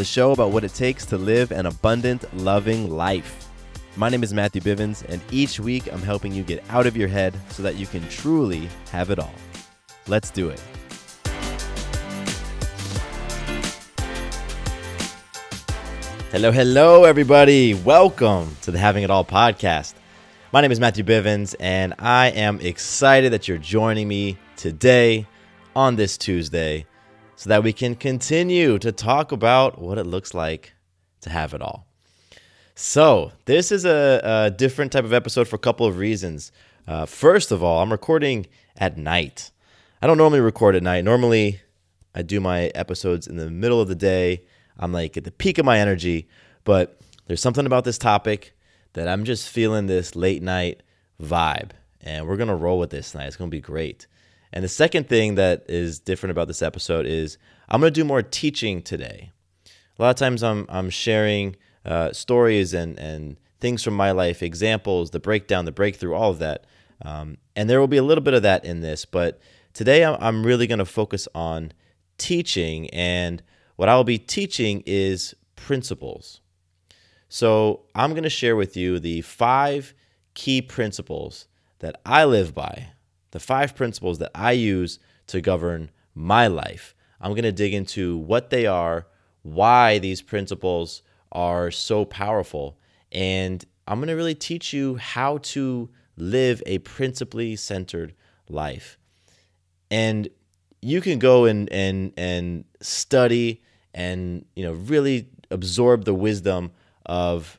the 0.00 0.04
show 0.06 0.32
about 0.32 0.50
what 0.50 0.64
it 0.64 0.72
takes 0.72 1.04
to 1.04 1.18
live 1.18 1.52
an 1.52 1.66
abundant, 1.66 2.24
loving 2.38 2.90
life. 2.90 3.50
My 3.96 4.08
name 4.08 4.22
is 4.22 4.32
Matthew 4.32 4.62
Bivens, 4.62 5.04
and 5.10 5.20
each 5.30 5.60
week 5.60 5.92
I'm 5.92 6.00
helping 6.00 6.32
you 6.32 6.42
get 6.42 6.64
out 6.70 6.86
of 6.86 6.96
your 6.96 7.06
head 7.06 7.34
so 7.50 7.62
that 7.62 7.76
you 7.76 7.86
can 7.86 8.08
truly 8.08 8.66
have 8.92 9.10
it 9.10 9.18
all. 9.18 9.34
Let's 10.08 10.30
do 10.30 10.48
it. 10.48 10.58
Hello, 16.32 16.50
hello, 16.50 17.04
everybody. 17.04 17.74
Welcome 17.74 18.56
to 18.62 18.70
the 18.70 18.78
Having 18.78 19.02
It 19.02 19.10
All 19.10 19.26
podcast. 19.26 19.92
My 20.50 20.62
name 20.62 20.72
is 20.72 20.80
Matthew 20.80 21.04
Bivens, 21.04 21.54
and 21.60 21.92
I 21.98 22.28
am 22.28 22.58
excited 22.62 23.34
that 23.34 23.48
you're 23.48 23.58
joining 23.58 24.08
me 24.08 24.38
today 24.56 25.26
on 25.76 25.96
this 25.96 26.16
Tuesday 26.16 26.86
so 27.40 27.48
that 27.48 27.62
we 27.62 27.72
can 27.72 27.94
continue 27.94 28.78
to 28.78 28.92
talk 28.92 29.32
about 29.32 29.80
what 29.80 29.96
it 29.96 30.04
looks 30.04 30.34
like 30.34 30.74
to 31.22 31.30
have 31.30 31.54
it 31.54 31.62
all. 31.62 31.86
So, 32.74 33.32
this 33.46 33.72
is 33.72 33.86
a, 33.86 34.20
a 34.22 34.50
different 34.50 34.92
type 34.92 35.04
of 35.04 35.14
episode 35.14 35.48
for 35.48 35.56
a 35.56 35.58
couple 35.58 35.86
of 35.86 35.96
reasons. 35.96 36.52
Uh, 36.86 37.06
first 37.06 37.50
of 37.50 37.62
all, 37.62 37.82
I'm 37.82 37.90
recording 37.90 38.46
at 38.76 38.98
night. 38.98 39.52
I 40.02 40.06
don't 40.06 40.18
normally 40.18 40.40
record 40.40 40.76
at 40.76 40.82
night. 40.82 41.02
Normally, 41.02 41.62
I 42.14 42.20
do 42.20 42.40
my 42.40 42.64
episodes 42.74 43.26
in 43.26 43.38
the 43.38 43.48
middle 43.48 43.80
of 43.80 43.88
the 43.88 43.94
day. 43.94 44.42
I'm 44.78 44.92
like 44.92 45.16
at 45.16 45.24
the 45.24 45.30
peak 45.30 45.56
of 45.56 45.64
my 45.64 45.78
energy, 45.78 46.28
but 46.64 47.00
there's 47.26 47.40
something 47.40 47.64
about 47.64 47.84
this 47.84 47.96
topic 47.96 48.54
that 48.92 49.08
I'm 49.08 49.24
just 49.24 49.48
feeling 49.48 49.86
this 49.86 50.14
late 50.14 50.42
night 50.42 50.82
vibe. 51.18 51.70
And 52.02 52.28
we're 52.28 52.36
going 52.36 52.48
to 52.48 52.54
roll 52.54 52.78
with 52.78 52.90
this 52.90 53.12
tonight. 53.12 53.28
It's 53.28 53.36
going 53.36 53.50
to 53.50 53.56
be 53.56 53.62
great. 53.62 54.06
And 54.52 54.64
the 54.64 54.68
second 54.68 55.08
thing 55.08 55.36
that 55.36 55.64
is 55.68 56.00
different 56.00 56.32
about 56.32 56.48
this 56.48 56.62
episode 56.62 57.06
is 57.06 57.38
I'm 57.68 57.80
going 57.80 57.92
to 57.92 58.00
do 58.00 58.04
more 58.04 58.22
teaching 58.22 58.82
today. 58.82 59.30
A 59.98 60.02
lot 60.02 60.10
of 60.10 60.16
times 60.16 60.42
I'm, 60.42 60.66
I'm 60.68 60.90
sharing 60.90 61.56
uh, 61.84 62.12
stories 62.12 62.74
and, 62.74 62.98
and 62.98 63.36
things 63.60 63.82
from 63.82 63.94
my 63.94 64.10
life, 64.10 64.42
examples, 64.42 65.10
the 65.10 65.20
breakdown, 65.20 65.66
the 65.66 65.72
breakthrough, 65.72 66.14
all 66.14 66.30
of 66.30 66.38
that. 66.38 66.64
Um, 67.02 67.38
and 67.54 67.68
there 67.68 67.80
will 67.80 67.88
be 67.88 67.96
a 67.96 68.02
little 68.02 68.24
bit 68.24 68.34
of 68.34 68.42
that 68.42 68.64
in 68.64 68.80
this, 68.80 69.04
but 69.04 69.40
today 69.72 70.04
I'm 70.04 70.44
really 70.44 70.66
going 70.66 70.78
to 70.78 70.84
focus 70.84 71.28
on 71.34 71.72
teaching. 72.18 72.90
And 72.90 73.42
what 73.76 73.88
I'll 73.88 74.04
be 74.04 74.18
teaching 74.18 74.82
is 74.86 75.34
principles. 75.56 76.40
So 77.28 77.82
I'm 77.94 78.10
going 78.10 78.24
to 78.24 78.30
share 78.30 78.56
with 78.56 78.76
you 78.76 78.98
the 78.98 79.20
five 79.22 79.94
key 80.34 80.60
principles 80.60 81.46
that 81.78 82.00
I 82.04 82.24
live 82.24 82.54
by, 82.54 82.88
the 83.30 83.40
five 83.40 83.74
principles 83.74 84.18
that 84.18 84.30
I 84.34 84.52
use 84.52 84.98
to 85.28 85.40
govern 85.40 85.90
my 86.14 86.46
life. 86.46 86.94
I'm 87.20 87.32
going 87.32 87.42
to 87.44 87.52
dig 87.52 87.74
into 87.74 88.16
what 88.16 88.50
they 88.50 88.66
are, 88.66 89.06
why 89.42 89.98
these 89.98 90.22
principles 90.22 91.02
are 91.32 91.70
so 91.70 92.04
powerful, 92.04 92.78
and 93.12 93.64
I'm 93.86 93.98
going 93.98 94.08
to 94.08 94.14
really 94.14 94.34
teach 94.34 94.72
you 94.72 94.96
how 94.96 95.38
to 95.38 95.90
live 96.16 96.62
a 96.66 96.78
principally 96.78 97.56
centered 97.56 98.14
life. 98.48 98.98
And 99.90 100.28
you 100.82 101.00
can 101.00 101.18
go 101.18 101.44
and 101.44 101.70
and 101.72 102.12
and 102.16 102.64
study 102.80 103.62
and 103.94 104.44
you 104.54 104.64
know 104.64 104.72
really 104.72 105.28
absorb 105.50 106.04
the 106.04 106.14
wisdom 106.14 106.72
of 107.06 107.58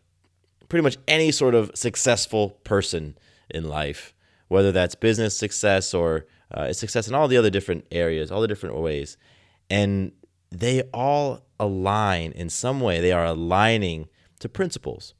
pretty 0.69 0.83
much 0.83 0.97
any 1.07 1.31
sort 1.31 1.53
of 1.53 1.71
successful 1.75 2.51
person 2.63 3.17
in 3.49 3.67
life, 3.67 4.13
whether 4.51 4.73
that's 4.73 4.95
business 4.95 5.35
success 5.35 5.93
or 5.93 6.25
uh, 6.53 6.73
success 6.73 7.07
in 7.07 7.15
all 7.15 7.29
the 7.29 7.37
other 7.37 7.49
different 7.49 7.85
areas, 7.89 8.29
all 8.29 8.41
the 8.41 8.49
different 8.49 8.75
ways. 8.75 9.15
And 9.69 10.11
they 10.49 10.81
all 10.93 11.45
align 11.57 12.33
in 12.33 12.49
some 12.49 12.81
way. 12.81 12.99
They 12.99 13.13
are 13.13 13.23
aligning 13.23 14.09
to 14.39 14.49
principles. 14.49 15.13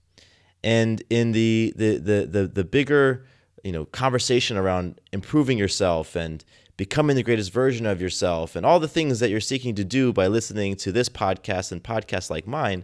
And 0.65 1.01
in 1.09 1.31
the 1.31 1.73
the 1.77 1.97
the 1.97 2.25
the, 2.25 2.47
the 2.47 2.63
bigger 2.65 3.25
you 3.63 3.71
know 3.71 3.85
conversation 3.85 4.57
around 4.57 4.99
improving 5.13 5.57
yourself 5.57 6.13
and 6.13 6.43
becoming 6.75 7.15
the 7.15 7.23
greatest 7.23 7.53
version 7.53 7.85
of 7.85 8.01
yourself 8.01 8.57
and 8.57 8.65
all 8.65 8.81
the 8.81 8.87
things 8.87 9.21
that 9.21 9.29
you're 9.29 9.39
seeking 9.39 9.75
to 9.75 9.85
do 9.85 10.11
by 10.11 10.27
listening 10.27 10.75
to 10.75 10.91
this 10.91 11.07
podcast 11.07 11.71
and 11.71 11.81
podcasts 11.81 12.29
like 12.29 12.45
mine, 12.45 12.83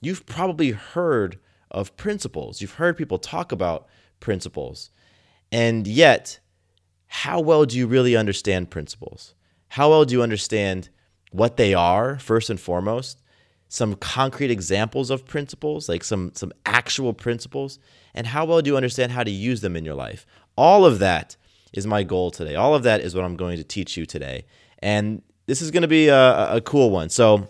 you've 0.00 0.24
probably 0.24 0.70
heard 0.70 1.40
of 1.68 1.96
principles. 1.96 2.60
You've 2.60 2.74
heard 2.74 2.96
people 2.96 3.18
talk 3.18 3.50
about 3.50 3.88
principles. 4.20 4.90
And 5.52 5.86
yet, 5.86 6.40
how 7.06 7.40
well 7.40 7.64
do 7.64 7.76
you 7.76 7.86
really 7.86 8.16
understand 8.16 8.70
principles? 8.70 9.34
How 9.68 9.90
well 9.90 10.04
do 10.04 10.14
you 10.14 10.22
understand 10.22 10.88
what 11.32 11.56
they 11.56 11.74
are, 11.74 12.18
first 12.18 12.50
and 12.50 12.60
foremost? 12.60 13.22
Some 13.68 13.94
concrete 13.94 14.50
examples 14.50 15.10
of 15.10 15.26
principles, 15.26 15.88
like 15.88 16.02
some, 16.02 16.32
some 16.34 16.52
actual 16.66 17.12
principles, 17.12 17.78
and 18.14 18.26
how 18.26 18.44
well 18.44 18.62
do 18.62 18.70
you 18.70 18.76
understand 18.76 19.12
how 19.12 19.22
to 19.22 19.30
use 19.30 19.60
them 19.60 19.76
in 19.76 19.84
your 19.84 19.94
life? 19.94 20.26
All 20.56 20.84
of 20.84 20.98
that 20.98 21.36
is 21.72 21.86
my 21.86 22.02
goal 22.02 22.30
today. 22.30 22.56
All 22.56 22.74
of 22.74 22.82
that 22.82 23.00
is 23.00 23.14
what 23.14 23.24
I'm 23.24 23.36
going 23.36 23.56
to 23.56 23.64
teach 23.64 23.96
you 23.96 24.06
today. 24.06 24.44
And 24.80 25.22
this 25.46 25.62
is 25.62 25.70
going 25.70 25.82
to 25.82 25.88
be 25.88 26.08
a, 26.08 26.54
a 26.54 26.60
cool 26.60 26.90
one. 26.90 27.10
So 27.10 27.48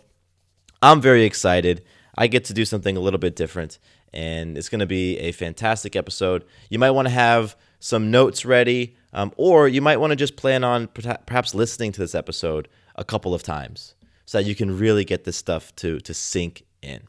I'm 0.83 1.00
very 1.00 1.25
excited. 1.25 1.84
I 2.16 2.27
get 2.27 2.44
to 2.47 2.55
do 2.55 2.65
something 2.65 2.97
a 2.97 3.00
little 3.00 3.19
bit 3.19 3.37
different, 3.37 3.78
and 4.12 4.59
it's 4.59 4.69
going 4.69 4.81
to 4.81 4.87
be 4.87 5.19
a 5.19 5.33
fantastic 5.33 5.97
episode. 5.97 6.44
You 6.69 6.78
might 6.78 6.91
want 6.91 7.09
to 7.09 7.15
have 7.15 7.56
some 7.81 8.11
notes 8.11 8.45
ready, 8.45 8.95
um, 9.13 9.33
or 9.37 9.67
you 9.67 9.83
might 9.83 9.97
want 9.97 10.13
to 10.13 10.17
just 10.17 10.37
plan 10.37 10.63
on 10.63 10.87
perhaps 10.87 11.55
listening 11.55 11.93
to 11.93 12.01
this 12.01 12.15
episode 12.15 12.69
a 12.95 13.05
couple 13.05 13.35
of 13.35 13.43
times 13.43 13.95
so 14.27 14.39
that 14.39 14.45
you 14.45 14.55
can 14.55 14.79
really 14.79 15.05
get 15.05 15.25
this 15.25 15.37
stuff 15.37 15.75
to, 15.77 15.99
to 16.01 16.15
sink 16.15 16.65
in. 16.83 17.01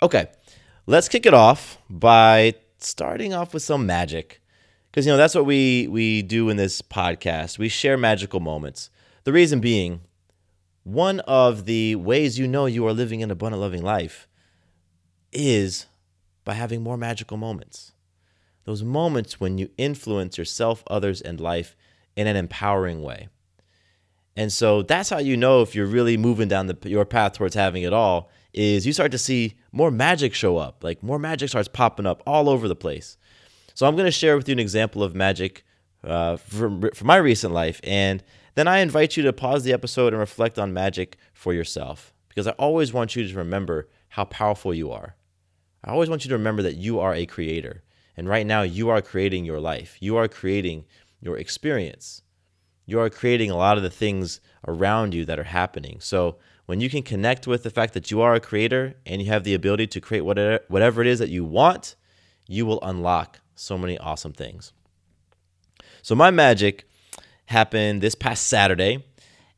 Okay, 0.00 0.26
let's 0.86 1.08
kick 1.08 1.26
it 1.26 1.34
off 1.34 1.78
by 1.90 2.54
starting 2.78 3.32
off 3.32 3.54
with 3.54 3.62
some 3.62 3.86
magic 3.86 4.40
because 4.90 5.06
you 5.06 5.12
know 5.12 5.16
that's 5.16 5.34
what 5.34 5.46
we 5.46 5.88
we 5.88 6.22
do 6.22 6.50
in 6.50 6.56
this 6.56 6.82
podcast. 6.82 7.58
We 7.58 7.68
share 7.68 7.96
magical 7.96 8.40
moments. 8.40 8.90
The 9.24 9.32
reason 9.32 9.60
being, 9.60 10.02
one 10.84 11.20
of 11.20 11.64
the 11.64 11.96
ways 11.96 12.38
you 12.38 12.46
know 12.46 12.66
you 12.66 12.86
are 12.86 12.92
living 12.92 13.22
an 13.22 13.30
abundant, 13.30 13.60
loving 13.60 13.82
life 13.82 14.28
is 15.32 15.86
by 16.44 16.54
having 16.54 16.82
more 16.82 16.96
magical 16.96 17.36
moments. 17.36 17.91
Those 18.64 18.82
moments 18.82 19.40
when 19.40 19.58
you 19.58 19.70
influence 19.76 20.38
yourself, 20.38 20.84
others, 20.86 21.20
and 21.20 21.40
life 21.40 21.76
in 22.16 22.26
an 22.26 22.36
empowering 22.36 23.02
way. 23.02 23.28
And 24.36 24.52
so 24.52 24.82
that's 24.82 25.10
how 25.10 25.18
you 25.18 25.36
know 25.36 25.62
if 25.62 25.74
you're 25.74 25.86
really 25.86 26.16
moving 26.16 26.48
down 26.48 26.66
the, 26.66 26.78
your 26.88 27.04
path 27.04 27.34
towards 27.34 27.54
having 27.54 27.82
it 27.82 27.92
all 27.92 28.30
is 28.52 28.86
you 28.86 28.92
start 28.92 29.12
to 29.12 29.18
see 29.18 29.54
more 29.72 29.90
magic 29.90 30.34
show 30.34 30.56
up. 30.58 30.82
Like 30.84 31.02
more 31.02 31.18
magic 31.18 31.48
starts 31.48 31.68
popping 31.68 32.06
up 32.06 32.22
all 32.26 32.48
over 32.48 32.68
the 32.68 32.76
place. 32.76 33.16
So 33.74 33.86
I'm 33.86 33.94
going 33.96 34.06
to 34.06 34.12
share 34.12 34.36
with 34.36 34.48
you 34.48 34.52
an 34.52 34.58
example 34.58 35.02
of 35.02 35.14
magic 35.14 35.64
uh, 36.04 36.36
from, 36.36 36.90
from 36.94 37.06
my 37.06 37.16
recent 37.16 37.52
life. 37.52 37.80
And 37.84 38.22
then 38.54 38.68
I 38.68 38.78
invite 38.78 39.16
you 39.16 39.22
to 39.24 39.32
pause 39.32 39.64
the 39.64 39.72
episode 39.72 40.12
and 40.12 40.20
reflect 40.20 40.58
on 40.58 40.72
magic 40.72 41.16
for 41.32 41.54
yourself 41.54 42.12
because 42.28 42.46
I 42.46 42.52
always 42.52 42.92
want 42.92 43.16
you 43.16 43.26
to 43.26 43.36
remember 43.36 43.88
how 44.08 44.24
powerful 44.24 44.74
you 44.74 44.90
are. 44.90 45.16
I 45.84 45.90
always 45.90 46.08
want 46.08 46.24
you 46.24 46.28
to 46.28 46.36
remember 46.36 46.62
that 46.62 46.76
you 46.76 47.00
are 47.00 47.14
a 47.14 47.26
creator. 47.26 47.82
And 48.16 48.28
right 48.28 48.46
now, 48.46 48.62
you 48.62 48.90
are 48.90 49.02
creating 49.02 49.44
your 49.44 49.60
life, 49.60 49.96
you 50.00 50.16
are 50.16 50.28
creating 50.28 50.84
your 51.20 51.38
experience. 51.38 52.22
you 52.86 53.00
are 53.00 53.10
creating 53.10 53.50
a 53.50 53.56
lot 53.56 53.76
of 53.76 53.82
the 53.82 53.90
things 53.90 54.40
around 54.66 55.14
you 55.14 55.24
that 55.24 55.38
are 55.38 55.44
happening. 55.44 55.98
So 56.00 56.36
when 56.66 56.80
you 56.80 56.90
can 56.90 57.02
connect 57.02 57.46
with 57.46 57.62
the 57.62 57.70
fact 57.70 57.94
that 57.94 58.10
you 58.10 58.20
are 58.20 58.34
a 58.34 58.40
creator 58.40 58.94
and 59.06 59.22
you 59.22 59.28
have 59.28 59.44
the 59.44 59.54
ability 59.54 59.86
to 59.88 60.00
create 60.00 60.22
whatever, 60.22 60.60
whatever 60.68 61.00
it 61.00 61.06
is 61.06 61.18
that 61.18 61.28
you 61.28 61.44
want, 61.44 61.96
you 62.48 62.66
will 62.66 62.80
unlock 62.82 63.40
so 63.54 63.78
many 63.78 63.98
awesome 63.98 64.32
things. 64.32 64.72
So 66.02 66.14
my 66.14 66.30
magic 66.30 66.88
happened 67.46 68.02
this 68.02 68.14
past 68.14 68.46
Saturday. 68.48 69.04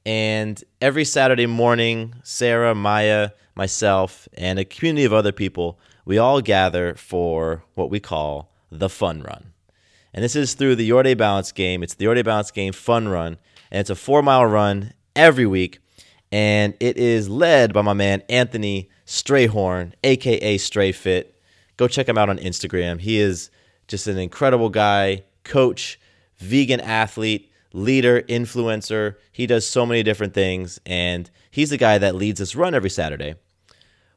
And 0.06 0.62
every 0.82 1.04
Saturday 1.04 1.46
morning, 1.46 2.14
Sarah, 2.22 2.74
Maya, 2.74 3.30
myself, 3.54 4.28
and 4.34 4.58
a 4.58 4.64
community 4.64 5.04
of 5.04 5.14
other 5.14 5.32
people, 5.32 5.78
we 6.04 6.18
all 6.18 6.40
gather 6.40 6.94
for 6.94 7.64
what 7.74 7.90
we 7.90 8.00
call 8.00 8.52
the 8.70 8.88
fun 8.88 9.22
run. 9.22 9.52
And 10.12 10.22
this 10.22 10.36
is 10.36 10.54
through 10.54 10.76
the 10.76 10.84
Your 10.84 11.02
Day 11.02 11.14
Balance 11.14 11.52
game. 11.52 11.82
It's 11.82 11.94
the 11.94 12.04
Your 12.04 12.14
Day 12.14 12.22
Balance 12.22 12.50
game 12.50 12.72
fun 12.72 13.08
run. 13.08 13.36
And 13.70 13.80
it's 13.80 13.90
a 13.90 13.94
four 13.94 14.22
mile 14.22 14.46
run 14.46 14.92
every 15.16 15.46
week. 15.46 15.80
And 16.30 16.74
it 16.80 16.96
is 16.96 17.28
led 17.28 17.72
by 17.72 17.82
my 17.82 17.92
man 17.92 18.22
Anthony 18.28 18.90
Strayhorn, 19.06 19.92
aka 20.02 20.56
Strayfit. 20.58 21.26
Go 21.76 21.88
check 21.88 22.08
him 22.08 22.18
out 22.18 22.28
on 22.28 22.38
Instagram. 22.38 23.00
He 23.00 23.18
is 23.18 23.50
just 23.88 24.06
an 24.06 24.18
incredible 24.18 24.68
guy, 24.68 25.24
coach, 25.42 25.98
vegan 26.38 26.80
athlete, 26.80 27.50
leader, 27.72 28.22
influencer. 28.22 29.16
He 29.32 29.46
does 29.46 29.66
so 29.66 29.84
many 29.84 30.02
different 30.02 30.34
things. 30.34 30.80
And 30.86 31.30
he's 31.50 31.70
the 31.70 31.76
guy 31.76 31.98
that 31.98 32.14
leads 32.14 32.38
this 32.38 32.54
run 32.54 32.74
every 32.74 32.90
Saturday. 32.90 33.34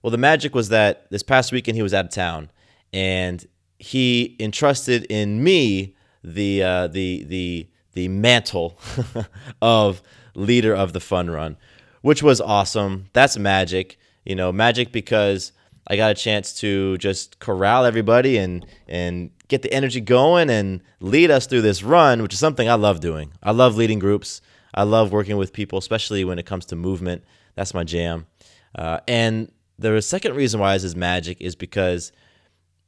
Well, 0.08 0.12
the 0.14 0.18
magic 0.18 0.56
was 0.56 0.70
that 0.70 1.12
this 1.12 1.22
past 1.22 1.52
weekend 1.52 1.76
he 1.76 1.82
was 1.82 1.94
out 1.94 2.06
of 2.06 2.12
town 2.12 2.50
and 2.94 3.46
he 3.78 4.38
entrusted 4.40 5.04
in 5.10 5.44
me 5.44 5.98
the 6.24 6.64
uh, 6.64 6.88
the 6.88 7.26
the 7.26 7.68
the 7.92 8.08
mantle 8.08 8.80
of 9.62 10.02
leader 10.34 10.74
of 10.74 10.94
the 10.94 11.02
fun 11.02 11.30
run, 11.30 11.58
which 12.04 12.24
was 12.24 12.40
awesome. 12.40 13.10
That's 13.12 13.38
magic, 13.38 14.00
you 14.24 14.34
know, 14.34 14.54
magic 14.54 14.94
because 14.94 15.52
I 15.90 15.98
got 15.98 16.12
a 16.12 16.16
chance 16.16 16.54
to 16.62 16.98
just 17.00 17.40
corral 17.40 17.84
everybody 17.84 18.38
and 18.38 18.66
and 18.88 19.32
get 19.50 19.62
the 19.62 19.74
energy 19.74 20.00
going 20.00 20.50
and 20.50 20.80
lead 21.02 21.32
us 21.32 21.48
through 21.48 21.64
this 21.64 21.84
run, 21.84 22.22
which 22.22 22.32
is 22.32 22.40
something 22.40 22.70
I 22.70 22.76
love 22.76 23.02
doing. 23.02 23.34
I 23.44 23.52
love 23.52 23.76
leading 23.76 24.00
groups. 24.00 24.40
I 24.74 24.84
love 24.84 25.12
working 25.12 25.36
with 25.36 25.52
people, 25.52 25.78
especially 25.78 26.24
when 26.24 26.40
it 26.40 26.46
comes 26.46 26.66
to 26.68 26.78
movement. 26.78 27.26
That's 27.56 27.74
my 27.74 27.84
jam. 27.84 28.26
Uh, 28.74 29.00
and 29.06 29.52
the 29.80 30.02
second 30.02 30.36
reason 30.36 30.60
why 30.60 30.74
this 30.74 30.84
is 30.84 30.96
magic 30.96 31.40
is 31.40 31.56
because 31.56 32.12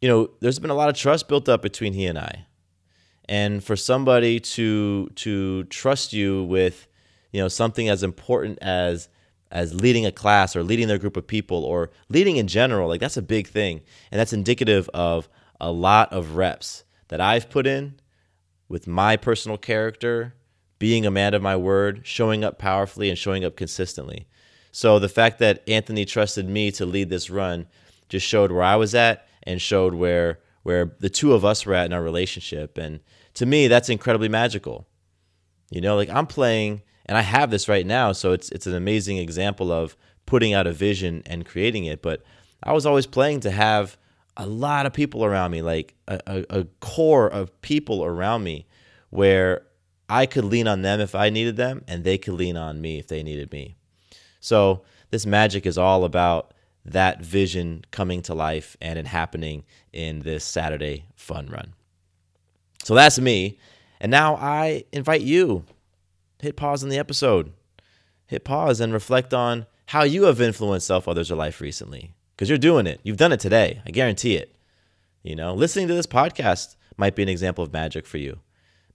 you 0.02 0.08
know, 0.08 0.30
there's 0.40 0.60
been 0.60 0.70
a 0.70 0.76
lot 0.76 0.90
of 0.90 0.96
trust 0.96 1.28
built 1.28 1.50
up 1.50 1.62
between 1.62 1.94
he 1.94 2.06
and 2.06 2.18
I. 2.18 2.46
And 3.28 3.64
for 3.64 3.76
somebody 3.76 4.40
to 4.40 5.10
to 5.16 5.66
trust 5.66 6.14
you 6.14 6.44
with, 6.46 6.88
you 7.32 7.42
know, 7.42 7.48
something 7.48 7.90
as 7.90 8.02
important 8.02 8.58
as 8.62 9.10
as 9.52 9.74
leading 9.74 10.06
a 10.06 10.12
class 10.12 10.56
or 10.56 10.64
leading 10.64 10.88
their 10.88 10.98
group 10.98 11.18
of 11.18 11.28
people 11.28 11.64
or 11.64 11.90
leading 12.08 12.38
in 12.38 12.48
general, 12.48 12.88
like 12.88 13.00
that's 13.00 13.18
a 13.18 13.22
big 13.22 13.48
thing. 13.48 13.82
And 14.12 14.20
that's 14.20 14.34
indicative 14.34 14.90
of 14.94 15.30
a 15.60 15.72
lot 15.72 16.12
of 16.14 16.36
reps 16.36 16.84
that 17.10 17.22
I've 17.22 17.50
put 17.50 17.68
in 17.68 18.00
with 18.68 18.88
my 18.88 19.18
personal 19.18 19.58
character, 19.58 20.36
being 20.78 21.06
a 21.06 21.12
man 21.12 21.34
of 21.34 21.42
my 21.42 21.56
word, 21.56 22.02
showing 22.04 22.44
up 22.44 22.58
powerfully 22.58 23.10
and 23.10 23.18
showing 23.18 23.44
up 23.44 23.56
consistently. 23.56 24.28
So 24.80 24.98
the 24.98 25.10
fact 25.10 25.40
that 25.40 25.62
Anthony 25.68 26.06
trusted 26.06 26.48
me 26.48 26.72
to 26.72 26.86
lead 26.86 27.10
this 27.10 27.30
run 27.30 27.68
just 28.08 28.26
showed 28.26 28.50
where 28.50 28.64
I 28.64 28.78
was 28.78 28.96
at 28.96 29.28
and 29.44 29.62
showed 29.62 29.94
where 29.94 30.40
where 30.64 30.96
the 31.00 31.10
two 31.10 31.34
of 31.34 31.44
us 31.44 31.66
were 31.66 31.74
at 31.74 31.88
in 31.88 31.92
our 31.92 32.02
relationship. 32.02 32.78
And 32.78 33.02
to 33.34 33.46
me, 33.46 33.68
that's 33.68 33.90
incredibly 33.90 34.30
magical. 34.30 34.88
You 35.70 35.82
know, 35.82 35.98
like 35.98 36.08
I'm 36.08 36.28
playing 36.28 36.82
and 37.08 37.18
I 37.18 37.22
have 37.24 37.52
this 37.52 37.68
right 37.68 37.86
now, 37.86 38.14
so 38.14 38.32
it's 38.32 38.50
it's 38.52 38.68
an 38.68 38.74
amazing 38.74 39.18
example 39.18 39.70
of 39.70 39.98
putting 40.26 40.54
out 40.54 40.66
a 40.66 40.72
vision 40.72 41.24
and 41.26 41.46
creating 41.46 41.84
it. 41.84 42.02
But 42.02 42.24
I 42.64 42.72
was 42.72 42.86
always 42.86 43.06
playing 43.06 43.42
to 43.42 43.52
have 43.52 43.98
a 44.38 44.48
lot 44.48 44.86
of 44.86 44.94
people 44.94 45.26
around 45.26 45.52
me, 45.52 45.62
like 45.62 45.94
a, 46.08 46.22
a, 46.26 46.46
a 46.62 46.64
core 46.80 47.28
of 47.28 47.62
people 47.62 48.06
around 48.06 48.46
me 48.46 48.66
where 49.10 49.64
I 50.08 50.26
could 50.26 50.46
lean 50.46 50.70
on 50.70 50.84
them 50.84 51.02
if 51.02 51.16
I 51.16 51.30
needed 51.30 51.58
them, 51.58 51.84
and 51.86 52.06
they 52.06 52.18
could 52.18 52.36
lean 52.36 52.56
on 52.56 52.80
me 52.80 52.98
if 52.98 53.10
they 53.10 53.24
needed 53.24 53.52
me. 53.52 53.76
So 54.40 54.84
this 55.12 55.26
magic 55.26 55.66
is 55.66 55.78
all 55.78 56.04
about 56.04 56.54
that 56.86 57.22
vision 57.22 57.86
coming 57.92 58.22
to 58.24 58.34
life 58.34 58.78
and 58.82 58.98
it 58.98 59.08
happening 59.08 59.64
in 59.94 60.20
this 60.20 60.44
Saturday 60.44 61.06
fun 61.16 61.48
run. 61.48 61.74
So 62.84 62.96
that's 62.96 63.20
me. 63.20 63.60
And 64.00 64.12
now 64.12 64.36
I 64.36 64.86
invite 64.92 65.22
you 65.22 65.66
hit 66.40 66.56
pause 66.56 66.84
on 66.84 66.90
the 66.90 66.98
episode. 66.98 67.52
Hit 68.28 68.44
pause 68.44 68.80
and 68.80 68.94
reflect 68.94 69.34
on 69.34 69.66
how 69.88 70.04
you 70.04 70.24
have 70.24 70.40
influenced 70.40 70.88
self, 70.88 71.08
others, 71.08 71.32
or 71.32 71.36
life 71.36 71.62
recently. 71.62 72.14
Because 72.36 72.50
you're 72.50 72.58
doing 72.58 72.88
it. 72.88 73.02
You've 73.04 73.18
done 73.18 73.34
it 73.34 73.40
today. 73.40 73.82
I 73.86 73.92
guarantee 73.92 74.36
it. 74.36 74.56
You 75.24 75.36
know, 75.36 75.54
listening 75.54 75.88
to 75.90 75.94
this 75.94 76.08
podcast 76.08 76.76
might 76.96 77.16
be 77.16 77.24
an 77.24 77.30
example 77.30 77.64
of 77.64 77.74
magic 77.74 78.06
for 78.06 78.18
you. 78.18 78.40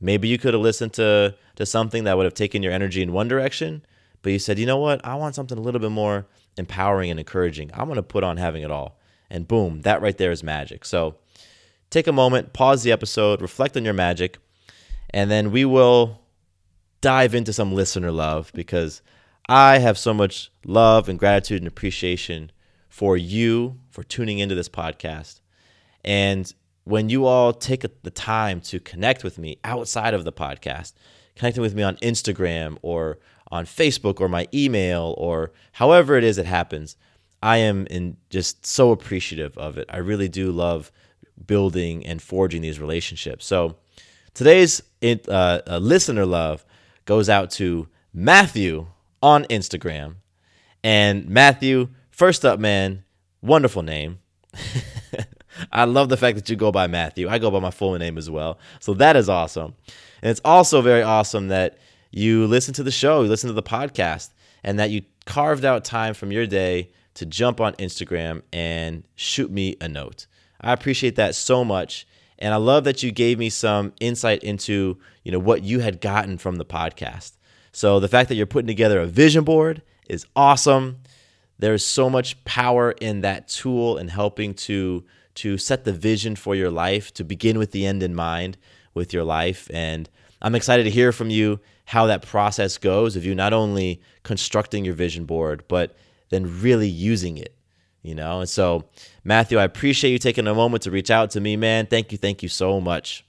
Maybe 0.00 0.28
you 0.28 0.38
could 0.38 0.54
have 0.54 0.62
listened 0.62 0.92
to, 0.94 1.34
to 1.56 1.66
something 1.66 2.04
that 2.04 2.16
would 2.16 2.24
have 2.24 2.34
taken 2.34 2.62
your 2.62 2.72
energy 2.72 3.02
in 3.02 3.12
one 3.12 3.28
direction, 3.28 3.84
but 4.24 4.32
you 4.32 4.38
said, 4.38 4.58
you 4.58 4.64
know 4.64 4.78
what? 4.78 5.04
I 5.04 5.16
want 5.16 5.34
something 5.34 5.58
a 5.58 5.60
little 5.60 5.80
bit 5.80 5.90
more 5.90 6.26
empowering 6.56 7.10
and 7.10 7.20
encouraging. 7.20 7.70
I'm 7.74 7.84
going 7.84 7.96
to 7.96 8.02
put 8.02 8.24
on 8.24 8.38
having 8.38 8.62
it 8.62 8.70
all. 8.70 8.98
And 9.28 9.46
boom, 9.46 9.82
that 9.82 10.00
right 10.00 10.16
there 10.16 10.32
is 10.32 10.42
magic. 10.42 10.86
So 10.86 11.16
take 11.90 12.06
a 12.06 12.12
moment, 12.12 12.54
pause 12.54 12.82
the 12.82 12.90
episode, 12.90 13.42
reflect 13.42 13.76
on 13.76 13.84
your 13.84 13.92
magic, 13.92 14.38
and 15.10 15.30
then 15.30 15.52
we 15.52 15.66
will 15.66 16.22
dive 17.02 17.34
into 17.34 17.52
some 17.52 17.74
listener 17.74 18.10
love 18.10 18.50
because 18.54 19.02
I 19.46 19.78
have 19.78 19.98
so 19.98 20.14
much 20.14 20.50
love 20.64 21.10
and 21.10 21.18
gratitude 21.18 21.60
and 21.60 21.68
appreciation 21.68 22.50
for 22.88 23.18
you 23.18 23.78
for 23.90 24.02
tuning 24.02 24.38
into 24.38 24.54
this 24.54 24.70
podcast. 24.70 25.40
And 26.02 26.50
when 26.84 27.10
you 27.10 27.26
all 27.26 27.52
take 27.52 27.82
the 28.02 28.10
time 28.10 28.62
to 28.62 28.80
connect 28.80 29.22
with 29.22 29.38
me 29.38 29.58
outside 29.64 30.14
of 30.14 30.24
the 30.24 30.32
podcast, 30.32 30.94
connecting 31.36 31.60
with 31.60 31.74
me 31.74 31.82
on 31.82 31.96
Instagram 31.96 32.78
or 32.80 33.18
on 33.54 33.64
Facebook 33.64 34.20
or 34.20 34.28
my 34.28 34.48
email 34.52 35.14
or 35.16 35.52
however 35.70 36.16
it 36.16 36.24
is 36.24 36.38
it 36.38 36.44
happens, 36.44 36.96
I 37.40 37.58
am 37.58 37.86
in 37.86 38.16
just 38.28 38.66
so 38.66 38.90
appreciative 38.90 39.56
of 39.56 39.78
it. 39.78 39.86
I 39.88 39.98
really 39.98 40.28
do 40.28 40.50
love 40.50 40.90
building 41.46 42.04
and 42.04 42.20
forging 42.20 42.62
these 42.62 42.80
relationships. 42.80 43.46
So 43.46 43.76
today's 44.34 44.82
uh, 45.02 45.78
listener 45.80 46.26
love 46.26 46.66
goes 47.04 47.28
out 47.28 47.52
to 47.52 47.86
Matthew 48.12 48.88
on 49.22 49.44
Instagram. 49.44 50.16
And 50.82 51.28
Matthew, 51.28 51.90
first 52.10 52.44
up, 52.44 52.58
man, 52.58 53.04
wonderful 53.40 53.82
name. 53.82 54.18
I 55.72 55.84
love 55.84 56.08
the 56.08 56.16
fact 56.16 56.36
that 56.36 56.50
you 56.50 56.56
go 56.56 56.72
by 56.72 56.88
Matthew. 56.88 57.28
I 57.28 57.38
go 57.38 57.52
by 57.52 57.60
my 57.60 57.70
full 57.70 57.96
name 57.96 58.18
as 58.18 58.28
well. 58.28 58.58
So 58.80 58.94
that 58.94 59.14
is 59.14 59.28
awesome. 59.28 59.76
And 60.22 60.30
it's 60.30 60.40
also 60.44 60.82
very 60.82 61.02
awesome 61.02 61.48
that 61.48 61.78
you 62.16 62.46
listen 62.46 62.72
to 62.74 62.82
the 62.82 62.90
show, 62.92 63.22
you 63.22 63.28
listen 63.28 63.48
to 63.48 63.54
the 63.54 63.62
podcast, 63.62 64.30
and 64.62 64.78
that 64.78 64.90
you 64.90 65.02
carved 65.26 65.64
out 65.64 65.84
time 65.84 66.14
from 66.14 66.30
your 66.30 66.46
day 66.46 66.90
to 67.14 67.26
jump 67.26 67.60
on 67.60 67.72
Instagram 67.74 68.42
and 68.52 69.04
shoot 69.16 69.50
me 69.50 69.76
a 69.80 69.88
note. 69.88 70.26
I 70.60 70.72
appreciate 70.72 71.16
that 71.16 71.34
so 71.34 71.64
much. 71.64 72.06
And 72.38 72.52
I 72.52 72.56
love 72.56 72.84
that 72.84 73.02
you 73.02 73.10
gave 73.10 73.38
me 73.38 73.50
some 73.50 73.92
insight 74.00 74.42
into, 74.42 74.98
you 75.22 75.32
know, 75.32 75.38
what 75.38 75.62
you 75.62 75.80
had 75.80 76.00
gotten 76.00 76.38
from 76.38 76.56
the 76.56 76.64
podcast. 76.64 77.32
So 77.72 78.00
the 78.00 78.08
fact 78.08 78.28
that 78.28 78.36
you're 78.36 78.46
putting 78.46 78.66
together 78.66 79.00
a 79.00 79.06
vision 79.06 79.44
board 79.44 79.82
is 80.08 80.26
awesome. 80.36 80.98
There's 81.58 81.84
so 81.84 82.10
much 82.10 82.42
power 82.44 82.92
in 82.92 83.22
that 83.22 83.48
tool 83.48 83.96
and 83.96 84.10
helping 84.10 84.54
to 84.54 85.04
to 85.36 85.58
set 85.58 85.84
the 85.84 85.92
vision 85.92 86.36
for 86.36 86.54
your 86.54 86.70
life, 86.70 87.12
to 87.14 87.24
begin 87.24 87.58
with 87.58 87.72
the 87.72 87.84
end 87.84 88.04
in 88.04 88.14
mind 88.14 88.56
with 88.94 89.12
your 89.12 89.24
life. 89.24 89.68
And 89.74 90.08
I'm 90.40 90.54
excited 90.54 90.84
to 90.84 90.90
hear 90.90 91.10
from 91.10 91.28
you 91.28 91.58
how 91.84 92.06
that 92.06 92.22
process 92.22 92.78
goes 92.78 93.16
of 93.16 93.24
you 93.24 93.34
not 93.34 93.52
only 93.52 94.00
constructing 94.22 94.84
your 94.84 94.94
vision 94.94 95.24
board, 95.24 95.64
but 95.68 95.96
then 96.30 96.60
really 96.60 96.88
using 96.88 97.36
it, 97.36 97.54
you 98.02 98.14
know? 98.14 98.40
And 98.40 98.48
so, 98.48 98.84
Matthew, 99.22 99.58
I 99.58 99.64
appreciate 99.64 100.10
you 100.10 100.18
taking 100.18 100.46
a 100.46 100.54
moment 100.54 100.82
to 100.84 100.90
reach 100.90 101.10
out 101.10 101.30
to 101.32 101.40
me, 101.40 101.56
man. 101.56 101.86
Thank 101.86 102.12
you. 102.12 102.18
Thank 102.18 102.42
you 102.42 102.48
so 102.48 102.80
much. 102.80 103.24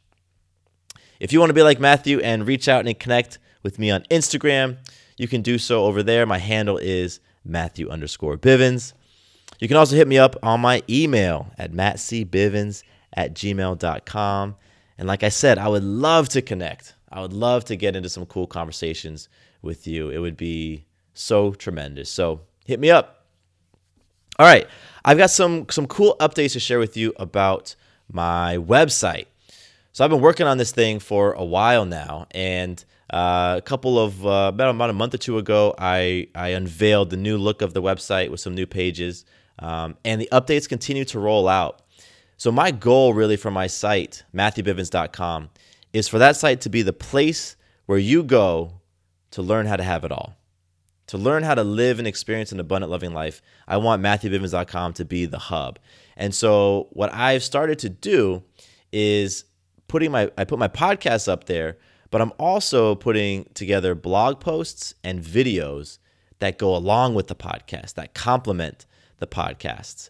If 1.19 1.31
you 1.31 1.39
want 1.39 1.49
to 1.49 1.53
be 1.53 1.63
like 1.63 1.79
Matthew 1.79 2.19
and 2.19 2.47
reach 2.47 2.67
out 2.67 2.85
and 2.85 2.99
connect 2.99 3.39
with 3.63 3.79
me 3.79 3.91
on 3.91 4.03
Instagram, 4.11 4.77
you 5.17 5.27
can 5.27 5.41
do 5.41 5.57
so 5.57 5.85
over 5.85 6.03
there. 6.03 6.25
My 6.25 6.37
handle 6.37 6.77
is 6.77 7.19
Matthew 7.43 7.89
underscore 7.89 8.37
Bivens. 8.37 8.93
You 9.59 9.67
can 9.67 9.77
also 9.77 9.95
hit 9.95 10.07
me 10.07 10.17
up 10.17 10.35
on 10.43 10.59
my 10.59 10.83
email 10.89 11.51
at 11.57 11.71
mattcbivens 11.71 12.83
at 13.13 13.33
gmail.com. 13.33 14.55
And 14.97 15.07
like 15.07 15.23
I 15.23 15.29
said, 15.29 15.57
I 15.57 15.67
would 15.67 15.83
love 15.83 16.29
to 16.29 16.41
connect. 16.41 16.94
I 17.11 17.21
would 17.21 17.33
love 17.33 17.65
to 17.65 17.75
get 17.75 17.95
into 17.95 18.09
some 18.09 18.25
cool 18.25 18.47
conversations 18.47 19.29
with 19.61 19.87
you. 19.87 20.09
It 20.09 20.19
would 20.19 20.37
be 20.37 20.85
so 21.13 21.53
tremendous. 21.53 22.09
So 22.09 22.41
hit 22.65 22.79
me 22.79 22.91
up. 22.91 23.25
All 24.37 24.45
right, 24.45 24.67
I've 25.05 25.17
got 25.17 25.29
some 25.29 25.67
some 25.69 25.87
cool 25.87 26.17
updates 26.19 26.53
to 26.53 26.59
share 26.59 26.79
with 26.79 26.97
you 26.97 27.13
about 27.17 27.75
my 28.11 28.57
website. 28.57 29.27
So 29.93 30.03
I've 30.03 30.09
been 30.11 30.21
working 30.21 30.45
on 30.45 30.57
this 30.57 30.71
thing 30.73 30.99
for 30.99 31.31
a 31.33 31.45
while 31.45 31.85
now, 31.85 32.27
and 32.31 32.83
Uh, 33.13 33.55
a 33.57 33.61
couple 33.61 33.99
of 33.99 34.25
uh, 34.25 34.49
about, 34.49 34.73
about 34.73 34.89
a 34.89 34.93
month 34.93 35.13
or 35.13 35.19
two 35.19 35.37
ago, 35.37 35.75
I, 35.77 36.27
I 36.33 36.49
unveiled 36.49 37.11
the 37.11 37.17
new 37.17 37.37
look 37.37 37.61
of 37.61 37.71
the 37.73 37.81
website 37.81 38.31
with 38.31 38.39
some 38.39 38.55
new 38.55 38.65
pages, 38.65 39.25
um, 39.59 39.95
and 40.03 40.19
the 40.19 40.27
updates 40.31 40.67
continue 40.67 41.05
to 41.05 41.19
roll 41.19 41.47
out. 41.47 41.83
So, 42.37 42.51
my 42.51 42.71
goal 42.71 43.13
really 43.13 43.37
for 43.37 43.51
my 43.51 43.67
site, 43.67 44.23
MatthewBivens.com, 44.33 45.49
is 45.95 46.09
for 46.09 46.19
that 46.19 46.35
site 46.35 46.59
to 46.59 46.69
be 46.69 46.81
the 46.81 46.91
place 46.91 47.55
where 47.85 47.97
you 47.97 48.21
go 48.21 48.81
to 49.31 49.41
learn 49.41 49.65
how 49.65 49.77
to 49.77 49.83
have 49.83 50.03
it 50.03 50.11
all. 50.11 50.35
To 51.07 51.17
learn 51.17 51.43
how 51.43 51.55
to 51.55 51.63
live 51.63 51.99
and 51.99 52.07
experience 52.07 52.51
an 52.51 52.59
abundant, 52.59 52.91
loving 52.91 53.13
life, 53.13 53.41
I 53.65 53.77
want 53.77 54.03
MatthewBivens.com 54.03 54.93
to 54.93 55.05
be 55.05 55.25
the 55.25 55.37
hub. 55.37 55.79
And 56.17 56.35
so, 56.35 56.89
what 56.91 57.13
I've 57.13 57.43
started 57.43 57.79
to 57.79 57.89
do 57.89 58.43
is 58.91 59.45
putting 59.87 60.11
my 60.11 60.31
I 60.37 60.43
put 60.43 60.59
my 60.59 60.67
podcasts 60.67 61.29
up 61.29 61.45
there, 61.45 61.77
but 62.11 62.21
I'm 62.21 62.33
also 62.39 62.95
putting 62.95 63.45
together 63.53 63.95
blog 63.95 64.41
posts 64.41 64.95
and 65.03 65.21
videos 65.21 65.99
that 66.39 66.57
go 66.57 66.75
along 66.75 67.13
with 67.13 67.27
the 67.27 67.35
podcast 67.35 67.93
that 67.93 68.13
complement 68.13 68.85
the 69.19 69.27
podcasts. 69.27 70.09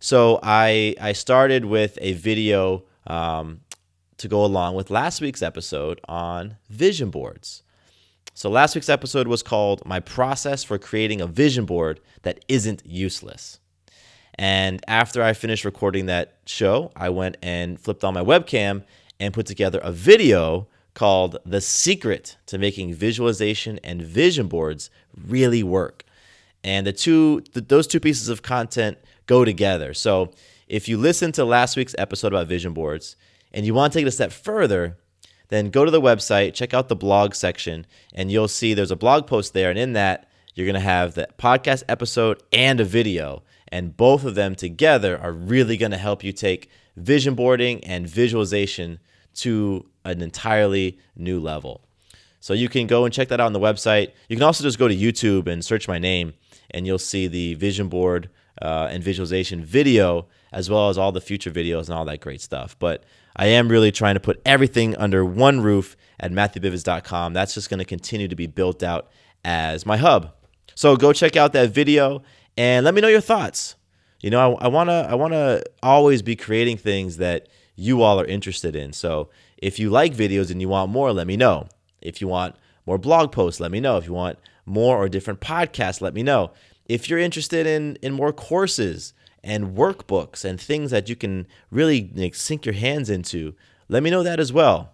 So 0.00 0.40
I, 0.42 0.94
I 0.98 1.12
started 1.12 1.66
with 1.66 1.98
a 2.00 2.14
video 2.14 2.84
um, 3.06 3.60
to 4.16 4.28
go 4.28 4.44
along 4.44 4.74
with 4.74 4.90
last 4.90 5.20
week's 5.20 5.42
episode 5.42 6.00
on 6.08 6.56
vision 6.70 7.10
boards. 7.10 7.62
So 8.32 8.48
last 8.48 8.74
week's 8.74 8.88
episode 8.88 9.28
was 9.28 9.42
called 9.42 9.84
My 9.84 10.00
Process 10.00 10.64
for 10.64 10.78
Creating 10.78 11.20
a 11.20 11.26
Vision 11.26 11.66
Board 11.66 12.00
That 12.22 12.42
Isn't 12.48 12.82
Useless. 12.86 13.60
And 14.36 14.82
after 14.88 15.22
I 15.22 15.34
finished 15.34 15.66
recording 15.66 16.06
that 16.06 16.38
show, 16.46 16.92
I 16.96 17.10
went 17.10 17.36
and 17.42 17.78
flipped 17.78 18.02
on 18.02 18.14
my 18.14 18.22
webcam 18.22 18.84
and 19.18 19.34
put 19.34 19.44
together 19.44 19.80
a 19.82 19.92
video 19.92 20.66
called 20.94 21.36
The 21.44 21.60
Secret 21.60 22.38
to 22.46 22.56
Making 22.56 22.94
Visualization 22.94 23.78
and 23.84 24.00
Vision 24.00 24.48
Boards 24.48 24.88
Really 25.14 25.62
Work. 25.62 26.04
And 26.64 26.86
the 26.86 26.92
two 26.94 27.42
th- 27.52 27.68
those 27.68 27.86
two 27.86 28.00
pieces 28.00 28.30
of 28.30 28.40
content 28.40 28.96
go 29.30 29.44
together. 29.44 29.94
So, 29.94 30.32
if 30.66 30.88
you 30.88 30.98
listen 30.98 31.32
to 31.32 31.44
last 31.44 31.76
week's 31.76 31.94
episode 31.98 32.32
about 32.32 32.48
vision 32.48 32.72
boards 32.72 33.16
and 33.52 33.64
you 33.64 33.74
want 33.74 33.92
to 33.92 33.98
take 33.98 34.04
it 34.04 34.08
a 34.08 34.12
step 34.12 34.32
further, 34.32 34.98
then 35.48 35.70
go 35.70 35.84
to 35.84 35.90
the 35.90 36.00
website, 36.00 36.54
check 36.54 36.74
out 36.74 36.88
the 36.88 36.96
blog 36.96 37.34
section, 37.34 37.86
and 38.14 38.30
you'll 38.30 38.46
see 38.48 38.74
there's 38.74 38.90
a 38.90 38.96
blog 38.96 39.26
post 39.26 39.52
there 39.52 39.70
and 39.70 39.78
in 39.78 39.92
that 39.94 40.28
you're 40.54 40.66
going 40.66 40.74
to 40.74 40.80
have 40.80 41.14
the 41.14 41.28
podcast 41.38 41.84
episode 41.88 42.42
and 42.52 42.80
a 42.80 42.84
video 42.84 43.42
and 43.68 43.96
both 43.96 44.24
of 44.24 44.34
them 44.34 44.54
together 44.54 45.18
are 45.18 45.32
really 45.32 45.76
going 45.76 45.92
to 45.92 45.96
help 45.96 46.24
you 46.24 46.32
take 46.32 46.68
vision 46.96 47.34
boarding 47.34 47.82
and 47.84 48.08
visualization 48.08 48.98
to 49.34 49.86
an 50.04 50.22
entirely 50.22 50.98
new 51.16 51.38
level. 51.38 51.82
So 52.40 52.52
you 52.52 52.68
can 52.68 52.86
go 52.86 53.04
and 53.04 53.14
check 53.14 53.28
that 53.28 53.40
out 53.40 53.46
on 53.46 53.52
the 53.52 53.60
website. 53.60 54.10
You 54.28 54.36
can 54.36 54.42
also 54.42 54.64
just 54.64 54.78
go 54.78 54.88
to 54.88 54.96
YouTube 54.96 55.46
and 55.46 55.64
search 55.64 55.86
my 55.86 55.98
name, 55.98 56.32
and 56.70 56.86
you'll 56.86 56.98
see 56.98 57.26
the 57.26 57.54
vision 57.54 57.88
board 57.88 58.28
uh, 58.60 58.88
and 58.90 59.02
visualization 59.02 59.64
video, 59.64 60.26
as 60.52 60.68
well 60.70 60.88
as 60.88 60.98
all 60.98 61.12
the 61.12 61.20
future 61.20 61.50
videos 61.50 61.88
and 61.88 61.90
all 61.90 62.04
that 62.04 62.20
great 62.20 62.40
stuff. 62.40 62.76
But 62.78 63.04
I 63.36 63.46
am 63.46 63.68
really 63.68 63.92
trying 63.92 64.14
to 64.14 64.20
put 64.20 64.40
everything 64.44 64.96
under 64.96 65.24
one 65.24 65.60
roof 65.60 65.96
at 66.18 66.32
MatthewBivens.com. 66.32 67.32
That's 67.32 67.54
just 67.54 67.70
going 67.70 67.78
to 67.78 67.84
continue 67.84 68.28
to 68.28 68.36
be 68.36 68.46
built 68.46 68.82
out 68.82 69.08
as 69.44 69.86
my 69.86 69.96
hub. 69.96 70.34
So 70.74 70.96
go 70.96 71.12
check 71.12 71.36
out 71.36 71.52
that 71.52 71.70
video 71.70 72.22
and 72.56 72.84
let 72.84 72.94
me 72.94 73.00
know 73.00 73.08
your 73.08 73.20
thoughts. 73.20 73.76
You 74.20 74.30
know, 74.30 74.56
I, 74.56 74.64
I 74.66 74.68
wanna 74.68 75.06
I 75.08 75.14
wanna 75.14 75.62
always 75.82 76.22
be 76.22 76.36
creating 76.36 76.76
things 76.76 77.16
that 77.16 77.48
you 77.74 78.02
all 78.02 78.20
are 78.20 78.26
interested 78.26 78.76
in. 78.76 78.92
So 78.92 79.30
if 79.56 79.78
you 79.78 79.90
like 79.90 80.14
videos 80.14 80.50
and 80.50 80.60
you 80.60 80.68
want 80.68 80.90
more, 80.90 81.12
let 81.12 81.26
me 81.26 81.36
know. 81.36 81.68
If 82.02 82.20
you 82.20 82.28
want 82.28 82.56
more 82.86 82.98
blog 82.98 83.32
posts, 83.32 83.60
let 83.60 83.70
me 83.70 83.80
know. 83.80 83.96
If 83.96 84.06
you 84.06 84.12
want 84.12 84.38
more 84.66 84.96
or 84.96 85.08
different 85.08 85.40
podcasts, 85.40 86.00
let 86.00 86.14
me 86.14 86.22
know. 86.22 86.52
If 86.90 87.08
you're 87.08 87.20
interested 87.20 87.68
in 87.68 87.96
in 88.02 88.12
more 88.12 88.32
courses 88.32 89.14
and 89.44 89.76
workbooks 89.76 90.44
and 90.44 90.60
things 90.60 90.90
that 90.90 91.08
you 91.08 91.14
can 91.14 91.46
really 91.70 92.10
like, 92.16 92.34
sink 92.34 92.66
your 92.66 92.74
hands 92.74 93.08
into, 93.08 93.54
let 93.88 94.02
me 94.02 94.10
know 94.10 94.24
that 94.24 94.40
as 94.40 94.52
well. 94.52 94.90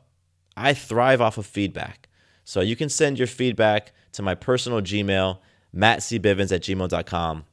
I 0.59 0.75
thrive 0.75 1.23
off 1.23 1.39
of 1.39 1.47
feedback. 1.47 2.11
So 2.45 2.61
you 2.61 2.77
can 2.77 2.91
send 2.91 3.19
your 3.19 3.27
feedback 3.27 3.93
to 4.13 4.21
my 4.21 4.35
personal 4.35 4.83
Gmail, 4.83 5.39
mattcbivens 5.75 6.53
at 6.53 6.61
gmail.com. 6.61 7.45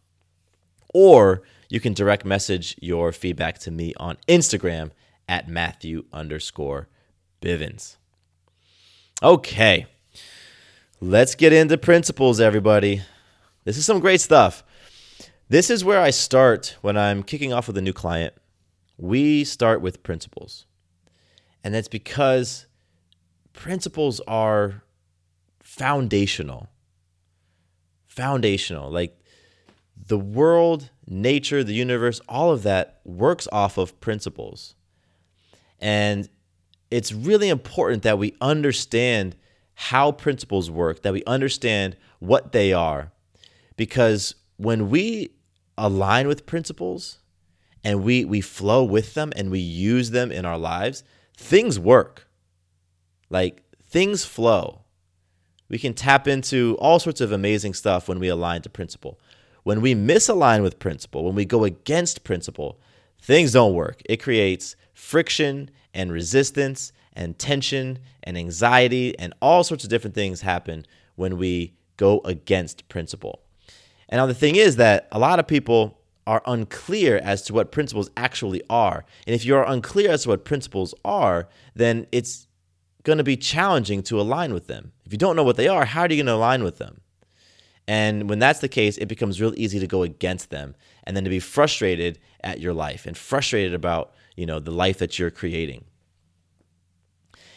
Or 0.94 1.44
you 1.70 1.80
can 1.80 1.94
direct 1.94 2.26
message 2.26 2.76
your 2.82 3.14
feedback 3.14 3.60
to 3.60 3.72
me 3.72 3.94
on 3.96 4.18
Instagram 4.28 4.92
at 5.30 5.48
Matthew 5.48 6.04
underscore 6.12 6.90
Bivens. 7.42 7.96
Okay, 9.22 9.86
let's 11.00 11.34
get 11.34 11.54
into 11.54 11.78
principles, 11.78 12.42
everybody. 12.42 13.04
This 13.64 13.78
is 13.78 13.86
some 13.86 14.00
great 14.00 14.22
stuff. 14.22 14.64
This 15.50 15.70
is 15.70 15.86
where 15.86 16.02
I 16.02 16.10
start 16.10 16.78
when 16.82 16.98
I'm 16.98 17.24
kicking 17.24 17.54
off 17.54 17.68
with 17.68 17.78
a 17.78 17.82
new 17.82 17.94
client. 17.94 18.34
We 18.98 19.44
start 19.44 19.82
with 19.82 20.04
principles. 20.04 20.66
And 21.64 21.74
that's 21.74 21.88
because 21.88 22.66
principles 23.54 24.20
are 24.28 24.84
foundational. 25.62 26.68
Foundational. 28.06 28.92
Like 28.92 29.18
the 30.08 30.18
world, 30.18 30.90
nature, 31.08 31.64
the 31.64 31.74
universe, 31.74 32.20
all 32.28 32.52
of 32.52 32.64
that 32.64 33.00
works 33.06 33.48
off 33.52 33.78
of 33.78 34.00
principles. 34.02 34.76
And 35.80 36.28
it's 36.92 37.14
really 37.14 37.50
important 37.50 38.04
that 38.04 38.20
we 38.20 38.36
understand 38.42 39.36
how 39.76 40.12
principles 40.12 40.70
work, 40.70 41.02
that 41.04 41.14
we 41.14 41.24
understand 41.24 41.96
what 42.20 42.52
they 42.52 42.74
are. 42.74 43.13
Because 43.76 44.36
when 44.58 44.90
we 44.90 45.32
align 45.78 46.28
with 46.28 46.46
principles 46.46 47.20
and 47.84 48.04
we, 48.04 48.26
we 48.26 48.42
flow 48.42 48.84
with 48.84 49.14
them 49.14 49.32
and 49.36 49.50
we 49.52 49.60
use 49.60 50.12
them 50.12 50.32
in 50.32 50.46
our 50.46 50.58
lives, 50.58 51.04
things 51.36 51.80
work. 51.80 52.28
Like 53.30 53.64
things 53.88 54.26
flow. 54.26 54.82
We 55.70 55.80
can 55.80 55.94
tap 55.94 56.28
into 56.28 56.78
all 56.80 57.00
sorts 57.00 57.22
of 57.22 57.32
amazing 57.32 57.74
stuff 57.74 58.08
when 58.08 58.20
we 58.20 58.28
align 58.28 58.62
to 58.62 58.70
principle. 58.70 59.20
When 59.64 59.82
we 59.82 59.96
misalign 59.96 60.62
with 60.62 60.78
principle, 60.78 61.24
when 61.24 61.36
we 61.36 61.46
go 61.46 61.64
against 61.64 62.24
principle, 62.24 62.80
things 63.22 63.54
don't 63.54 63.74
work. 63.74 64.02
It 64.06 64.22
creates 64.22 64.76
friction 64.94 65.72
and 65.94 66.12
resistance 66.12 66.92
and 67.14 67.38
tension 67.40 68.00
and 68.24 68.38
anxiety 68.38 69.18
and 69.18 69.34
all 69.42 69.64
sorts 69.64 69.84
of 69.84 69.90
different 69.90 70.16
things 70.16 70.42
happen 70.42 70.86
when 71.16 71.38
we 71.38 71.74
go 71.98 72.22
against 72.26 72.88
principle. 72.90 73.43
And 74.14 74.20
now 74.20 74.28
the 74.28 74.36
thing 74.36 74.58
is 74.58 74.76
that 74.76 75.08
a 75.12 75.18
lot 75.18 75.40
of 75.40 75.48
people 75.48 76.00
are 76.28 76.44
unclear 76.46 77.18
as 77.18 77.42
to 77.42 77.52
what 77.52 77.72
principles 77.72 78.12
actually 78.16 78.62
are. 78.70 79.06
And 79.26 79.34
if 79.34 79.44
you're 79.44 79.64
unclear 79.64 80.12
as 80.12 80.22
to 80.22 80.30
what 80.30 80.46
principles 80.46 80.94
are, 81.04 81.50
then 81.74 82.06
it's 82.12 82.46
going 83.02 83.18
to 83.18 83.24
be 83.24 83.36
challenging 83.36 84.04
to 84.04 84.22
align 84.22 84.54
with 84.54 84.68
them. 84.68 84.92
If 85.04 85.14
you 85.14 85.18
don't 85.18 85.36
know 85.36 85.44
what 85.44 85.58
they 85.58 85.68
are, 85.68 85.86
how 85.86 86.02
are 86.02 86.10
you 86.12 86.18
going 86.18 86.28
to 86.28 86.36
align 86.36 86.64
with 86.64 86.78
them? 86.78 87.02
And 87.88 88.30
when 88.30 88.38
that's 88.38 88.60
the 88.60 88.70
case, 88.70 89.00
it 89.00 89.08
becomes 89.08 89.42
real 89.42 89.56
easy 89.58 89.80
to 89.80 89.88
go 89.88 90.04
against 90.04 90.52
them 90.52 90.76
and 91.06 91.18
then 91.18 91.24
to 91.24 91.30
be 91.32 91.40
frustrated 91.40 92.20
at 92.44 92.60
your 92.60 92.76
life 92.76 93.08
and 93.08 93.18
frustrated 93.18 93.74
about, 93.74 94.14
you 94.36 94.46
know, 94.46 94.60
the 94.60 94.70
life 94.70 95.00
that 95.00 95.18
you're 95.18 95.32
creating. 95.32 95.86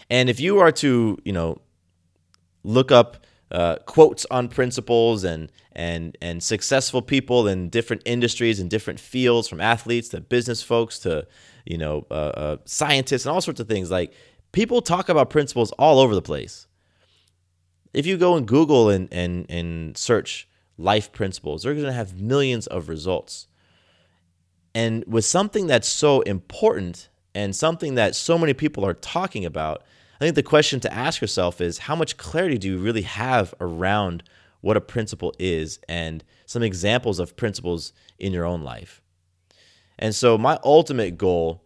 And 0.08 0.30
if 0.30 0.40
you 0.40 0.58
are 0.60 0.72
to, 0.72 1.18
you 1.22 1.32
know, 1.34 1.58
look 2.64 2.90
up 2.90 3.25
uh, 3.50 3.76
quotes 3.86 4.26
on 4.30 4.48
principles 4.48 5.24
and 5.24 5.50
and 5.72 6.16
and 6.20 6.42
successful 6.42 7.02
people 7.02 7.46
in 7.46 7.68
different 7.68 8.02
industries 8.04 8.58
and 8.58 8.68
different 8.68 8.98
fields, 8.98 9.48
from 9.48 9.60
athletes 9.60 10.08
to 10.08 10.20
business 10.20 10.62
folks 10.62 10.98
to 11.00 11.26
you 11.64 11.78
know 11.78 12.06
uh, 12.10 12.14
uh, 12.14 12.56
scientists 12.64 13.24
and 13.24 13.32
all 13.32 13.40
sorts 13.40 13.60
of 13.60 13.68
things. 13.68 13.90
Like 13.90 14.12
people 14.52 14.82
talk 14.82 15.08
about 15.08 15.30
principles 15.30 15.70
all 15.72 15.98
over 15.98 16.14
the 16.14 16.22
place. 16.22 16.66
If 17.92 18.04
you 18.04 18.16
go 18.16 18.36
and 18.36 18.46
Google 18.46 18.90
and 18.90 19.08
and 19.12 19.46
and 19.48 19.96
search 19.96 20.48
life 20.78 21.12
principles, 21.12 21.62
they're 21.62 21.74
going 21.74 21.86
to 21.86 21.92
have 21.92 22.20
millions 22.20 22.66
of 22.66 22.88
results. 22.88 23.46
And 24.74 25.04
with 25.06 25.24
something 25.24 25.66
that's 25.66 25.88
so 25.88 26.20
important 26.22 27.08
and 27.34 27.56
something 27.56 27.94
that 27.94 28.14
so 28.14 28.36
many 28.36 28.52
people 28.52 28.84
are 28.84 28.92
talking 28.92 29.44
about, 29.46 29.84
I 30.20 30.24
think 30.24 30.34
the 30.34 30.42
question 30.42 30.80
to 30.80 30.92
ask 30.92 31.20
yourself 31.20 31.60
is 31.60 31.78
how 31.78 31.94
much 31.94 32.16
clarity 32.16 32.58
do 32.58 32.68
you 32.68 32.78
really 32.78 33.02
have 33.02 33.54
around 33.60 34.22
what 34.62 34.76
a 34.76 34.80
principle 34.80 35.34
is 35.38 35.78
and 35.88 36.24
some 36.46 36.62
examples 36.62 37.18
of 37.18 37.36
principles 37.36 37.92
in 38.18 38.32
your 38.32 38.44
own 38.44 38.62
life? 38.62 39.02
And 39.98 40.14
so, 40.14 40.38
my 40.38 40.58
ultimate 40.64 41.18
goal 41.18 41.62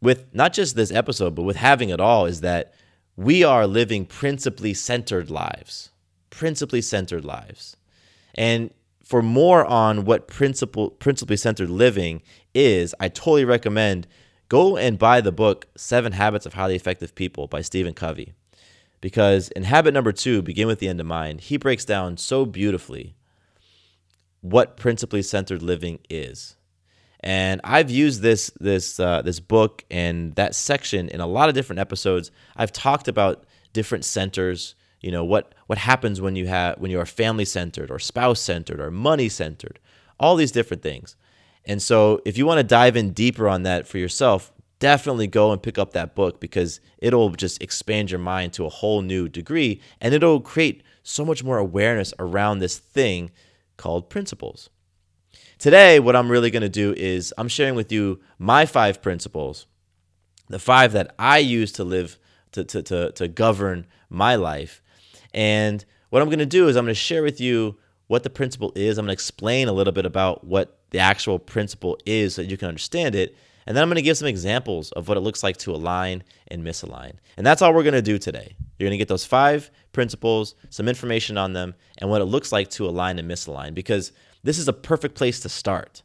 with 0.00 0.32
not 0.32 0.52
just 0.52 0.76
this 0.76 0.92
episode, 0.92 1.34
but 1.34 1.42
with 1.42 1.56
having 1.56 1.90
it 1.90 2.00
all 2.00 2.26
is 2.26 2.40
that 2.40 2.74
we 3.16 3.42
are 3.42 3.66
living 3.66 4.06
principally 4.06 4.74
centered 4.74 5.30
lives. 5.30 5.90
Principally 6.30 6.80
centered 6.80 7.24
lives. 7.24 7.76
And 8.36 8.70
for 9.02 9.22
more 9.22 9.64
on 9.64 10.04
what 10.04 10.28
principle 10.28 10.90
principally 10.90 11.36
centered 11.36 11.70
living 11.70 12.22
is, 12.54 12.94
I 13.00 13.08
totally 13.08 13.44
recommend 13.44 14.06
go 14.48 14.76
and 14.76 14.98
buy 14.98 15.20
the 15.20 15.32
book 15.32 15.66
Seven 15.76 16.12
Habits 16.12 16.46
of 16.46 16.54
Highly 16.54 16.74
Effective 16.76 17.14
People 17.14 17.46
by 17.46 17.60
Stephen 17.60 17.94
Covey. 17.94 18.32
Because 19.00 19.48
in 19.50 19.62
habit 19.62 19.94
number 19.94 20.12
two, 20.12 20.42
begin 20.42 20.66
with 20.66 20.80
the 20.80 20.88
end 20.88 21.00
in 21.00 21.06
mind, 21.06 21.42
he 21.42 21.56
breaks 21.56 21.84
down 21.84 22.16
so 22.16 22.44
beautifully 22.44 23.14
what 24.40 24.76
principally 24.76 25.22
centered 25.22 25.62
living 25.62 26.00
is. 26.08 26.56
And 27.20 27.60
I've 27.64 27.90
used 27.90 28.22
this 28.22 28.50
this 28.60 29.00
uh, 29.00 29.22
this 29.22 29.40
book 29.40 29.84
and 29.90 30.34
that 30.36 30.54
section 30.54 31.08
in 31.08 31.20
a 31.20 31.26
lot 31.26 31.48
of 31.48 31.54
different 31.54 31.80
episodes. 31.80 32.30
I've 32.56 32.72
talked 32.72 33.08
about 33.08 33.44
different 33.72 34.04
centers. 34.04 34.74
You 35.00 35.10
know 35.10 35.24
what 35.24 35.54
what 35.66 35.78
happens 35.78 36.20
when 36.20 36.36
you 36.36 36.46
have 36.46 36.78
when 36.78 36.90
you 36.90 37.00
are 37.00 37.06
family 37.06 37.44
centered 37.44 37.90
or 37.90 37.98
spouse 37.98 38.40
centered 38.40 38.80
or 38.80 38.90
money 38.90 39.28
centered. 39.28 39.80
All 40.20 40.36
these 40.36 40.52
different 40.52 40.82
things. 40.82 41.16
And 41.68 41.82
so, 41.82 42.20
if 42.24 42.38
you 42.38 42.46
want 42.46 42.58
to 42.58 42.64
dive 42.64 42.96
in 42.96 43.12
deeper 43.12 43.46
on 43.46 43.62
that 43.64 43.86
for 43.86 43.98
yourself, 43.98 44.50
definitely 44.78 45.26
go 45.26 45.52
and 45.52 45.62
pick 45.62 45.78
up 45.78 45.92
that 45.92 46.14
book 46.14 46.40
because 46.40 46.80
it'll 46.96 47.30
just 47.30 47.62
expand 47.62 48.10
your 48.10 48.20
mind 48.20 48.54
to 48.54 48.64
a 48.64 48.70
whole 48.70 49.02
new 49.02 49.28
degree 49.28 49.80
and 50.00 50.14
it'll 50.14 50.40
create 50.40 50.82
so 51.02 51.24
much 51.24 51.44
more 51.44 51.58
awareness 51.58 52.14
around 52.18 52.58
this 52.58 52.78
thing 52.78 53.30
called 53.76 54.08
principles. 54.08 54.70
Today, 55.58 56.00
what 56.00 56.16
I'm 56.16 56.30
really 56.30 56.50
going 56.50 56.62
to 56.62 56.68
do 56.68 56.94
is 56.96 57.34
I'm 57.36 57.48
sharing 57.48 57.74
with 57.74 57.90
you 57.92 58.20
my 58.38 58.64
five 58.64 59.02
principles, 59.02 59.66
the 60.48 60.58
five 60.58 60.92
that 60.92 61.14
I 61.18 61.38
use 61.38 61.72
to 61.72 61.84
live, 61.84 62.18
to, 62.52 62.64
to, 62.64 62.82
to, 62.84 63.12
to 63.12 63.28
govern 63.28 63.86
my 64.08 64.36
life. 64.36 64.80
And 65.34 65.84
what 66.10 66.22
I'm 66.22 66.28
going 66.28 66.38
to 66.38 66.46
do 66.46 66.68
is 66.68 66.76
I'm 66.76 66.84
going 66.84 66.94
to 66.94 67.00
share 67.00 67.22
with 67.22 67.40
you 67.40 67.76
what 68.06 68.22
the 68.22 68.30
principle 68.30 68.72
is. 68.74 68.98
I'm 68.98 69.04
going 69.04 69.08
to 69.08 69.12
explain 69.14 69.68
a 69.68 69.72
little 69.72 69.92
bit 69.92 70.06
about 70.06 70.44
what 70.44 70.77
the 70.90 70.98
actual 70.98 71.38
principle 71.38 71.98
is 72.06 72.34
so 72.34 72.42
that 72.42 72.50
you 72.50 72.56
can 72.56 72.68
understand 72.68 73.14
it. 73.14 73.36
And 73.66 73.76
then 73.76 73.82
I'm 73.82 73.88
going 73.90 73.96
to 73.96 74.02
give 74.02 74.16
some 74.16 74.28
examples 74.28 74.92
of 74.92 75.08
what 75.08 75.18
it 75.18 75.20
looks 75.20 75.42
like 75.42 75.58
to 75.58 75.74
align 75.74 76.22
and 76.46 76.64
misalign. 76.64 77.12
And 77.36 77.46
that's 77.46 77.60
all 77.60 77.74
we're 77.74 77.82
going 77.82 77.92
to 77.92 78.02
do 78.02 78.16
today. 78.18 78.56
You're 78.78 78.86
going 78.86 78.98
to 78.98 78.98
get 78.98 79.08
those 79.08 79.26
five 79.26 79.70
principles, 79.92 80.54
some 80.70 80.88
information 80.88 81.36
on 81.36 81.52
them, 81.52 81.74
and 81.98 82.08
what 82.08 82.22
it 82.22 82.26
looks 82.26 82.50
like 82.50 82.70
to 82.70 82.88
align 82.88 83.18
and 83.18 83.30
misalign 83.30 83.74
because 83.74 84.12
this 84.42 84.58
is 84.58 84.68
a 84.68 84.72
perfect 84.72 85.14
place 85.14 85.40
to 85.40 85.48
start. 85.48 86.02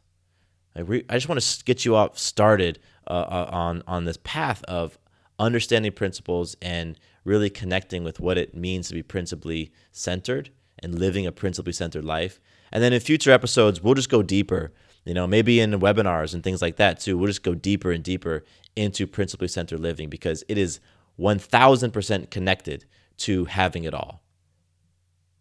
I 0.76 0.82
just 1.12 1.28
want 1.28 1.40
to 1.40 1.64
get 1.64 1.84
you 1.84 1.94
off 1.94 2.18
started 2.18 2.80
uh, 3.06 3.10
uh, 3.10 3.48
on, 3.52 3.82
on 3.86 4.04
this 4.04 4.18
path 4.24 4.62
of 4.64 4.98
understanding 5.38 5.92
principles 5.92 6.56
and 6.60 6.98
really 7.24 7.48
connecting 7.48 8.04
with 8.04 8.20
what 8.20 8.36
it 8.36 8.54
means 8.54 8.88
to 8.88 8.94
be 8.94 9.02
principally 9.02 9.72
centered 9.92 10.50
and 10.80 10.98
living 10.98 11.26
a 11.26 11.32
principally 11.32 11.72
centered 11.72 12.04
life. 12.04 12.40
And 12.72 12.82
then 12.82 12.92
in 12.92 13.00
future 13.00 13.30
episodes, 13.30 13.82
we'll 13.82 13.94
just 13.94 14.10
go 14.10 14.22
deeper, 14.22 14.72
you 15.04 15.14
know, 15.14 15.26
maybe 15.26 15.60
in 15.60 15.72
webinars 15.72 16.34
and 16.34 16.42
things 16.42 16.62
like 16.62 16.76
that 16.76 17.00
too. 17.00 17.18
We'll 17.18 17.28
just 17.28 17.42
go 17.42 17.54
deeper 17.54 17.90
and 17.92 18.02
deeper 18.02 18.44
into 18.76 19.06
principally 19.06 19.48
centered 19.48 19.80
living 19.80 20.08
because 20.08 20.44
it 20.48 20.58
is 20.58 20.80
1000% 21.18 22.30
connected 22.30 22.84
to 23.18 23.44
having 23.44 23.84
it 23.84 23.94
all. 23.94 24.22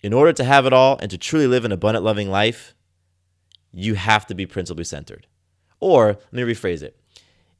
In 0.03 0.13
order 0.13 0.33
to 0.33 0.43
have 0.43 0.65
it 0.65 0.73
all 0.73 0.97
and 0.99 1.09
to 1.11 1.17
truly 1.17 1.47
live 1.47 1.65
an 1.65 1.71
abundant, 1.71 2.03
loving 2.03 2.29
life, 2.29 2.75
you 3.71 3.95
have 3.95 4.27
to 4.27 4.35
be 4.35 4.45
principally 4.45 4.83
centered. 4.83 5.27
Or 5.79 6.07
let 6.07 6.33
me 6.33 6.43
rephrase 6.43 6.83
it 6.83 6.99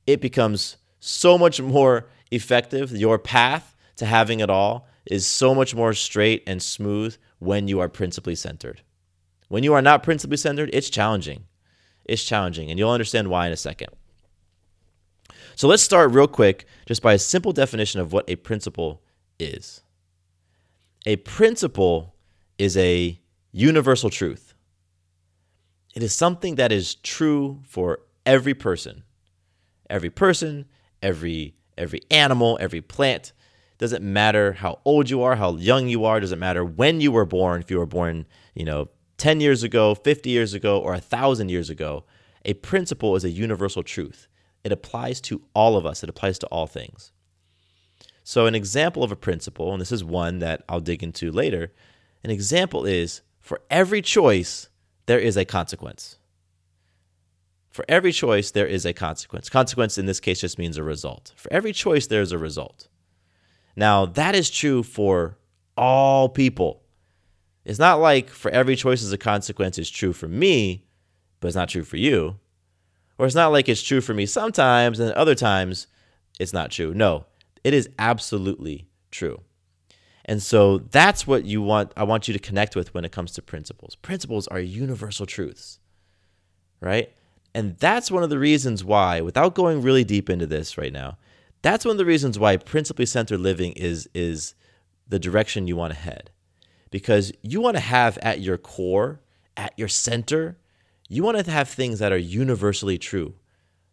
it 0.05 0.21
becomes 0.21 0.77
so 0.99 1.37
much 1.37 1.61
more 1.61 2.07
effective. 2.31 2.91
Your 2.91 3.17
path 3.17 3.75
to 3.97 4.05
having 4.05 4.39
it 4.39 4.49
all 4.49 4.87
is 5.05 5.27
so 5.27 5.53
much 5.53 5.75
more 5.75 5.93
straight 5.93 6.43
and 6.47 6.61
smooth 6.61 7.15
when 7.39 7.67
you 7.67 7.79
are 7.79 7.89
principally 7.89 8.35
centered. 8.35 8.81
When 9.49 9.63
you 9.63 9.73
are 9.73 9.81
not 9.81 10.03
principally 10.03 10.37
centered, 10.37 10.69
it's 10.73 10.89
challenging. 10.89 11.45
It's 12.05 12.23
challenging, 12.23 12.69
and 12.69 12.77
you'll 12.77 12.91
understand 12.91 13.29
why 13.29 13.47
in 13.47 13.53
a 13.53 13.57
second. 13.57 13.89
So 15.55 15.67
let's 15.67 15.83
start 15.83 16.11
real 16.11 16.27
quick 16.27 16.65
just 16.85 17.01
by 17.01 17.13
a 17.13 17.19
simple 17.19 17.53
definition 17.53 18.01
of 18.01 18.11
what 18.11 18.25
a 18.27 18.35
principle 18.35 19.01
is. 19.39 19.81
A 21.05 21.17
principle 21.17 22.15
is 22.57 22.75
a 22.77 23.19
universal 23.51 24.09
truth. 24.09 24.53
It 25.95 26.01
is 26.01 26.13
something 26.13 26.55
that 26.55 26.71
is 26.71 26.95
true 26.95 27.61
for 27.67 27.99
every 28.25 28.53
person. 28.53 29.03
Every 29.89 30.09
person, 30.09 30.65
every 31.01 31.55
every 31.77 32.01
animal, 32.11 32.57
every 32.61 32.81
plant, 32.81 33.33
doesn't 33.77 34.03
matter 34.03 34.53
how 34.53 34.79
old 34.85 35.09
you 35.09 35.21
are, 35.23 35.35
how 35.35 35.55
young 35.55 35.87
you 35.87 36.05
are, 36.05 36.19
doesn't 36.19 36.39
matter 36.39 36.63
when 36.63 37.01
you 37.01 37.11
were 37.11 37.25
born, 37.25 37.61
if 37.61 37.71
you 37.71 37.79
were 37.79 37.85
born, 37.85 38.25
you 38.53 38.63
know, 38.63 38.89
10 39.23 39.39
years 39.39 39.63
ago, 39.63 39.95
50 39.95 40.29
years 40.29 40.53
ago, 40.53 40.77
or 40.77 40.91
1,000 40.91 41.47
years 41.47 41.69
ago. 41.69 42.03
A 42.43 42.55
principle 42.55 43.15
is 43.15 43.23
a 43.23 43.29
universal 43.29 43.81
truth. 43.81 44.27
It 44.65 44.73
applies 44.73 45.21
to 45.21 45.43
all 45.55 45.77
of 45.77 45.85
us, 45.85 46.03
it 46.03 46.09
applies 46.09 46.37
to 46.39 46.47
all 46.47 46.67
things. 46.67 47.13
So, 48.25 48.47
an 48.47 48.53
example 48.53 49.01
of 49.01 49.13
a 49.13 49.15
principle, 49.15 49.71
and 49.71 49.79
this 49.79 49.93
is 49.93 50.03
one 50.03 50.39
that 50.39 50.65
I'll 50.67 50.81
dig 50.81 51.01
into 51.01 51.31
later, 51.31 51.71
an 52.25 52.31
example 52.31 52.85
is 52.85 53.21
for 53.39 53.61
every 53.71 54.01
choice, 54.01 54.67
there 55.05 55.19
is 55.19 55.37
a 55.37 55.45
consequence. 55.45 56.17
For 57.69 57.85
every 57.87 58.11
choice, 58.11 58.51
there 58.51 58.67
is 58.67 58.85
a 58.85 58.91
consequence. 58.91 59.49
Consequence 59.49 59.97
in 59.97 60.05
this 60.05 60.19
case 60.19 60.41
just 60.41 60.59
means 60.59 60.75
a 60.75 60.83
result. 60.83 61.31
For 61.37 61.51
every 61.53 61.71
choice, 61.71 62.07
there 62.07 62.21
is 62.21 62.33
a 62.33 62.37
result. 62.37 62.89
Now, 63.77 64.05
that 64.05 64.35
is 64.35 64.49
true 64.49 64.83
for 64.83 65.37
all 65.77 66.27
people. 66.27 66.82
It's 67.65 67.79
not 67.79 67.99
like 67.99 68.29
for 68.29 68.51
every 68.51 68.75
choice 68.75 69.03
as 69.03 69.11
a 69.11 69.17
consequence 69.17 69.77
is 69.77 69.89
true 69.89 70.13
for 70.13 70.27
me, 70.27 70.85
but 71.39 71.47
it's 71.47 71.55
not 71.55 71.69
true 71.69 71.83
for 71.83 71.97
you. 71.97 72.37
Or 73.17 73.25
it's 73.25 73.35
not 73.35 73.51
like 73.51 73.69
it's 73.69 73.83
true 73.83 74.01
for 74.01 74.13
me 74.13 74.25
sometimes 74.25 74.99
and 74.99 75.11
other 75.13 75.35
times 75.35 75.87
it's 76.39 76.53
not 76.53 76.71
true. 76.71 76.93
No, 76.93 77.25
it 77.63 77.73
is 77.73 77.89
absolutely 77.99 78.87
true. 79.11 79.41
And 80.25 80.41
so 80.41 80.79
that's 80.79 81.27
what 81.27 81.45
you 81.45 81.61
want 81.61 81.91
I 81.95 82.03
want 82.03 82.27
you 82.27 82.33
to 82.33 82.39
connect 82.39 82.75
with 82.75 82.93
when 82.93 83.05
it 83.05 83.11
comes 83.11 83.31
to 83.33 83.41
principles. 83.41 83.95
Principles 83.95 84.47
are 84.47 84.59
universal 84.59 85.25
truths. 85.25 85.79
Right? 86.79 87.13
And 87.55 87.77
that's 87.77 88.11
one 88.11 88.23
of 88.23 88.29
the 88.29 88.39
reasons 88.39 88.83
why 88.83 89.21
without 89.21 89.53
going 89.53 89.81
really 89.81 90.03
deep 90.03 90.29
into 90.29 90.47
this 90.47 90.77
right 90.77 90.91
now, 90.91 91.17
that's 91.61 91.85
one 91.85 91.93
of 91.93 91.97
the 91.97 92.05
reasons 92.05 92.39
why 92.39 92.57
principally 92.57 93.05
centered 93.05 93.39
living 93.39 93.73
is 93.73 94.09
is 94.13 94.55
the 95.07 95.19
direction 95.19 95.67
you 95.67 95.75
want 95.75 95.93
to 95.93 95.99
head. 95.99 96.31
Because 96.93 97.31
you 97.41 97.59
want 97.59 97.75
to 97.75 97.81
have 97.81 98.19
at 98.19 98.41
your 98.41 98.59
core, 98.59 99.19
at 99.57 99.73
your 99.75 99.87
center, 99.87 100.59
you 101.09 101.23
want 101.23 101.43
to 101.43 101.49
have 101.49 101.67
things 101.67 101.97
that 101.97 102.11
are 102.11 102.19
universally 102.19 102.99
true, 102.99 103.33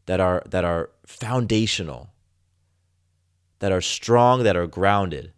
that 0.04 0.20
are 0.20 0.42
that 0.44 0.66
are 0.66 0.90
foundational, 1.06 2.10
that 3.60 3.72
are 3.72 3.80
strong, 3.80 4.42
that 4.42 4.54
are 4.54 4.66
grounded. 4.66 5.32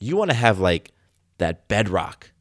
You 0.00 0.16
want 0.16 0.32
to 0.32 0.36
have 0.36 0.58
like 0.58 0.90
that 1.36 1.68
bedrock, 1.68 2.32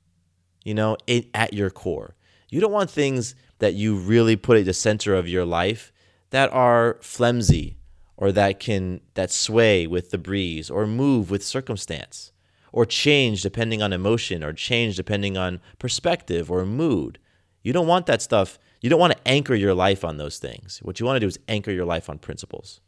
you 0.64 0.74
know, 0.74 0.98
at 1.36 1.54
your 1.54 1.70
core. 1.70 2.16
You 2.50 2.60
don't 2.60 2.72
want 2.72 2.90
things 2.90 3.36
that 3.60 3.76
you 3.76 3.96
really 3.96 4.36
put 4.36 4.58
at 4.58 4.66
the 4.66 4.74
center 4.74 5.14
of 5.14 5.28
your 5.28 5.46
life 5.46 5.94
that 6.32 6.52
are 6.52 6.98
flimsy, 7.02 7.78
or 8.18 8.32
that 8.32 8.60
can 8.60 9.02
that 9.14 9.30
sway 9.30 9.86
with 9.86 10.10
the 10.10 10.18
breeze 10.18 10.72
or 10.72 10.88
move 10.88 11.30
with 11.30 11.46
circumstance 11.46 12.32
or 12.72 12.86
change 12.86 13.42
depending 13.42 13.82
on 13.82 13.94
emotion 13.94 14.44
or 14.44 14.54
change 14.54 14.96
depending 14.96 15.38
on 15.38 15.60
perspective 15.80 16.52
or 16.52 16.66
mood. 16.66 17.20
You 17.64 17.74
don't 17.74 17.88
want 17.88 18.06
that 18.06 18.22
stuff. 18.22 18.60
You 18.82 18.90
don't 18.90 19.00
want 19.00 19.14
to 19.14 19.28
anchor 19.28 19.56
your 19.56 19.74
life 19.74 20.06
on 20.06 20.18
those 20.18 20.38
things. 20.40 20.80
What 20.84 21.00
you 21.00 21.06
want 21.06 21.18
to 21.18 21.20
do 21.20 21.28
is 21.28 21.40
anchor 21.48 21.72
your 21.72 21.86
life 21.86 22.10
on 22.10 22.20
principles. 22.20 22.80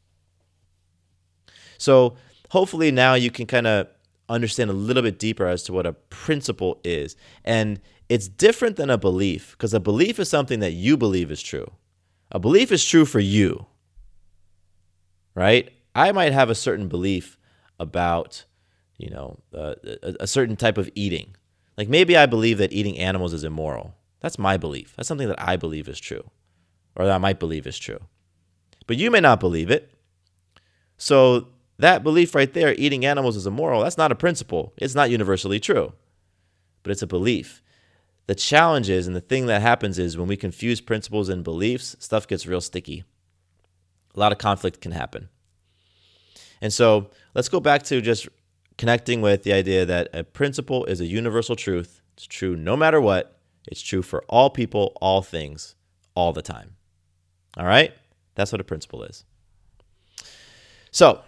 So, 1.77 2.15
hopefully 2.49 2.91
now 2.91 3.13
you 3.13 3.31
can 3.31 3.45
kind 3.45 3.67
of 3.67 3.87
understand 4.27 4.69
a 4.69 4.73
little 4.73 5.03
bit 5.03 5.17
deeper 5.17 5.47
as 5.47 5.63
to 5.63 5.73
what 5.73 5.85
a 5.85 5.93
principle 5.93 6.79
is. 6.83 7.15
And 7.43 7.79
it's 8.09 8.27
different 8.27 8.75
than 8.75 8.89
a 8.89 8.97
belief 8.97 9.51
because 9.51 9.73
a 9.73 9.79
belief 9.79 10.19
is 10.19 10.29
something 10.29 10.59
that 10.59 10.71
you 10.71 10.97
believe 10.97 11.31
is 11.31 11.41
true. 11.41 11.71
A 12.31 12.39
belief 12.39 12.71
is 12.71 12.85
true 12.85 13.05
for 13.05 13.19
you, 13.19 13.65
right? 15.33 15.71
I 15.95 16.11
might 16.11 16.31
have 16.31 16.49
a 16.49 16.55
certain 16.55 16.87
belief 16.87 17.37
about, 17.79 18.45
you 18.99 19.09
know, 19.09 19.39
uh, 19.55 19.73
a, 20.03 20.15
a 20.19 20.27
certain 20.27 20.55
type 20.55 20.77
of 20.77 20.89
eating. 20.93 21.35
Like 21.77 21.89
maybe 21.89 22.15
I 22.15 22.27
believe 22.27 22.59
that 22.59 22.73
eating 22.73 22.99
animals 22.99 23.33
is 23.33 23.43
immoral. 23.43 23.95
That's 24.19 24.37
my 24.37 24.57
belief. 24.57 24.93
That's 24.95 25.07
something 25.07 25.29
that 25.29 25.41
I 25.41 25.55
believe 25.55 25.87
is 25.87 25.99
true, 25.99 26.29
or 26.95 27.05
that 27.05 27.15
I 27.15 27.17
might 27.17 27.39
believe 27.39 27.65
is 27.65 27.79
true. 27.79 28.01
But 28.85 28.97
you 28.97 29.09
may 29.09 29.21
not 29.21 29.39
believe 29.39 29.71
it. 29.71 29.91
So 30.97 31.47
that 31.77 32.03
belief 32.03 32.35
right 32.35 32.53
there, 32.53 32.73
eating 32.73 33.05
animals 33.05 33.37
is 33.37 33.47
immoral, 33.47 33.81
that's 33.81 33.97
not 33.97 34.11
a 34.11 34.15
principle. 34.15 34.73
It's 34.77 34.95
not 34.95 35.09
universally 35.09 35.59
true, 35.59 35.93
but 36.83 36.91
it's 36.91 37.01
a 37.01 37.07
belief. 37.07 37.63
The 38.27 38.35
challenge 38.35 38.89
is, 38.89 39.07
and 39.07 39.15
the 39.15 39.21
thing 39.21 39.45
that 39.45 39.61
happens 39.61 39.97
is 39.97 40.17
when 40.17 40.27
we 40.27 40.37
confuse 40.37 40.81
principles 40.81 41.29
and 41.29 41.43
beliefs, 41.43 41.95
stuff 41.99 42.27
gets 42.27 42.45
real 42.45 42.61
sticky. 42.61 43.05
A 44.13 44.19
lot 44.19 44.31
of 44.33 44.37
conflict 44.37 44.81
can 44.81 44.91
happen. 44.91 45.29
And 46.61 46.73
so 46.73 47.09
let's 47.33 47.49
go 47.49 47.59
back 47.59 47.83
to 47.83 48.01
just 48.01 48.27
connecting 48.79 49.19
with 49.19 49.43
the 49.43 49.51
idea 49.51 49.85
that 49.85 50.07
a 50.13 50.23
principle 50.23 50.85
is 50.85 51.01
a 51.01 51.05
universal 51.05 51.53
truth. 51.53 52.01
It's 52.13 52.25
true 52.25 52.55
no 52.55 52.77
matter 52.77 53.01
what, 53.01 53.37
it's 53.67 53.81
true 53.81 54.01
for 54.01 54.23
all 54.29 54.49
people, 54.49 54.93
all 55.01 55.21
things, 55.21 55.75
all 56.15 56.31
the 56.31 56.41
time. 56.41 56.77
All 57.57 57.65
right? 57.65 57.93
That's 58.35 58.53
what 58.53 58.61
a 58.61 58.63
principle 58.63 59.03
is. 59.03 59.25
So, 60.91 61.21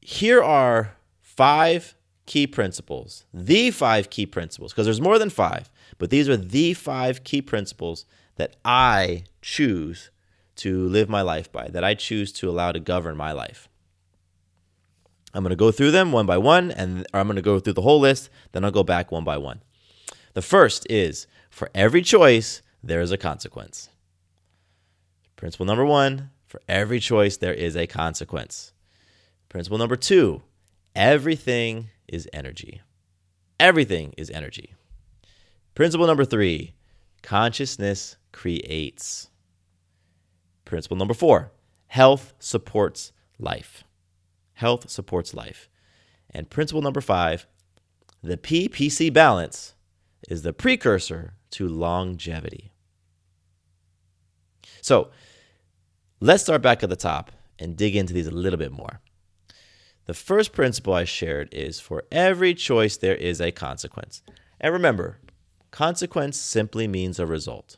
here 0.00 0.42
are 0.42 0.96
five 1.20 1.94
key 2.26 2.48
principles, 2.48 3.26
the 3.32 3.70
five 3.70 4.10
key 4.10 4.26
principles, 4.26 4.72
because 4.72 4.86
there's 4.86 5.00
more 5.00 5.20
than 5.20 5.30
five, 5.30 5.70
but 5.98 6.10
these 6.10 6.28
are 6.28 6.36
the 6.36 6.74
five 6.74 7.22
key 7.22 7.40
principles 7.40 8.06
that 8.34 8.56
I 8.64 9.22
choose 9.40 10.10
to 10.56 10.88
live 10.88 11.08
my 11.08 11.22
life 11.22 11.52
by, 11.52 11.68
that 11.68 11.84
I 11.84 11.94
choose 11.94 12.32
to 12.32 12.50
allow 12.50 12.72
to 12.72 12.80
govern 12.80 13.16
my 13.16 13.30
life. 13.30 13.68
I'm 15.34 15.42
going 15.42 15.50
to 15.50 15.56
go 15.56 15.70
through 15.70 15.90
them 15.90 16.12
one 16.12 16.26
by 16.26 16.38
one, 16.38 16.70
and 16.70 17.06
I'm 17.12 17.26
going 17.26 17.36
to 17.36 17.42
go 17.42 17.60
through 17.60 17.74
the 17.74 17.82
whole 17.82 18.00
list, 18.00 18.30
then 18.52 18.64
I'll 18.64 18.70
go 18.70 18.82
back 18.82 19.12
one 19.12 19.24
by 19.24 19.36
one. 19.36 19.62
The 20.34 20.42
first 20.42 20.86
is 20.90 21.26
for 21.50 21.70
every 21.74 22.02
choice, 22.02 22.62
there 22.82 23.00
is 23.00 23.10
a 23.10 23.16
consequence. 23.16 23.90
Principle 25.36 25.66
number 25.66 25.84
one 25.84 26.30
for 26.46 26.60
every 26.68 27.00
choice, 27.00 27.36
there 27.36 27.54
is 27.54 27.76
a 27.76 27.86
consequence. 27.86 28.72
Principle 29.48 29.78
number 29.78 29.96
two 29.96 30.42
everything 30.94 31.90
is 32.08 32.28
energy. 32.32 32.80
Everything 33.60 34.14
is 34.16 34.30
energy. 34.30 34.74
Principle 35.74 36.06
number 36.06 36.24
three 36.24 36.74
consciousness 37.22 38.16
creates. 38.32 39.28
Principle 40.64 40.96
number 40.96 41.14
four 41.14 41.52
health 41.88 42.32
supports 42.38 43.12
life. 43.38 43.84
Health 44.56 44.90
supports 44.90 45.34
life. 45.34 45.68
And 46.30 46.50
principle 46.50 46.82
number 46.82 47.00
five 47.00 47.46
the 48.22 48.36
PPC 48.36 49.12
balance 49.12 49.74
is 50.28 50.42
the 50.42 50.52
precursor 50.52 51.34
to 51.50 51.68
longevity. 51.68 52.72
So 54.80 55.10
let's 56.20 56.42
start 56.42 56.62
back 56.62 56.82
at 56.82 56.88
the 56.88 56.96
top 56.96 57.30
and 57.58 57.76
dig 57.76 57.94
into 57.94 58.14
these 58.14 58.26
a 58.26 58.32
little 58.32 58.58
bit 58.58 58.72
more. 58.72 59.00
The 60.06 60.14
first 60.14 60.52
principle 60.52 60.94
I 60.94 61.04
shared 61.04 61.52
is 61.52 61.78
for 61.78 62.04
every 62.10 62.54
choice, 62.54 62.96
there 62.96 63.14
is 63.14 63.40
a 63.40 63.52
consequence. 63.52 64.22
And 64.58 64.72
remember, 64.72 65.18
consequence 65.70 66.38
simply 66.38 66.88
means 66.88 67.18
a 67.18 67.26
result. 67.26 67.76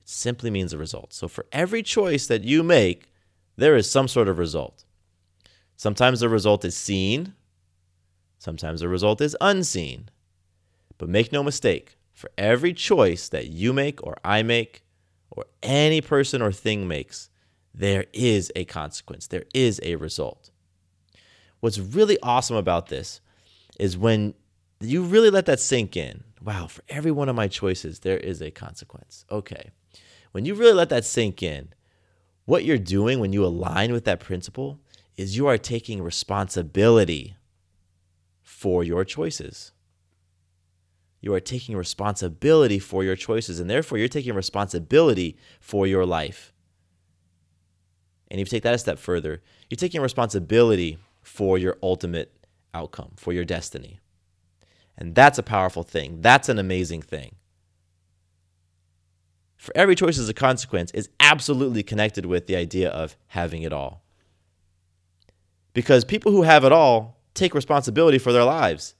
It 0.00 0.08
simply 0.08 0.50
means 0.50 0.72
a 0.72 0.78
result. 0.78 1.12
So 1.12 1.28
for 1.28 1.46
every 1.52 1.82
choice 1.82 2.26
that 2.26 2.42
you 2.42 2.62
make, 2.62 3.12
there 3.56 3.76
is 3.76 3.88
some 3.88 4.08
sort 4.08 4.28
of 4.28 4.38
result. 4.38 4.85
Sometimes 5.76 6.20
the 6.20 6.28
result 6.28 6.64
is 6.64 6.76
seen, 6.76 7.34
sometimes 8.38 8.80
the 8.80 8.88
result 8.88 9.20
is 9.20 9.36
unseen. 9.40 10.08
But 10.98 11.10
make 11.10 11.32
no 11.32 11.42
mistake, 11.42 11.98
for 12.12 12.30
every 12.38 12.72
choice 12.72 13.28
that 13.28 13.48
you 13.48 13.74
make 13.74 14.02
or 14.02 14.16
I 14.24 14.42
make, 14.42 14.82
or 15.30 15.44
any 15.62 16.00
person 16.00 16.40
or 16.40 16.50
thing 16.50 16.88
makes, 16.88 17.28
there 17.74 18.06
is 18.14 18.50
a 18.56 18.64
consequence, 18.64 19.26
there 19.26 19.44
is 19.52 19.80
a 19.82 19.96
result. 19.96 20.50
What's 21.60 21.78
really 21.78 22.18
awesome 22.22 22.56
about 22.56 22.86
this 22.86 23.20
is 23.78 23.98
when 23.98 24.34
you 24.80 25.02
really 25.02 25.30
let 25.30 25.46
that 25.46 25.60
sink 25.60 25.96
in. 25.96 26.24
Wow, 26.42 26.68
for 26.68 26.82
every 26.88 27.10
one 27.10 27.28
of 27.28 27.36
my 27.36 27.48
choices, 27.48 28.00
there 28.00 28.18
is 28.18 28.40
a 28.40 28.50
consequence. 28.50 29.26
Okay. 29.30 29.70
When 30.32 30.44
you 30.44 30.54
really 30.54 30.74
let 30.74 30.90
that 30.90 31.04
sink 31.04 31.42
in, 31.42 31.72
what 32.44 32.64
you're 32.64 32.78
doing 32.78 33.18
when 33.18 33.32
you 33.32 33.44
align 33.44 33.92
with 33.92 34.04
that 34.04 34.20
principle 34.20 34.78
is 35.16 35.36
you 35.36 35.46
are 35.46 35.58
taking 35.58 36.02
responsibility 36.02 37.36
for 38.42 38.84
your 38.84 39.04
choices. 39.04 39.72
You 41.20 41.34
are 41.34 41.40
taking 41.40 41.76
responsibility 41.76 42.78
for 42.78 43.02
your 43.02 43.16
choices, 43.16 43.58
and 43.58 43.68
therefore 43.68 43.98
you're 43.98 44.08
taking 44.08 44.34
responsibility 44.34 45.36
for 45.60 45.86
your 45.86 46.06
life. 46.06 46.52
And 48.30 48.40
if 48.40 48.48
you 48.48 48.56
take 48.56 48.62
that 48.64 48.74
a 48.74 48.78
step 48.78 48.98
further, 48.98 49.42
you're 49.68 49.76
taking 49.76 50.00
responsibility 50.00 50.98
for 51.22 51.58
your 51.58 51.76
ultimate 51.82 52.46
outcome, 52.74 53.12
for 53.16 53.32
your 53.32 53.44
destiny. 53.44 54.00
And 54.96 55.14
that's 55.14 55.38
a 55.38 55.42
powerful 55.42 55.82
thing. 55.82 56.20
That's 56.20 56.48
an 56.48 56.58
amazing 56.58 57.02
thing. 57.02 57.36
For 59.56 59.76
every 59.76 59.94
choice 59.94 60.18
is 60.18 60.28
a 60.28 60.34
consequence 60.34 60.90
is 60.92 61.08
absolutely 61.18 61.82
connected 61.82 62.26
with 62.26 62.46
the 62.46 62.56
idea 62.56 62.90
of 62.90 63.16
having 63.28 63.62
it 63.62 63.72
all. 63.72 64.05
Because 65.76 66.06
people 66.06 66.32
who 66.32 66.40
have 66.40 66.64
it 66.64 66.72
all 66.72 67.20
take 67.34 67.54
responsibility 67.54 68.16
for 68.16 68.32
their 68.32 68.44
lives. 68.44 68.94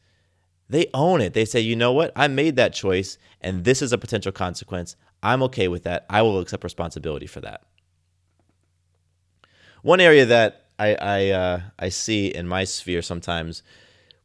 They 0.69 0.89
own 0.93 1.23
it. 1.23 1.33
They 1.33 1.47
say, 1.47 1.59
you 1.59 1.75
know 1.75 1.91
what? 1.91 2.12
I 2.15 2.29
made 2.29 2.57
that 2.57 2.75
choice, 2.75 3.17
and 3.41 3.65
this 3.65 3.81
is 3.81 3.95
a 3.95 3.99
potential 3.99 4.31
consequence. 4.31 4.95
I'm 5.23 5.43
okay 5.45 5.69
with 5.69 5.85
that. 5.85 6.05
I 6.11 6.21
will 6.21 6.39
accept 6.39 6.62
responsibility 6.65 7.27
for 7.27 7.41
that. 7.41 7.62
One 9.81 10.01
area 10.01 10.27
that 10.27 10.67
I 10.79 10.95
I 10.97 11.31
uh, 11.31 11.61
I 11.79 11.89
see 11.89 12.27
in 12.27 12.47
my 12.47 12.65
sphere 12.65 13.01
sometimes 13.01 13.62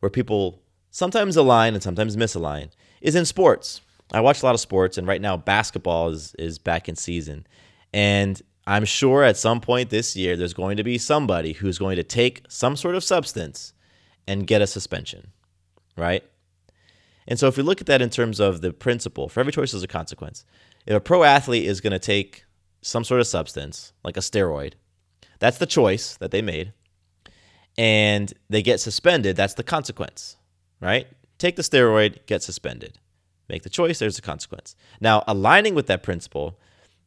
where 0.01 0.09
people 0.09 0.61
sometimes 0.89 1.37
align 1.37 1.73
and 1.73 1.81
sometimes 1.81 2.17
misalign 2.17 2.71
is 2.99 3.15
in 3.15 3.23
sports. 3.23 3.79
I 4.11 4.19
watch 4.19 4.43
a 4.43 4.45
lot 4.45 4.55
of 4.55 4.59
sports, 4.59 4.97
and 4.97 5.07
right 5.07 5.21
now 5.21 5.37
basketball 5.37 6.09
is 6.09 6.35
is 6.37 6.59
back 6.59 6.89
in 6.89 6.97
season, 6.97 7.47
and 7.93 8.41
I'm 8.67 8.85
sure 8.85 9.23
at 9.23 9.37
some 9.37 9.59
point 9.59 9.89
this 9.89 10.15
year 10.15 10.35
there's 10.35 10.53
going 10.53 10.77
to 10.77 10.83
be 10.83 10.97
somebody 10.97 11.53
who's 11.53 11.77
going 11.77 11.95
to 11.95 12.03
take 12.03 12.43
some 12.47 12.75
sort 12.75 12.95
of 12.95 13.03
substance 13.03 13.73
and 14.27 14.45
get 14.45 14.61
a 14.61 14.67
suspension, 14.67 15.31
right? 15.97 16.23
And 17.27 17.39
so 17.39 17.47
if 17.47 17.57
we 17.57 17.63
look 17.63 17.81
at 17.81 17.87
that 17.87 18.01
in 18.01 18.09
terms 18.09 18.39
of 18.39 18.61
the 18.61 18.71
principle, 18.71 19.29
for 19.29 19.39
every 19.39 19.51
choice 19.51 19.71
there's 19.71 19.83
a 19.83 19.87
consequence. 19.87 20.45
If 20.85 20.95
a 20.95 20.99
pro 20.99 21.23
athlete 21.23 21.65
is 21.65 21.81
going 21.81 21.91
to 21.91 21.99
take 21.99 22.45
some 22.81 23.03
sort 23.03 23.19
of 23.19 23.27
substance, 23.27 23.93
like 24.03 24.17
a 24.17 24.21
steroid, 24.21 24.73
that's 25.39 25.57
the 25.57 25.65
choice 25.65 26.17
that 26.17 26.31
they 26.31 26.41
made. 26.41 26.73
And 27.77 28.33
they 28.49 28.61
get 28.61 28.79
suspended. 28.79 29.35
That's 29.35 29.53
the 29.53 29.63
consequence, 29.63 30.37
right? 30.79 31.07
Take 31.37 31.55
the 31.55 31.61
steroid, 31.61 32.25
get 32.25 32.43
suspended. 32.43 32.99
Make 33.49 33.63
the 33.63 33.69
choice, 33.69 33.99
there's 33.99 34.19
a 34.19 34.21
consequence. 34.21 34.75
Now, 34.99 35.23
aligning 35.27 35.73
with 35.73 35.87
that 35.87 36.03
principle, 36.03 36.59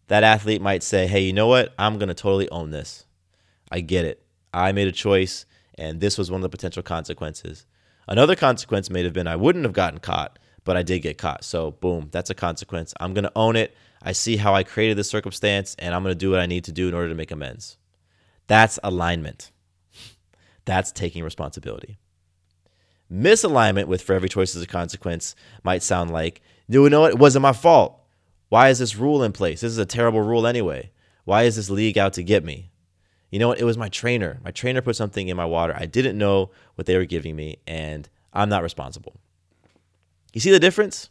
that 0.08 0.22
athlete 0.22 0.60
might 0.60 0.82
say, 0.82 1.06
hey, 1.06 1.20
you 1.20 1.32
know 1.32 1.46
what? 1.46 1.74
I'm 1.78 1.98
going 1.98 2.08
to 2.08 2.14
totally 2.14 2.48
own 2.50 2.70
this. 2.70 3.04
I 3.70 3.80
get 3.80 4.04
it. 4.04 4.24
I 4.52 4.72
made 4.72 4.88
a 4.88 4.92
choice, 4.92 5.46
and 5.76 6.00
this 6.00 6.18
was 6.18 6.30
one 6.30 6.38
of 6.38 6.42
the 6.42 6.48
potential 6.48 6.82
consequences. 6.82 7.66
Another 8.06 8.36
consequence 8.36 8.90
may 8.90 9.02
have 9.02 9.12
been 9.12 9.26
I 9.26 9.36
wouldn't 9.36 9.64
have 9.64 9.72
gotten 9.72 9.98
caught, 9.98 10.38
but 10.64 10.76
I 10.76 10.82
did 10.82 11.00
get 11.00 11.18
caught. 11.18 11.44
So, 11.44 11.72
boom, 11.72 12.08
that's 12.12 12.30
a 12.30 12.34
consequence. 12.34 12.94
I'm 13.00 13.14
going 13.14 13.24
to 13.24 13.32
own 13.34 13.56
it. 13.56 13.74
I 14.02 14.12
see 14.12 14.36
how 14.36 14.54
I 14.54 14.62
created 14.62 14.98
this 14.98 15.08
circumstance, 15.08 15.74
and 15.78 15.94
I'm 15.94 16.02
going 16.02 16.14
to 16.14 16.18
do 16.18 16.30
what 16.30 16.40
I 16.40 16.46
need 16.46 16.64
to 16.64 16.72
do 16.72 16.88
in 16.88 16.94
order 16.94 17.08
to 17.08 17.14
make 17.14 17.30
amends. 17.30 17.78
That's 18.46 18.78
alignment. 18.82 19.50
That's 20.66 20.92
taking 20.92 21.24
responsibility. 21.24 21.98
Misalignment 23.12 23.86
with 23.86 24.02
for 24.02 24.14
every 24.14 24.28
choice 24.28 24.54
is 24.54 24.62
a 24.62 24.66
consequence 24.66 25.34
might 25.62 25.82
sound 25.82 26.10
like, 26.10 26.42
you 26.68 26.88
know 26.88 27.02
what? 27.02 27.12
It 27.12 27.18
wasn't 27.18 27.42
my 27.42 27.52
fault. 27.52 28.00
Why 28.48 28.68
is 28.68 28.78
this 28.78 28.96
rule 28.96 29.22
in 29.22 29.32
place? 29.32 29.60
This 29.60 29.72
is 29.72 29.78
a 29.78 29.86
terrible 29.86 30.20
rule 30.20 30.46
anyway. 30.46 30.90
Why 31.24 31.44
is 31.44 31.56
this 31.56 31.70
league 31.70 31.98
out 31.98 32.12
to 32.14 32.22
get 32.22 32.44
me? 32.44 32.70
You 33.30 33.38
know 33.38 33.48
what? 33.48 33.58
It 33.58 33.64
was 33.64 33.78
my 33.78 33.88
trainer. 33.88 34.38
My 34.44 34.50
trainer 34.50 34.80
put 34.80 34.96
something 34.96 35.28
in 35.28 35.36
my 35.36 35.44
water. 35.44 35.74
I 35.76 35.86
didn't 35.86 36.18
know 36.18 36.50
what 36.76 36.86
they 36.86 36.96
were 36.96 37.04
giving 37.04 37.34
me, 37.34 37.58
and 37.66 38.08
I'm 38.32 38.48
not 38.48 38.62
responsible. 38.62 39.16
You 40.32 40.40
see 40.40 40.50
the 40.50 40.60
difference? 40.60 41.10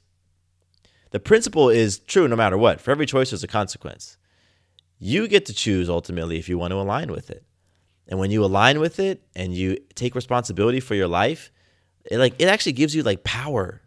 The 1.11 1.19
principle 1.19 1.69
is 1.69 1.99
true 1.99 2.27
no 2.27 2.35
matter 2.35 2.57
what. 2.57 2.79
For 2.79 2.91
every 2.91 3.05
choice, 3.05 3.31
there's 3.31 3.43
a 3.43 3.47
consequence. 3.47 4.17
You 4.99 5.27
get 5.27 5.45
to 5.47 5.53
choose 5.53 5.89
ultimately 5.89 6.37
if 6.37 6.47
you 6.47 6.57
want 6.57 6.71
to 6.71 6.77
align 6.77 7.11
with 7.11 7.29
it. 7.29 7.43
And 8.07 8.19
when 8.19 8.31
you 8.31 8.43
align 8.43 8.79
with 8.79 8.99
it 8.99 9.21
and 9.35 9.53
you 9.53 9.77
take 9.95 10.15
responsibility 10.15 10.79
for 10.79 10.95
your 10.95 11.07
life, 11.07 11.51
it 12.09 12.17
like 12.17 12.35
it 12.39 12.47
actually 12.47 12.73
gives 12.73 12.95
you 12.95 13.03
like 13.03 13.23
power. 13.23 13.81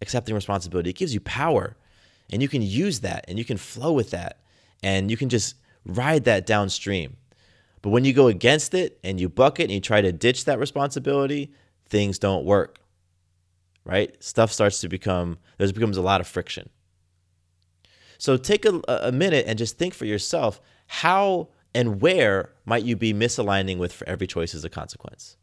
Accepting 0.00 0.34
responsibility, 0.34 0.90
it 0.90 0.96
gives 0.96 1.14
you 1.14 1.20
power. 1.20 1.76
And 2.32 2.42
you 2.42 2.48
can 2.48 2.62
use 2.62 3.00
that 3.00 3.26
and 3.28 3.38
you 3.38 3.44
can 3.44 3.58
flow 3.58 3.92
with 3.92 4.10
that 4.10 4.40
and 4.82 5.10
you 5.10 5.16
can 5.16 5.28
just 5.28 5.56
ride 5.84 6.24
that 6.24 6.46
downstream. 6.46 7.16
But 7.82 7.90
when 7.90 8.04
you 8.04 8.12
go 8.12 8.28
against 8.28 8.74
it 8.74 8.98
and 9.04 9.20
you 9.20 9.28
buck 9.28 9.60
it 9.60 9.64
and 9.64 9.72
you 9.72 9.80
try 9.80 10.00
to 10.00 10.12
ditch 10.12 10.46
that 10.46 10.58
responsibility, 10.58 11.52
things 11.86 12.18
don't 12.18 12.44
work. 12.44 12.78
Right? 13.84 14.20
Stuff 14.22 14.52
starts 14.52 14.80
to 14.80 14.88
become 14.88 15.38
there 15.58 15.70
becomes 15.72 15.96
a 15.96 16.02
lot 16.02 16.20
of 16.20 16.26
friction. 16.26 16.70
So 18.18 18.36
take 18.36 18.64
a, 18.64 18.80
a 18.88 19.12
minute 19.12 19.46
and 19.48 19.58
just 19.58 19.78
think 19.78 19.94
for 19.94 20.04
yourself 20.04 20.60
how 20.86 21.48
and 21.74 22.00
where 22.00 22.52
might 22.64 22.84
you 22.84 22.96
be 22.96 23.12
misaligning 23.12 23.78
with 23.78 23.92
for 23.92 24.08
every 24.08 24.26
choice 24.26 24.54
is 24.54 24.64
a 24.64 24.68
consequence. 24.70 25.36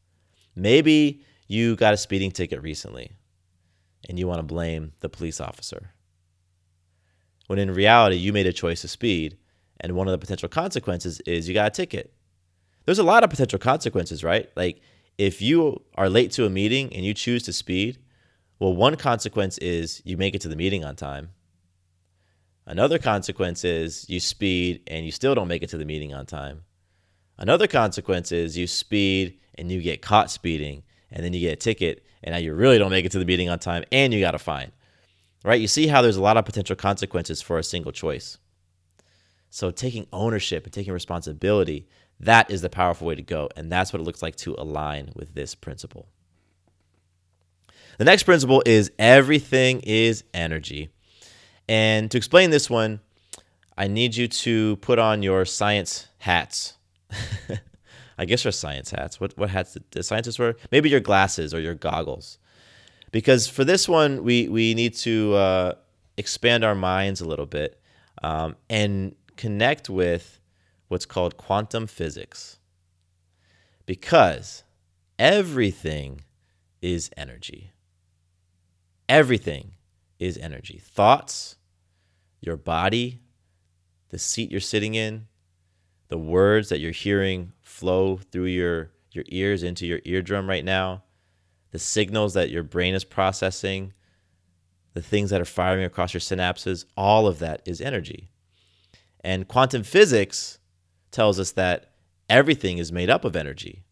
Maybe 0.56 1.24
you 1.48 1.76
got 1.76 1.94
a 1.94 1.98
speeding 1.98 2.32
ticket 2.32 2.62
recently 2.62 3.12
and 4.08 4.18
you 4.18 4.28
want 4.28 4.40
to 4.40 4.44
blame 4.44 4.94
the 5.02 5.10
police 5.10 5.42
officer. 5.42 5.92
When 7.50 7.58
in 7.58 7.72
reality, 7.72 8.16
you 8.16 8.32
made 8.32 8.46
a 8.46 8.54
choice 8.54 8.82
to 8.82 8.88
speed, 8.88 9.36
and 9.80 9.96
one 9.96 10.08
of 10.08 10.12
the 10.12 10.20
potential 10.20 10.48
consequences 10.48 11.20
is 11.22 11.48
you 11.48 11.56
got 11.56 11.66
a 11.66 11.72
ticket. 11.72 12.14
There's 12.86 13.00
a 13.00 13.04
lot 13.04 13.24
of 13.24 13.32
potential 13.32 13.58
consequences, 13.58 14.24
right? 14.24 14.52
Like 14.56 14.82
if 15.18 15.42
you 15.42 15.82
are 15.96 16.12
late 16.12 16.30
to 16.34 16.46
a 16.46 16.50
meeting 16.52 16.94
and 16.94 17.04
you 17.04 17.16
choose 17.16 17.42
to 17.44 17.54
speed, 17.54 17.98
well, 18.60 18.76
one 18.76 18.98
consequence 18.98 19.58
is 19.58 20.00
you 20.06 20.16
make 20.16 20.36
it 20.36 20.42
to 20.42 20.48
the 20.48 20.56
meeting 20.56 20.86
on 20.86 20.96
time. 20.96 21.30
Another 22.68 23.00
consequence 23.00 23.64
is 23.64 24.08
you 24.08 24.20
speed 24.20 24.84
and 24.86 25.04
you 25.04 25.12
still 25.12 25.34
don't 25.34 25.48
make 25.48 25.64
it 25.64 25.70
to 25.70 25.78
the 25.80 25.86
meeting 25.86 26.14
on 26.14 26.28
time. 26.28 26.62
Another 27.36 27.66
consequence 27.66 28.32
is 28.32 28.60
you 28.60 28.68
speed 28.68 29.40
and 29.56 29.72
you 29.72 29.82
get 29.82 30.04
caught 30.04 30.30
speeding 30.30 30.84
and 31.12 31.26
then 31.26 31.34
you 31.34 31.40
get 31.40 31.54
a 31.54 31.56
ticket 31.56 32.06
and 32.22 32.34
now 32.34 32.38
you 32.38 32.54
really 32.54 32.78
don't 32.78 32.92
make 32.92 33.06
it 33.06 33.12
to 33.14 33.18
the 33.18 33.26
meeting 33.26 33.50
on 33.50 33.58
time 33.58 33.86
and 33.92 34.14
you 34.14 34.20
got 34.20 34.36
a 34.36 34.38
fine. 34.38 34.72
Right? 35.44 35.62
You 35.62 35.68
see 35.68 35.88
how 35.88 36.02
there's 36.02 36.18
a 36.18 36.22
lot 36.22 36.38
of 36.38 36.46
potential 36.46 36.76
consequences 36.76 37.42
for 37.42 37.58
a 37.58 37.64
single 37.64 37.92
choice. 37.92 38.38
So 39.50 39.72
taking 39.72 40.06
ownership 40.12 40.66
and 40.66 40.74
taking 40.74 40.94
responsibility, 40.94 41.88
that 42.20 42.52
is 42.52 42.62
the 42.62 42.70
powerful 42.70 43.08
way 43.08 43.16
to 43.16 43.22
go 43.22 43.50
and 43.56 43.72
that's 43.72 43.94
what 43.94 44.02
it 44.02 44.04
looks 44.04 44.22
like 44.22 44.36
to 44.38 44.56
align 44.58 45.12
with 45.16 45.34
this 45.34 45.56
principle. 45.56 46.08
The 47.98 48.06
next 48.06 48.24
principle 48.24 48.64
is 48.66 48.92
everything 49.00 49.82
is 49.82 50.24
energy. 50.34 50.90
And 51.68 52.10
to 52.12 52.18
explain 52.18 52.50
this 52.50 52.70
one, 52.70 53.00
I 53.78 53.88
need 53.88 54.16
you 54.16 54.28
to 54.28 54.76
put 54.78 55.00
on 55.00 55.24
your 55.24 55.46
science 55.46 56.08
hats. 56.20 56.74
I 58.18 58.26
guess 58.26 58.44
your 58.44 58.52
science 58.52 58.92
hats. 58.92 59.20
What 59.20 59.38
what 59.38 59.50
hats 59.50 59.74
did 59.74 59.84
the 59.92 60.04
scientists 60.04 60.40
wear? 60.40 60.56
Maybe 60.72 60.90
your 60.90 61.00
glasses 61.00 61.54
or 61.54 61.62
your 61.62 61.76
goggles. 61.76 62.38
Because 63.12 63.48
for 63.48 63.64
this 63.64 63.90
one, 63.90 64.24
we 64.24 64.48
we 64.48 64.74
need 64.74 64.94
to 64.96 65.34
uh, 65.34 65.74
expand 66.18 66.64
our 66.64 66.76
minds 66.76 67.22
a 67.22 67.28
little 67.28 67.46
bit 67.46 67.82
um, 68.22 68.56
and 68.70 69.16
connect 69.36 69.90
with 69.90 70.40
what's 70.90 71.06
called 71.06 71.38
quantum 71.38 71.88
physics. 71.88 72.60
Because 73.86 74.64
everything 75.18 76.22
is 76.82 77.10
energy. 77.18 77.72
Everything 79.08 79.76
is 80.20 80.38
energy. 80.38 80.80
Thoughts, 80.84 81.56
your 82.42 82.58
body, 82.58 83.20
the 84.10 84.20
seat 84.20 84.52
you're 84.52 84.60
sitting 84.60 84.96
in, 84.96 85.28
the 86.10 86.18
words 86.18 86.70
that 86.70 86.80
you're 86.80 86.92
hearing 86.92 87.54
flow 87.62 88.18
through 88.18 88.46
your, 88.46 88.92
your 89.12 89.26
ears 89.30 89.64
into 89.64 89.86
your 89.86 90.00
eardrum 90.06 90.48
right 90.50 90.66
now, 90.66 91.04
the 91.72 91.80
signals 91.80 92.34
that 92.34 92.50
your 92.50 92.64
brain 92.64 92.94
is 92.94 93.04
processing, 93.04 93.94
the 94.94 95.02
things 95.02 95.30
that 95.30 95.42
are 95.42 95.46
firing 95.46 95.84
across 95.84 96.14
your 96.14 96.22
synapses, 96.22 96.86
all 96.98 97.28
of 97.28 97.40
that 97.40 97.62
is 97.66 97.80
energy. 97.82 98.30
And 99.22 99.48
quantum 99.48 99.84
physics 99.84 100.60
tells 101.12 101.40
us 101.40 101.52
that 101.52 101.92
everything 102.30 102.78
is 102.78 102.92
made 102.92 103.10
up 103.10 103.26
of 103.26 103.36
energy. 103.36 103.84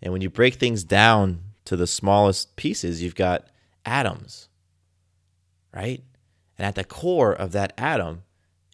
And 0.00 0.12
when 0.12 0.22
you 0.22 0.30
break 0.30 0.54
things 0.54 0.84
down 0.84 1.40
to 1.64 1.76
the 1.76 1.86
smallest 1.86 2.56
pieces, 2.56 3.02
you've 3.02 3.14
got 3.14 3.46
atoms, 3.84 4.48
right? 5.74 6.02
And 6.58 6.66
at 6.66 6.74
the 6.74 6.84
core 6.84 7.32
of 7.32 7.52
that 7.52 7.72
atom 7.78 8.22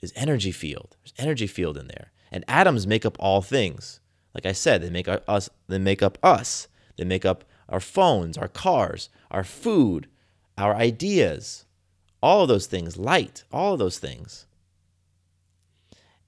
is 0.03 0.13
energy 0.17 0.53
field. 0.53 0.97
There's 1.03 1.15
energy 1.19 1.47
field 1.47 1.77
in 1.77 1.89
there. 1.89 2.13
And 2.31 2.45
atoms 2.49 2.87
make 2.87 3.07
up 3.07 3.17
all 3.19 3.43
things. 3.43 4.01
Like 4.35 4.47
I 4.47 4.53
said, 4.53 4.83
they 4.83 4.91
make 4.91 5.09
us 5.09 5.51
they 5.69 5.79
make 5.79 6.03
up 6.03 6.19
us. 6.23 6.69
They 6.99 7.05
make 7.05 7.25
up 7.25 7.45
our 7.71 7.81
phones, 7.81 8.37
our 8.37 8.49
cars, 8.49 9.09
our 9.31 9.45
food, 9.45 10.09
our 10.59 10.75
ideas. 10.75 11.65
All 12.23 12.43
of 12.43 12.49
those 12.49 12.67
things, 12.67 12.99
light, 12.99 13.45
all 13.53 13.75
of 13.75 13.79
those 13.79 13.99
things. 13.99 14.47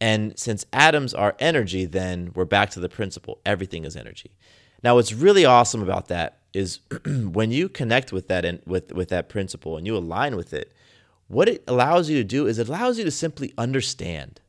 And 0.01 0.39
since 0.39 0.65
atoms 0.73 1.13
are 1.13 1.37
energy, 1.39 1.85
then 1.85 2.31
we're 2.35 2.45
back 2.47 2.71
to 2.71 2.81
the 2.81 2.89
principle 2.89 3.41
everything 3.45 3.85
is 3.85 3.97
energy. 3.97 4.31
Now, 4.83 4.95
what's 4.95 5.13
really 5.13 5.45
awesome 5.45 5.83
about 5.83 6.09
that 6.09 6.39
is 6.55 6.81
when 7.07 7.51
you 7.51 7.69
connect 7.69 8.13
with 8.13 8.29
that 8.29 8.45
and 8.45 8.63
with, 8.65 8.93
with 8.93 9.11
that 9.11 9.29
principle 9.29 9.77
and 9.77 9.87
you 9.87 9.97
align 9.97 10.37
with 10.37 10.55
it, 10.55 10.73
what 11.29 11.49
it 11.49 11.63
allows 11.69 12.09
you 12.09 12.17
to 12.17 12.25
do 12.25 12.47
is 12.47 12.59
it 12.59 12.69
allows 12.69 12.99
you 12.99 13.05
to 13.05 13.11
simply 13.11 13.53
understand. 13.59 14.41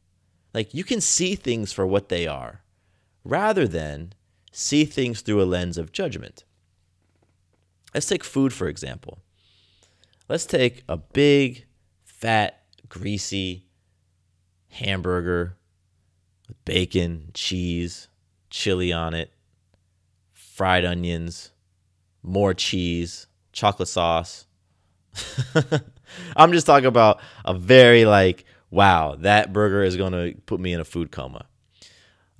Like 0.53 0.73
you 0.73 0.83
can 0.83 1.01
see 1.01 1.35
things 1.35 1.73
for 1.73 1.85
what 1.85 2.09
they 2.09 2.27
are 2.27 2.61
rather 3.23 3.67
than 3.67 4.13
see 4.51 4.85
things 4.85 5.21
through 5.21 5.41
a 5.41 5.45
lens 5.45 5.77
of 5.77 5.91
judgment. 5.91 6.43
Let's 7.93 8.07
take 8.07 8.23
food, 8.23 8.53
for 8.53 8.67
example. 8.67 9.19
Let's 10.29 10.45
take 10.45 10.83
a 10.87 10.97
big, 10.97 11.65
fat, 12.05 12.63
greasy 12.87 13.65
hamburger 14.69 15.57
with 16.47 16.63
bacon, 16.63 17.31
cheese, 17.33 18.07
chili 18.49 18.93
on 18.93 19.13
it, 19.13 19.31
fried 20.33 20.85
onions, 20.85 21.51
more 22.23 22.53
cheese, 22.53 23.27
chocolate 23.51 23.89
sauce. 23.89 24.45
I'm 26.35 26.53
just 26.53 26.65
talking 26.65 26.87
about 26.87 27.19
a 27.43 27.53
very 27.53 28.05
like, 28.05 28.45
wow, 28.69 29.15
that 29.19 29.51
burger 29.51 29.83
is 29.83 29.97
going 29.97 30.13
to 30.13 30.39
put 30.45 30.59
me 30.59 30.73
in 30.73 30.79
a 30.79 30.85
food 30.85 31.11
coma. 31.11 31.45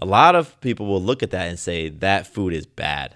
A 0.01 0.05
lot 0.05 0.35
of 0.35 0.59
people 0.61 0.87
will 0.87 1.01
look 1.01 1.21
at 1.21 1.31
that 1.31 1.47
and 1.47 1.59
say 1.59 1.89
that 1.89 2.25
food 2.25 2.53
is 2.53 2.65
bad. 2.65 3.15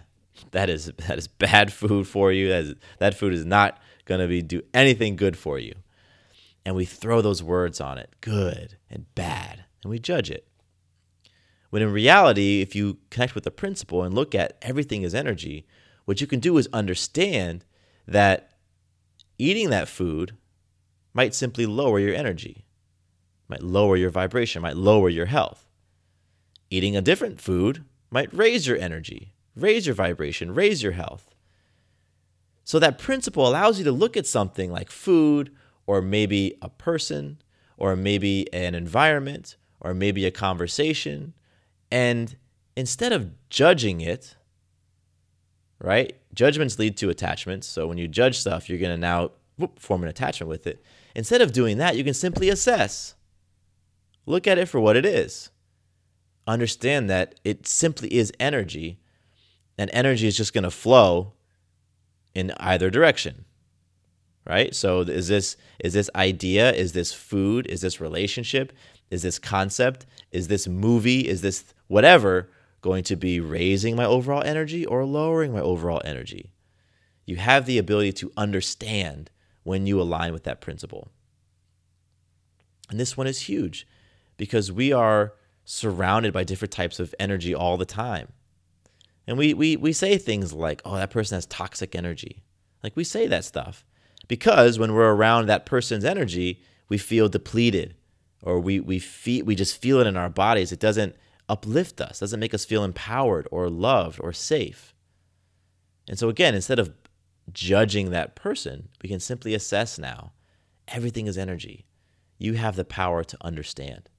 That 0.52 0.70
is 0.70 0.86
that 1.08 1.18
is 1.18 1.28
bad 1.28 1.74
food 1.74 2.08
for 2.08 2.32
you. 2.32 2.50
That, 2.50 2.64
is, 2.64 2.76
that 3.00 3.16
food 3.16 3.34
is 3.34 3.46
not 3.46 3.80
going 4.06 4.22
to 4.22 4.28
be 4.28 4.42
do 4.42 4.62
anything 4.74 5.16
good 5.16 5.38
for 5.38 5.58
you. 5.58 5.74
And 6.66 6.76
we 6.76 6.86
throw 6.86 7.22
those 7.22 7.44
words 7.44 7.80
on 7.80 7.98
it, 7.98 8.10
good 8.22 8.78
and 8.90 9.14
bad, 9.14 9.66
and 9.84 9.90
we 9.90 10.00
judge 10.00 10.32
it. 10.32 10.48
When 11.70 11.82
in 11.82 11.92
reality, 11.92 12.62
if 12.62 12.76
you 12.76 12.98
connect 13.10 13.36
with 13.36 13.44
the 13.44 13.52
principle 13.52 14.02
and 14.04 14.16
look 14.16 14.34
at 14.34 14.58
everything 14.62 15.04
as 15.04 15.14
energy, 15.14 15.68
what 16.06 16.22
you 16.22 16.28
can 16.28 16.40
do 16.40 16.58
is 16.58 16.70
understand 16.72 17.66
that 18.08 18.58
eating 19.38 19.70
that 19.72 19.88
food 19.88 20.38
might 21.14 21.36
simply 21.36 21.66
lower 21.66 22.00
your 22.00 22.16
energy, 22.16 22.66
might 23.48 23.62
lower 23.62 23.98
your 23.98 24.10
vibration, 24.10 24.62
might 24.62 24.78
lower 24.78 25.10
your 25.10 25.26
health. 25.26 25.65
Eating 26.70 26.96
a 26.96 27.02
different 27.02 27.40
food 27.40 27.84
might 28.10 28.34
raise 28.34 28.68
your 28.68 28.78
energy, 28.78 29.34
raise 29.56 29.86
your 29.86 29.96
vibration, 29.96 30.54
raise 30.54 30.82
your 30.82 30.94
health. 30.94 31.34
So 32.64 32.80
that 32.80 32.98
principle 32.98 33.48
allows 33.48 33.78
you 33.78 33.86
to 33.86 33.92
look 33.92 34.18
at 34.18 34.26
something 34.26 34.72
like 34.72 34.90
food, 34.90 35.54
or 35.86 36.02
maybe 36.02 36.58
a 36.62 36.70
person, 36.70 37.42
or 37.78 37.96
maybe 37.96 38.52
an 38.54 38.74
environment, 38.74 39.56
or 39.80 39.94
maybe 39.94 40.26
a 40.26 40.32
conversation, 40.32 41.34
and 41.92 42.36
instead 42.76 43.14
of 43.14 43.32
judging 43.50 44.02
it, 44.02 44.36
right? 45.80 46.18
Judgments 46.34 46.80
lead 46.80 46.98
to 46.98 47.10
attachments. 47.10 47.68
So 47.68 47.88
when 47.88 47.98
you 47.98 48.08
judge 48.08 48.40
stuff, 48.40 48.68
you're 48.68 48.80
going 48.80 48.92
to 48.92 48.98
now 48.98 49.32
whoop, 49.58 49.80
form 49.80 50.04
an 50.04 50.10
attachment 50.10 50.50
with 50.50 50.68
it. 50.68 50.84
Instead 51.16 51.42
of 51.42 51.54
doing 51.54 51.78
that, 51.78 51.96
you 51.96 52.04
can 52.04 52.14
simply 52.14 52.50
assess. 52.50 53.16
Look 54.26 54.48
at 54.48 54.58
it 54.58 54.68
for 54.68 54.80
what 54.80 54.98
it 54.98 55.06
is. 55.06 55.50
Understand 56.48 57.10
that 57.10 57.40
it 57.44 57.68
simply 57.68 58.14
is 58.14 58.32
energy, 58.40 59.00
and 59.78 59.90
energy 59.94 60.28
is 60.28 60.38
just 60.38 60.54
going 60.54 60.64
to 60.64 60.72
flow 60.72 61.34
in 62.34 62.52
either 62.60 62.90
direction. 62.90 63.46
Right? 64.46 64.76
So 64.76 65.02
is 65.02 65.28
this 65.28 65.58
is 65.80 65.94
this 65.94 66.10
idea, 66.14 66.72
is 66.72 66.94
this 66.94 67.12
food, 67.12 67.66
is 67.66 67.82
this 67.82 68.00
relationship, 68.00 68.74
is 69.10 69.24
this 69.24 69.40
concept, 69.40 70.06
is 70.32 70.48
this 70.48 70.68
movie, 70.68 71.28
is 71.28 71.42
this 71.42 71.74
whatever 71.88 72.52
going 72.82 73.04
to 73.06 73.16
be 73.16 73.40
raising 73.40 73.96
my 73.96 74.06
overall 74.06 74.44
energy 74.44 74.86
or 74.86 75.04
lowering 75.04 75.52
my 75.52 75.62
overall 75.62 76.02
energy? 76.06 76.52
You 77.26 77.38
have 77.38 77.66
the 77.66 77.80
ability 77.80 78.14
to 78.14 78.32
understand 78.38 79.32
when 79.64 79.88
you 79.88 80.00
align 80.00 80.32
with 80.32 80.44
that 80.44 80.62
principle. 80.62 81.10
And 82.90 83.00
this 83.00 83.18
one 83.18 83.26
is 83.26 83.42
huge 83.42 83.88
because 84.38 84.72
we 84.72 84.94
are 84.94 85.34
surrounded 85.66 86.32
by 86.32 86.44
different 86.44 86.72
types 86.72 87.00
of 87.00 87.14
energy 87.20 87.54
all 87.54 87.76
the 87.76 87.86
time. 87.86 88.30
And 89.28 89.38
we, 89.38 89.54
we, 89.54 89.76
we 89.76 89.92
say 89.92 90.18
things 90.18 90.54
like, 90.54 90.82
oh, 90.86 90.96
that 90.96 91.10
person 91.10 91.36
has 91.36 91.48
toxic 91.48 91.96
energy. 91.96 92.44
Like 92.84 92.96
we 92.96 93.04
say 93.04 93.26
that 93.28 93.44
stuff 93.44 93.84
because 94.28 94.78
when 94.78 94.94
we're 94.94 95.14
around 95.14 95.48
that 95.48 95.66
person's 95.66 96.06
energy, 96.06 96.62
we 96.88 97.00
feel 97.00 97.28
depleted 97.28 97.96
or 98.44 98.60
we, 98.60 98.80
we, 98.80 99.00
feel, 99.00 99.44
we 99.44 99.56
just 99.56 99.82
feel 99.82 100.00
it 100.00 100.08
in 100.08 100.16
our 100.16 100.30
bodies. 100.30 100.72
It 100.72 100.80
doesn't 100.80 101.16
uplift 101.50 102.00
us, 102.00 102.20
doesn't 102.20 102.40
make 102.40 102.54
us 102.54 102.66
feel 102.66 102.84
empowered 102.84 103.48
or 103.52 103.70
loved 103.70 104.20
or 104.22 104.32
safe. 104.32 104.94
And 106.08 106.20
so, 106.20 106.30
again, 106.30 106.54
instead 106.54 106.78
of 106.78 106.94
judging 107.52 108.12
that 108.12 108.36
person, 108.36 108.90
we 109.02 109.10
can 109.10 109.20
simply 109.20 109.56
assess 109.56 109.98
now 109.98 110.34
everything 110.88 111.26
is 111.26 111.38
energy. 111.38 111.86
You 112.38 112.54
have 112.54 112.76
the 112.76 112.86
power 112.86 113.24
to 113.24 113.38
understand. 113.42 114.10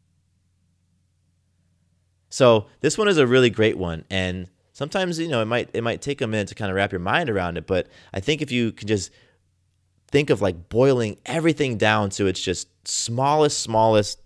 So, 2.37 2.66
this 2.83 2.99
one 2.99 3.09
is 3.09 3.16
a 3.16 3.27
really 3.27 3.49
great 3.49 3.79
one. 3.79 4.05
And 4.11 4.51
sometimes 4.77 5.18
you 5.18 5.27
know 5.27 5.40
it 5.40 5.46
might 5.46 5.70
it 5.72 5.83
might 5.83 6.03
take 6.03 6.20
a 6.20 6.27
minute 6.27 6.49
to 6.49 6.55
kind 6.55 6.70
of 6.70 6.77
wrap 6.77 6.92
your 6.92 7.01
mind 7.01 7.31
around 7.31 7.57
it 7.57 7.66
but 7.66 7.88
i 8.12 8.20
think 8.20 8.42
if 8.42 8.53
you 8.53 8.72
can 8.72 8.87
just 8.87 9.11
think 10.09 10.29
of 10.29 10.42
like 10.42 10.68
boiling 10.68 11.16
everything 11.25 11.79
down 11.79 12.11
to 12.11 12.27
its 12.27 12.38
just 12.42 12.68
smallest 12.87 13.59
smallest 13.59 14.20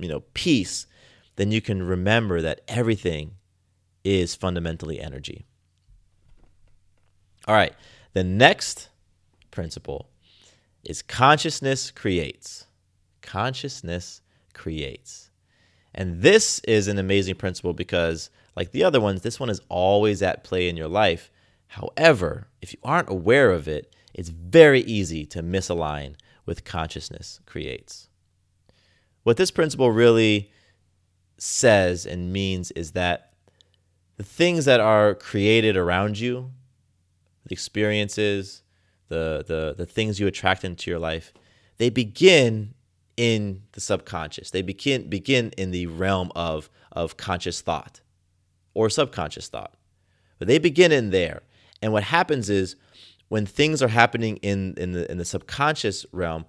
you 0.00 0.08
know 0.08 0.18
piece 0.34 0.88
then 1.36 1.52
you 1.52 1.60
can 1.60 1.80
remember 1.80 2.40
that 2.40 2.60
everything 2.66 3.30
is 4.02 4.34
fundamentally 4.34 4.98
energy 4.98 5.46
all 7.46 7.54
right 7.54 7.74
the 8.14 8.24
next 8.24 8.88
principle 9.52 10.08
is 10.82 11.02
consciousness 11.02 11.92
creates 11.92 12.66
consciousness 13.22 14.22
creates 14.54 15.30
and 15.94 16.22
this 16.22 16.58
is 16.60 16.88
an 16.88 16.98
amazing 16.98 17.36
principle 17.36 17.72
because 17.72 18.30
like 18.56 18.72
the 18.72 18.84
other 18.84 19.00
ones, 19.00 19.22
this 19.22 19.40
one 19.40 19.50
is 19.50 19.60
always 19.68 20.22
at 20.22 20.44
play 20.44 20.68
in 20.68 20.76
your 20.76 20.88
life. 20.88 21.30
However, 21.68 22.48
if 22.62 22.72
you 22.72 22.78
aren't 22.82 23.08
aware 23.10 23.50
of 23.50 23.68
it, 23.68 23.94
it's 24.12 24.28
very 24.28 24.80
easy 24.82 25.26
to 25.26 25.42
misalign 25.42 26.14
with 26.46 26.64
consciousness 26.64 27.40
creates. 27.46 28.08
What 29.22 29.36
this 29.36 29.50
principle 29.50 29.90
really 29.90 30.52
says 31.38 32.06
and 32.06 32.32
means 32.32 32.70
is 32.72 32.92
that 32.92 33.32
the 34.16 34.22
things 34.22 34.66
that 34.66 34.80
are 34.80 35.14
created 35.14 35.76
around 35.76 36.18
you, 36.18 36.52
the 37.46 37.52
experiences, 37.52 38.62
the, 39.08 39.44
the, 39.46 39.74
the 39.76 39.86
things 39.86 40.20
you 40.20 40.26
attract 40.26 40.64
into 40.64 40.90
your 40.90 41.00
life, 41.00 41.32
they 41.78 41.90
begin 41.90 42.73
in 43.16 43.62
the 43.72 43.80
subconscious. 43.80 44.50
They 44.50 44.62
begin 44.62 45.08
begin 45.08 45.50
in 45.56 45.70
the 45.70 45.86
realm 45.86 46.32
of, 46.34 46.70
of 46.92 47.16
conscious 47.16 47.60
thought 47.60 48.00
or 48.74 48.90
subconscious 48.90 49.48
thought. 49.48 49.74
But 50.38 50.48
they 50.48 50.58
begin 50.58 50.92
in 50.92 51.10
there. 51.10 51.42
And 51.80 51.92
what 51.92 52.04
happens 52.04 52.50
is 52.50 52.76
when 53.28 53.46
things 53.46 53.82
are 53.82 53.88
happening 53.88 54.36
in, 54.38 54.74
in, 54.76 54.92
the, 54.92 55.10
in 55.10 55.18
the 55.18 55.24
subconscious 55.24 56.04
realm, 56.12 56.44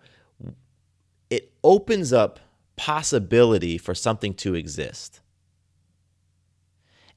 it 1.30 1.52
opens 1.64 2.14
up 2.14 2.40
possibility 2.76 3.78
for 3.78 3.96
something 3.96 4.34
to 4.36 4.56
exist. 4.56 5.22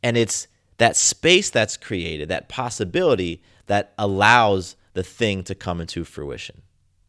And 0.03 0.17
it's 0.17 0.47
that 0.77 0.97
space 0.97 1.51
that's 1.51 1.77
created, 1.77 2.29
that 2.29 2.49
possibility 2.49 3.43
that 3.67 3.93
allows 3.99 4.77
the 4.93 5.03
thing 5.03 5.43
to 5.45 5.55
come 5.55 5.81
into 5.81 6.05
fruition. 6.05 6.63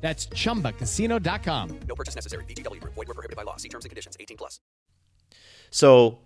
That's 0.00 0.26
chumbacasino.com. 0.28 1.80
No 1.88 1.94
purchase 1.94 2.14
necessary. 2.14 2.44
VGW 2.44 2.80
Group. 2.80 2.94
Void 2.94 3.08
were 3.08 3.14
prohibited 3.14 3.36
by 3.36 3.42
law. 3.42 3.56
See 3.56 3.68
terms 3.68 3.84
and 3.84 3.90
conditions. 3.90 4.16
18 4.20 4.36
plus. 4.36 4.60
So 5.70 6.20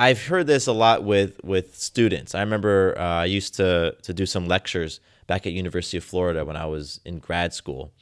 I've 0.00 0.24
heard 0.26 0.46
this 0.46 0.66
a 0.66 0.72
lot 0.72 1.04
with 1.04 1.44
with 1.44 1.76
students. 1.76 2.34
I 2.34 2.40
remember 2.40 2.94
uh, 2.98 3.02
I 3.02 3.24
used 3.26 3.54
to 3.56 3.94
to 4.02 4.14
do 4.14 4.24
some 4.24 4.46
lectures 4.48 4.98
back 5.26 5.46
at 5.46 5.52
University 5.52 5.98
of 5.98 6.04
Florida 6.04 6.42
when 6.42 6.56
I 6.56 6.64
was 6.64 7.00
in 7.04 7.18
grad 7.18 7.52
school. 7.52 7.92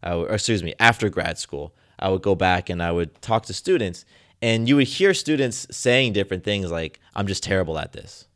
I 0.00 0.14
or 0.14 0.28
excuse 0.28 0.62
me, 0.62 0.74
after 0.78 1.08
grad 1.08 1.36
school, 1.36 1.74
I 1.98 2.10
would 2.10 2.22
go 2.22 2.36
back 2.36 2.70
and 2.70 2.80
I 2.80 2.92
would 2.92 3.20
talk 3.22 3.44
to 3.46 3.52
students, 3.52 4.04
and 4.40 4.68
you 4.68 4.76
would 4.76 4.86
hear 4.86 5.12
students 5.12 5.66
saying 5.72 6.12
different 6.12 6.44
things 6.44 6.70
like, 6.70 7.00
"I'm 7.16 7.26
just 7.26 7.42
terrible 7.42 7.76
at 7.76 7.92
this. 7.92 8.28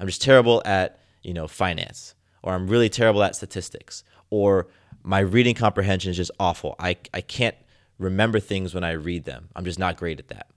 I'm 0.00 0.06
just 0.06 0.22
terrible 0.22 0.62
at 0.64 0.98
you 1.22 1.34
know 1.34 1.46
finance, 1.46 2.14
or 2.42 2.54
I'm 2.54 2.66
really 2.66 2.88
terrible 2.88 3.22
at 3.24 3.36
statistics, 3.36 4.04
or 4.30 4.68
my 5.02 5.20
reading 5.20 5.54
comprehension 5.54 6.10
is 6.10 6.16
just 6.16 6.30
awful. 6.40 6.74
I 6.78 6.96
I 7.14 7.20
can't 7.20 7.56
remember 7.98 8.40
things 8.40 8.74
when 8.74 8.84
I 8.84 8.92
read 8.92 9.24
them. 9.24 9.48
I'm 9.56 9.64
just 9.64 9.78
not 9.78 9.96
great 9.96 10.18
at 10.18 10.28
that." 10.28 10.48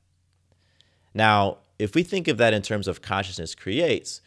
Now, 1.14 1.60
if 1.78 1.96
we 1.96 2.04
think 2.04 2.28
of 2.28 2.38
that 2.38 2.54
in 2.54 2.62
terms 2.62 2.88
of 2.88 3.02
consciousness 3.02 3.56
creates, 3.56 4.22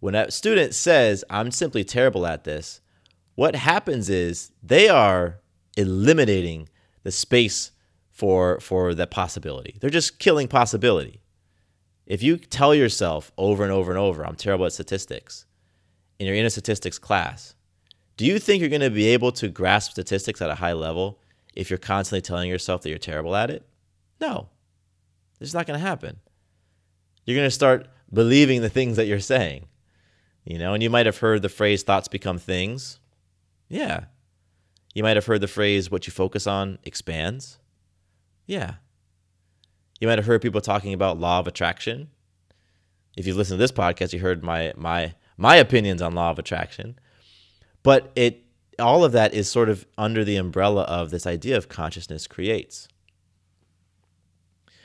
when 0.00 0.14
a 0.14 0.30
student 0.30 0.74
says, 0.74 1.24
I'm 1.28 1.50
simply 1.50 1.82
terrible 1.82 2.26
at 2.26 2.44
this, 2.44 2.80
what 3.34 3.56
happens 3.56 4.08
is 4.10 4.52
they 4.62 4.88
are 4.88 5.40
eliminating 5.76 6.68
the 7.02 7.10
space 7.10 7.72
for, 8.10 8.60
for 8.60 8.94
that 8.94 9.10
possibility. 9.10 9.76
They're 9.80 9.90
just 9.90 10.18
killing 10.18 10.48
possibility. 10.48 11.22
If 12.06 12.22
you 12.22 12.36
tell 12.36 12.74
yourself 12.74 13.32
over 13.38 13.62
and 13.62 13.72
over 13.72 13.90
and 13.90 13.98
over, 13.98 14.24
I'm 14.24 14.34
terrible 14.34 14.66
at 14.66 14.72
statistics, 14.72 15.46
and 16.18 16.26
you're 16.26 16.36
in 16.36 16.46
a 16.46 16.50
statistics 16.50 16.98
class, 16.98 17.54
do 18.18 18.26
you 18.26 18.38
think 18.38 18.60
you're 18.60 18.68
going 18.68 18.82
to 18.82 18.90
be 18.90 19.06
able 19.06 19.32
to 19.32 19.48
grasp 19.48 19.92
statistics 19.92 20.42
at 20.42 20.50
a 20.50 20.56
high 20.56 20.74
level 20.74 21.18
if 21.54 21.70
you're 21.70 21.78
constantly 21.78 22.20
telling 22.20 22.50
yourself 22.50 22.82
that 22.82 22.90
you're 22.90 22.98
terrible 22.98 23.34
at 23.34 23.48
it? 23.48 23.66
No. 24.20 24.50
It's 25.40 25.54
not 25.54 25.66
going 25.66 25.80
to 25.80 25.86
happen 25.86 26.18
you're 27.28 27.36
going 27.36 27.46
to 27.46 27.50
start 27.50 27.88
believing 28.10 28.62
the 28.62 28.70
things 28.70 28.96
that 28.96 29.04
you're 29.04 29.20
saying. 29.20 29.66
You 30.46 30.58
know, 30.58 30.72
and 30.72 30.82
you 30.82 30.88
might 30.88 31.04
have 31.04 31.18
heard 31.18 31.42
the 31.42 31.50
phrase 31.50 31.82
thoughts 31.82 32.08
become 32.08 32.38
things. 32.38 33.00
Yeah. 33.68 34.04
You 34.94 35.02
might 35.02 35.16
have 35.16 35.26
heard 35.26 35.42
the 35.42 35.46
phrase 35.46 35.90
what 35.90 36.06
you 36.06 36.10
focus 36.10 36.46
on 36.46 36.78
expands. 36.84 37.58
Yeah. 38.46 38.76
You 40.00 40.08
might 40.08 40.16
have 40.16 40.24
heard 40.24 40.40
people 40.40 40.62
talking 40.62 40.94
about 40.94 41.20
law 41.20 41.38
of 41.38 41.46
attraction. 41.46 42.08
If 43.14 43.26
you 43.26 43.34
listen 43.34 43.58
to 43.58 43.60
this 43.60 43.72
podcast, 43.72 44.14
you 44.14 44.20
heard 44.20 44.42
my 44.42 44.72
my 44.74 45.12
my 45.36 45.56
opinions 45.56 46.00
on 46.00 46.14
law 46.14 46.30
of 46.30 46.38
attraction. 46.38 46.98
But 47.88 48.12
it 48.16 48.44
all 48.78 49.02
of 49.02 49.12
that 49.12 49.32
is 49.32 49.50
sort 49.50 49.70
of 49.70 49.86
under 49.96 50.22
the 50.22 50.36
umbrella 50.36 50.82
of 50.82 51.08
this 51.08 51.26
idea 51.26 51.56
of 51.56 51.70
consciousness 51.70 52.26
creates. 52.26 52.86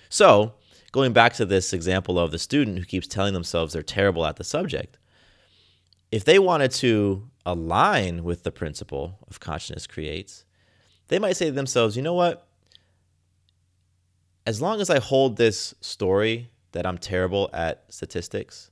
So, 0.08 0.54
going 0.94 1.12
back 1.12 1.34
to 1.34 1.46
this 1.46 1.74
example 1.74 2.18
of 2.18 2.32
the 2.32 2.40
student 2.40 2.78
who 2.78 2.86
keeps 2.86 3.06
telling 3.06 3.34
themselves 3.34 3.74
they're 3.74 3.84
terrible 3.84 4.26
at 4.26 4.38
the 4.38 4.46
subject, 4.46 5.00
if 6.14 6.24
they 6.24 6.40
wanted 6.40 6.72
to 6.76 7.30
align 7.46 8.24
with 8.24 8.44
the 8.44 8.54
principle 8.54 9.20
of 9.30 9.42
consciousness 9.42 9.86
creates, 9.86 10.46
they 11.10 11.20
might 11.20 11.36
say 11.36 11.48
to 11.48 11.52
themselves, 11.52 11.98
you 11.98 12.04
know 12.04 12.14
what? 12.14 12.48
As 14.48 14.62
long 14.62 14.80
as 14.80 14.90
I 14.90 15.00
hold 15.00 15.36
this 15.36 15.76
story 15.82 16.52
that 16.72 16.86
I'm 16.86 16.98
terrible 16.98 17.50
at 17.52 17.84
statistics, 17.90 18.72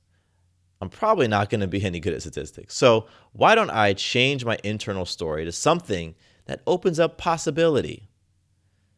I'm 0.82 0.88
probably 0.88 1.28
not 1.28 1.48
going 1.48 1.60
to 1.60 1.68
be 1.68 1.84
any 1.84 2.00
good 2.00 2.12
at 2.12 2.22
statistics. 2.22 2.74
So, 2.74 3.06
why 3.32 3.54
don't 3.54 3.70
I 3.70 3.92
change 3.92 4.44
my 4.44 4.58
internal 4.64 5.06
story 5.06 5.44
to 5.44 5.52
something 5.52 6.16
that 6.46 6.60
opens 6.66 6.98
up 6.98 7.18
possibility? 7.18 8.08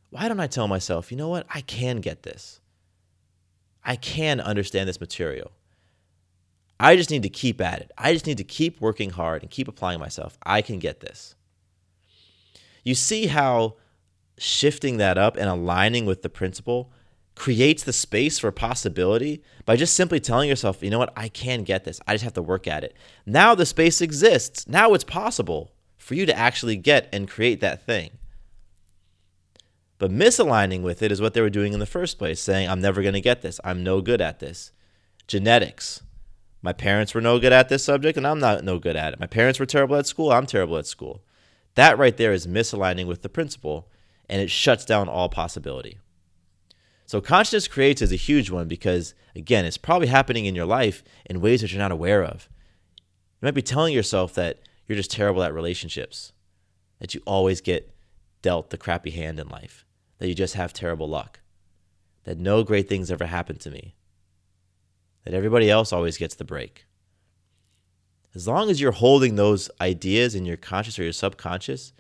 Why 0.09 0.29
don't 0.29 0.41
I 0.41 0.47
tell 0.47 0.67
myself, 0.67 1.11
you 1.11 1.19
know 1.19 1.29
what? 1.29 1.47
I 1.55 1.61
can 1.61 2.01
get 2.01 2.23
this. 2.23 2.61
I 3.85 3.97
can 3.97 4.41
understand 4.41 4.89
this 4.89 4.99
material. 4.99 5.53
I 6.81 6.97
just 6.97 7.11
need 7.11 7.23
to 7.23 7.29
keep 7.29 7.61
at 7.61 7.81
it. 7.83 7.91
I 7.99 8.15
just 8.15 8.27
need 8.27 8.39
to 8.39 8.45
keep 8.45 8.81
working 8.81 9.11
hard 9.11 9.43
and 9.43 9.51
keep 9.51 9.69
applying 9.69 10.01
myself. 10.01 10.39
I 10.43 10.63
can 10.63 10.79
get 10.79 11.01
this. 11.01 11.35
You 12.83 12.95
see 12.95 13.27
how 13.27 13.77
shifting 14.39 14.97
that 14.97 15.19
up 15.19 15.37
and 15.37 15.51
aligning 15.51 16.07
with 16.07 16.23
the 16.23 16.31
principle 16.31 16.91
creates 17.35 17.83
the 17.83 17.93
space 17.93 18.39
for 18.39 18.53
possibility 18.53 19.43
by 19.65 19.77
just 19.77 19.95
simply 19.95 20.21
telling 20.21 20.49
yourself, 20.49 20.83
you 20.83 20.91
know 20.91 20.99
what, 20.99 21.13
I 21.17 21.29
can 21.29 21.65
get 21.65 21.85
this. 21.85 22.01
I 22.07 22.15
just 22.15 22.25
have 22.25 22.35
to 22.35 22.43
work 22.43 22.67
at 22.69 22.85
it. 22.85 22.97
Now 23.27 23.55
the 23.55 23.67
space 23.67 24.01
exists. 24.01 24.69
Now 24.69 24.95
it's 24.95 25.05
possible 25.05 25.73
for 25.97 26.15
you 26.15 26.27
to 26.27 26.37
actually 26.37 26.77
get 26.77 27.09
and 27.13 27.29
create 27.29 27.61
that 27.61 27.85
thing. 27.85 28.11
But 29.99 30.11
misaligning 30.11 30.83
with 30.83 31.03
it 31.03 31.11
is 31.11 31.21
what 31.21 31.35
they 31.35 31.41
were 31.41 31.51
doing 31.51 31.73
in 31.73 31.81
the 31.81 31.87
first 31.87 32.19
place, 32.19 32.41
saying, 32.41 32.69
I'm 32.69 32.81
never 32.81 33.01
going 33.01 33.15
to 33.15 33.21
get 33.21 33.43
this. 33.43 33.61
I'm 33.65 33.83
no 33.83 34.01
good 34.01 34.21
at 34.21 34.39
this. 34.39 34.73
Genetics. 35.27 36.03
My 36.61 36.73
parents 36.73 37.15
were 37.15 37.21
no 37.21 37.39
good 37.39 37.53
at 37.53 37.69
this 37.69 37.85
subject, 37.85 38.17
and 38.17 38.27
I'm 38.27 38.41
not 38.41 38.65
no 38.65 38.79
good 38.79 38.97
at 38.97 39.13
it. 39.13 39.21
My 39.21 39.27
parents 39.27 39.59
were 39.59 39.67
terrible 39.67 39.97
at 39.97 40.07
school. 40.07 40.33
I'm 40.33 40.47
terrible 40.47 40.77
at 40.79 40.87
school. 40.87 41.23
That 41.75 41.99
right 41.99 42.17
there 42.17 42.33
is 42.33 42.47
misaligning 42.47 43.07
with 43.07 43.23
the 43.23 43.29
principle, 43.29 43.89
and 44.29 44.41
it 44.41 44.51
shuts 44.51 44.85
down 44.85 45.09
all 45.09 45.29
possibility. 45.29 45.99
So, 47.07 47.21
consciousness 47.21 47.69
creates 47.69 48.01
is 48.01 48.13
a 48.13 48.17
huge 48.17 48.51
one 48.51 48.67
because, 48.67 49.15
again, 49.37 49.65
it's 49.65 49.77
probably 49.77 50.09
happening 50.09 50.47
in 50.47 50.55
your 50.55 50.67
life 50.67 51.05
in 51.27 51.41
ways 51.41 51.61
that 51.61 51.71
you're 51.71 51.83
not 51.83 51.93
aware 51.93 52.25
of. 52.25 52.49
You 52.97 53.47
might 53.47 53.55
be 53.55 53.63
telling 53.63 53.93
yourself 53.93 54.35
that 54.35 54.61
you're 54.87 54.97
just 54.97 55.11
terrible 55.11 55.43
at 55.43 55.53
relationships, 55.53 56.33
that 57.01 57.15
you 57.15 57.21
always 57.27 57.61
get 57.61 57.95
dealt 58.41 58.71
the 58.71 58.79
crappy 58.79 59.11
hand 59.11 59.39
in 59.39 59.49
life, 59.49 59.85
that 60.19 60.29
you 60.29 60.35
just 60.35 60.55
have 60.55 60.73
terrible 60.73 61.09
luck, 61.09 61.41
that 62.25 62.39
no 62.39 62.63
great 62.63 62.89
things 62.89 63.11
ever 63.11 63.27
happen 63.27 63.57
to 63.57 63.71
me, 63.71 63.95
that 65.25 65.35
everybody 65.35 65.71
else 65.71 65.93
always 65.93 66.17
gets 66.17 66.35
the 66.35 66.45
break. 66.45 66.87
As 68.35 68.49
long 68.49 68.71
as 68.71 68.81
you're 68.81 68.93
holding 68.93 69.37
those 69.37 69.71
ideas 69.81 70.35
in 70.35 70.47
your 70.47 70.57
conscious 70.57 70.99
or 70.99 71.05
your 71.05 71.13
subconscious, 71.13 71.93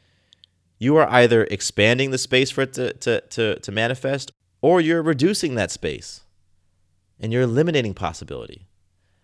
you 0.79 0.97
are 0.97 1.09
either 1.09 1.45
expanding 1.45 2.11
the 2.11 2.19
space 2.19 2.51
for 2.51 2.63
it 2.63 2.73
to, 2.73 2.93
to, 2.95 3.21
to, 3.21 3.59
to 3.61 3.73
manifest 3.73 4.33
or 4.65 4.81
you're 4.81 5.03
reducing 5.03 5.55
that 5.55 5.71
space 5.71 6.23
and 7.21 7.33
you're 7.33 7.43
eliminating 7.43 7.93
possibility. 7.93 8.67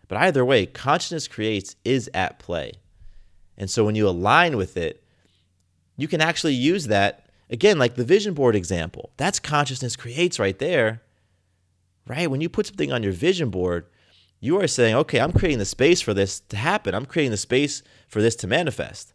But 0.07 0.19
either 0.19 0.45
way, 0.45 0.67
consciousness 0.67 1.27
creates 1.29 1.77
is 1.85 2.11
at 2.13 2.39
play. 2.39 2.73
And 3.57 3.71
so 3.71 3.85
when 3.85 3.95
you 3.95 4.07
align 4.07 4.57
with 4.59 4.77
it, 4.77 5.03
you 5.97 6.09
can 6.09 6.21
actually 6.21 6.55
use 6.55 6.89
that 6.89 7.27
again, 7.49 7.79
like 7.79 7.95
the 7.95 8.05
vision 8.05 8.35
board 8.35 8.55
example. 8.55 9.13
That's 9.17 9.41
consciousness 9.41 9.97
creates 9.97 10.39
right 10.39 10.59
there 10.59 11.01
right? 12.11 12.31
When 12.31 12.41
you 12.41 12.49
put 12.49 12.67
something 12.67 12.93
on 12.93 13.05
your 13.05 13.13
vision 13.13 13.51
board, 13.51 13.87
you 14.41 14.61
are 14.61 14.67
saying, 14.67 14.97
okay, 14.97 15.21
I'm 15.21 15.33
creating 15.33 15.59
the 15.59 15.65
space 15.65 16.01
for 16.01 16.13
this 16.13 16.41
to 16.41 16.57
happen. 16.57 16.95
I'm 16.95 17.07
creating 17.07 17.31
the 17.31 17.37
space 17.37 17.83
for 18.09 18.21
this 18.21 18.35
to 18.37 18.47
manifest. 18.47 19.13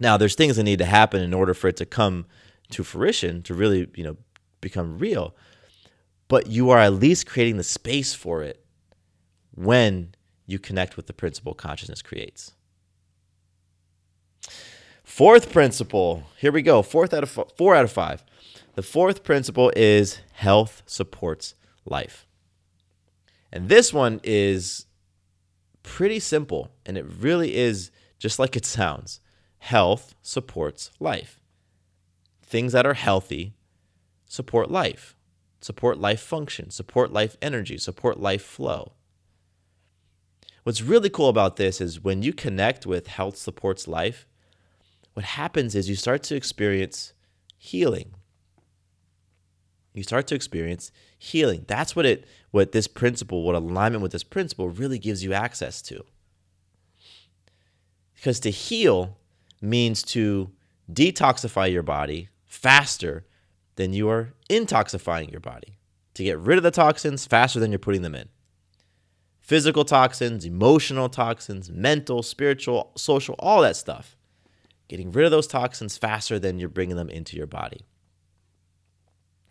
Now, 0.00 0.16
there's 0.16 0.34
things 0.34 0.56
that 0.56 0.62
need 0.62 0.78
to 0.78 0.86
happen 0.86 1.20
in 1.20 1.34
order 1.34 1.52
for 1.52 1.68
it 1.68 1.76
to 1.76 1.86
come 1.86 2.24
to 2.70 2.82
fruition, 2.82 3.42
to 3.42 3.54
really, 3.54 3.88
you 3.94 4.04
know, 4.04 4.16
become 4.60 4.98
real. 4.98 5.34
But 6.28 6.46
you 6.46 6.70
are 6.70 6.78
at 6.78 6.94
least 6.94 7.26
creating 7.26 7.56
the 7.56 7.64
space 7.64 8.14
for 8.14 8.42
it 8.42 8.64
when 9.54 10.14
you 10.46 10.58
connect 10.58 10.96
with 10.96 11.06
the 11.06 11.12
principle 11.12 11.54
consciousness 11.54 12.02
creates. 12.02 12.52
Fourth 15.02 15.52
principle. 15.52 16.24
Here 16.38 16.52
we 16.52 16.62
go. 16.62 16.82
Fourth 16.82 17.12
out 17.12 17.24
of 17.24 17.36
f- 17.36 17.52
four 17.56 17.74
out 17.74 17.84
of 17.84 17.92
five. 17.92 18.24
The 18.74 18.82
fourth 18.82 19.24
principle 19.24 19.72
is 19.74 20.20
health 20.32 20.82
supports 20.86 21.54
life. 21.84 22.26
And 23.52 23.68
this 23.68 23.92
one 23.92 24.20
is 24.22 24.86
pretty 25.82 26.20
simple, 26.20 26.70
and 26.86 26.96
it 26.96 27.04
really 27.04 27.56
is 27.56 27.90
just 28.18 28.38
like 28.38 28.56
it 28.56 28.64
sounds. 28.64 29.20
Health 29.58 30.14
supports 30.22 30.92
life. 31.00 31.40
Things 32.42 32.72
that 32.72 32.86
are 32.86 32.94
healthy 32.94 33.54
support 34.30 34.70
life, 34.70 35.16
support 35.60 35.98
life 35.98 36.20
function, 36.20 36.70
support 36.70 37.12
life 37.12 37.36
energy, 37.42 37.76
support 37.76 38.20
life 38.20 38.42
flow. 38.42 38.92
What's 40.62 40.82
really 40.82 41.10
cool 41.10 41.28
about 41.28 41.56
this 41.56 41.80
is 41.80 42.04
when 42.04 42.22
you 42.22 42.32
connect 42.32 42.86
with 42.86 43.08
health 43.08 43.36
supports 43.36 43.88
life, 43.88 44.28
what 45.14 45.24
happens 45.24 45.74
is 45.74 45.88
you 45.88 45.96
start 45.96 46.22
to 46.24 46.36
experience 46.36 47.12
healing, 47.58 48.14
you 49.94 50.04
start 50.04 50.28
to 50.28 50.36
experience 50.36 50.92
healing. 51.18 51.64
That's 51.66 51.96
what 51.96 52.06
it 52.06 52.24
what 52.52 52.70
this 52.70 52.86
principle, 52.86 53.42
what 53.42 53.56
alignment 53.56 54.00
with 54.00 54.12
this 54.12 54.22
principle 54.22 54.68
really 54.68 55.00
gives 55.00 55.24
you 55.24 55.32
access 55.32 55.82
to. 55.82 56.04
Because 58.14 58.38
to 58.40 58.50
heal 58.50 59.18
means 59.60 60.04
to 60.04 60.52
detoxify 60.92 61.72
your 61.72 61.82
body 61.82 62.28
faster 62.44 63.24
than 63.80 63.94
you 63.94 64.10
are 64.10 64.34
intoxifying 64.50 65.30
your 65.30 65.40
body. 65.40 65.78
To 66.12 66.22
get 66.22 66.38
rid 66.38 66.58
of 66.58 66.62
the 66.62 66.70
toxins 66.70 67.24
faster 67.24 67.58
than 67.58 67.72
you're 67.72 67.78
putting 67.78 68.02
them 68.02 68.14
in. 68.14 68.28
Physical 69.40 69.86
toxins, 69.86 70.44
emotional 70.44 71.08
toxins, 71.08 71.70
mental, 71.70 72.22
spiritual, 72.22 72.92
social, 72.94 73.36
all 73.38 73.62
that 73.62 73.76
stuff. 73.76 74.18
Getting 74.86 75.10
rid 75.10 75.24
of 75.24 75.30
those 75.30 75.46
toxins 75.46 75.96
faster 75.96 76.38
than 76.38 76.58
you're 76.58 76.68
bringing 76.68 76.96
them 76.96 77.08
into 77.08 77.38
your 77.38 77.46
body. 77.46 77.86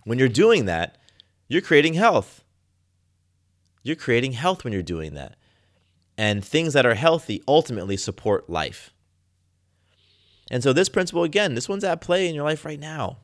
When 0.03 0.19
you're 0.19 0.27
doing 0.27 0.65
that, 0.65 0.99
you're 1.47 1.63
creating 1.63 1.95
health. 1.95 2.43
You're 3.81 3.95
creating 3.95 4.33
health 4.33 4.63
when 4.63 4.73
you're 4.73 4.83
doing 4.83 5.15
that. 5.15 5.37
And 6.19 6.45
things 6.45 6.73
that 6.73 6.85
are 6.85 6.93
healthy 6.93 7.41
ultimately 7.47 7.97
support 7.97 8.47
life. 8.47 8.93
And 10.51 10.61
so, 10.61 10.71
this 10.71 10.89
principle, 10.89 11.23
again, 11.23 11.55
this 11.55 11.69
one's 11.69 11.83
at 11.83 11.99
play 12.01 12.29
in 12.29 12.35
your 12.35 12.43
life 12.43 12.63
right 12.63 12.79
now. 12.79 13.17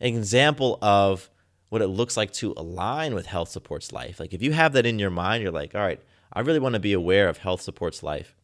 An 0.00 0.06
example 0.06 0.78
of 0.80 1.30
what 1.68 1.82
it 1.82 1.88
looks 1.88 2.16
like 2.16 2.32
to 2.32 2.54
align 2.56 3.14
with 3.14 3.26
health 3.26 3.48
supports 3.48 3.92
life. 3.92 4.18
Like, 4.18 4.32
if 4.32 4.42
you 4.42 4.52
have 4.52 4.72
that 4.72 4.86
in 4.86 4.98
your 4.98 5.10
mind, 5.10 5.42
you're 5.42 5.52
like, 5.52 5.74
all 5.74 5.80
right, 5.80 6.00
I 6.32 6.40
really 6.40 6.58
want 6.58 6.74
to 6.74 6.80
be 6.80 6.92
aware 6.92 7.28
of 7.28 7.38
health 7.38 7.60
supports 7.60 8.02
life. 8.02 8.34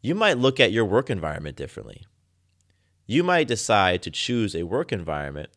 You 0.00 0.14
might 0.14 0.38
look 0.38 0.60
at 0.60 0.72
your 0.72 0.84
work 0.84 1.10
environment 1.10 1.56
differently. 1.56 2.06
You 3.06 3.22
might 3.22 3.48
decide 3.48 4.02
to 4.02 4.10
choose 4.10 4.54
a 4.54 4.64
work 4.64 4.92
environment 4.92 5.50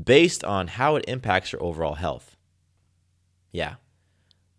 based 0.00 0.44
on 0.44 0.68
how 0.68 0.96
it 0.96 1.04
impacts 1.08 1.52
your 1.52 1.62
overall 1.62 1.94
health. 1.94 2.36
Yeah. 3.52 3.74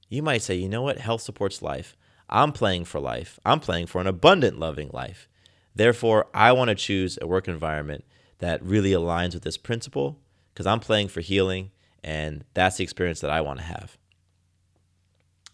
You 0.09 0.23
might 0.23 0.41
say, 0.41 0.55
you 0.55 0.69
know 0.69 0.81
what? 0.81 0.99
Health 0.99 1.21
supports 1.21 1.61
life. 1.61 1.95
I'm 2.29 2.51
playing 2.51 2.85
for 2.85 2.99
life. 2.99 3.39
I'm 3.45 3.59
playing 3.59 3.87
for 3.87 4.01
an 4.01 4.07
abundant, 4.07 4.59
loving 4.59 4.89
life. 4.91 5.29
Therefore, 5.75 6.27
I 6.33 6.51
want 6.51 6.69
to 6.69 6.75
choose 6.75 7.17
a 7.21 7.27
work 7.27 7.47
environment 7.47 8.03
that 8.39 8.63
really 8.63 8.91
aligns 8.91 9.33
with 9.33 9.43
this 9.43 9.57
principle 9.57 10.19
because 10.53 10.65
I'm 10.65 10.79
playing 10.79 11.07
for 11.09 11.21
healing 11.21 11.71
and 12.03 12.43
that's 12.53 12.77
the 12.77 12.83
experience 12.83 13.19
that 13.21 13.31
I 13.31 13.41
want 13.41 13.59
to 13.59 13.65
have. 13.65 13.97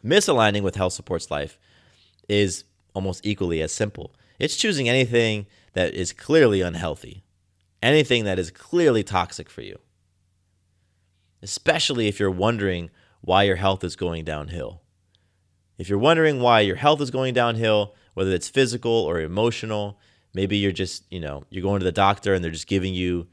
Misaligning 0.04 0.62
with 0.62 0.76
health 0.76 0.94
supports 0.94 1.32
life 1.32 1.58
is 2.28 2.66
almost 2.94 3.26
equally 3.26 3.62
as 3.62 3.72
simple. 3.72 4.14
It's 4.40 4.58
choosing 4.58 4.90
anything 4.90 5.48
that 5.74 5.94
is 5.94 6.14
clearly 6.14 6.62
unhealthy 6.62 7.24
anything 7.84 8.24
that 8.24 8.40
is 8.40 8.50
clearly 8.50 9.04
toxic 9.04 9.50
for 9.50 9.62
you, 9.62 9.78
especially 11.44 12.08
if 12.08 12.20
you're 12.20 12.32
wondering 12.32 12.90
why 13.22 13.44
your 13.44 13.58
health 13.58 13.84
is 13.84 13.96
going 13.96 14.24
downhill. 14.24 14.82
If 15.78 15.90
you're 15.90 16.00
wondering 16.00 16.40
why 16.40 16.62
your 16.62 16.78
health 16.78 17.02
is 17.02 17.12
going 17.12 17.34
downhill, 17.34 17.94
whether 18.14 18.32
it's 18.32 18.48
physical 18.48 18.92
or 18.92 19.20
emotional, 19.20 20.00
maybe 20.34 20.58
you're 20.58 20.72
just, 20.72 21.04
you 21.12 21.20
know, 21.20 21.44
you're 21.50 21.64
going 21.64 21.80
to 21.80 21.84
the 21.84 21.92
doctor 21.92 22.34
and 22.34 22.44
they're 22.44 22.52
just 22.52 22.68
giving 22.68 22.94
you, 22.94 23.28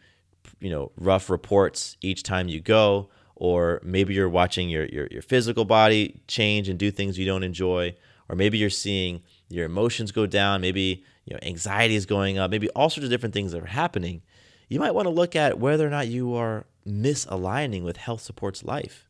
you 0.60 0.70
know, 0.70 0.92
rough 0.96 1.30
reports 1.30 1.96
each 2.00 2.22
time 2.22 2.48
you 2.48 2.60
go, 2.60 3.08
or 3.36 3.80
maybe 3.82 4.14
you're 4.14 4.28
watching 4.28 4.68
your, 4.68 4.86
your, 4.86 5.06
your 5.10 5.22
physical 5.22 5.64
body 5.64 6.20
change 6.28 6.68
and 6.68 6.78
do 6.78 6.90
things 6.90 7.18
you 7.18 7.26
don't 7.26 7.42
enjoy, 7.42 7.94
or 8.28 8.36
maybe 8.36 8.58
you're 8.58 8.70
seeing 8.70 9.22
your 9.48 9.66
emotions 9.66 10.12
go 10.12 10.26
down, 10.26 10.60
maybe 10.60 11.04
you 11.24 11.34
know 11.34 11.40
anxiety 11.42 11.96
is 11.96 12.06
going 12.06 12.38
up, 12.38 12.50
maybe 12.50 12.68
all 12.70 12.90
sorts 12.90 13.04
of 13.04 13.10
different 13.10 13.34
things 13.34 13.52
that 13.52 13.62
are 13.62 13.66
happening 13.66 14.22
you 14.70 14.78
might 14.78 14.94
want 14.94 15.06
to 15.06 15.10
look 15.10 15.36
at 15.36 15.58
whether 15.58 15.86
or 15.86 15.90
not 15.90 16.06
you 16.06 16.34
are 16.34 16.64
misaligning 16.86 17.82
with 17.82 17.96
health 17.96 18.22
supports 18.22 18.64
life. 18.64 19.08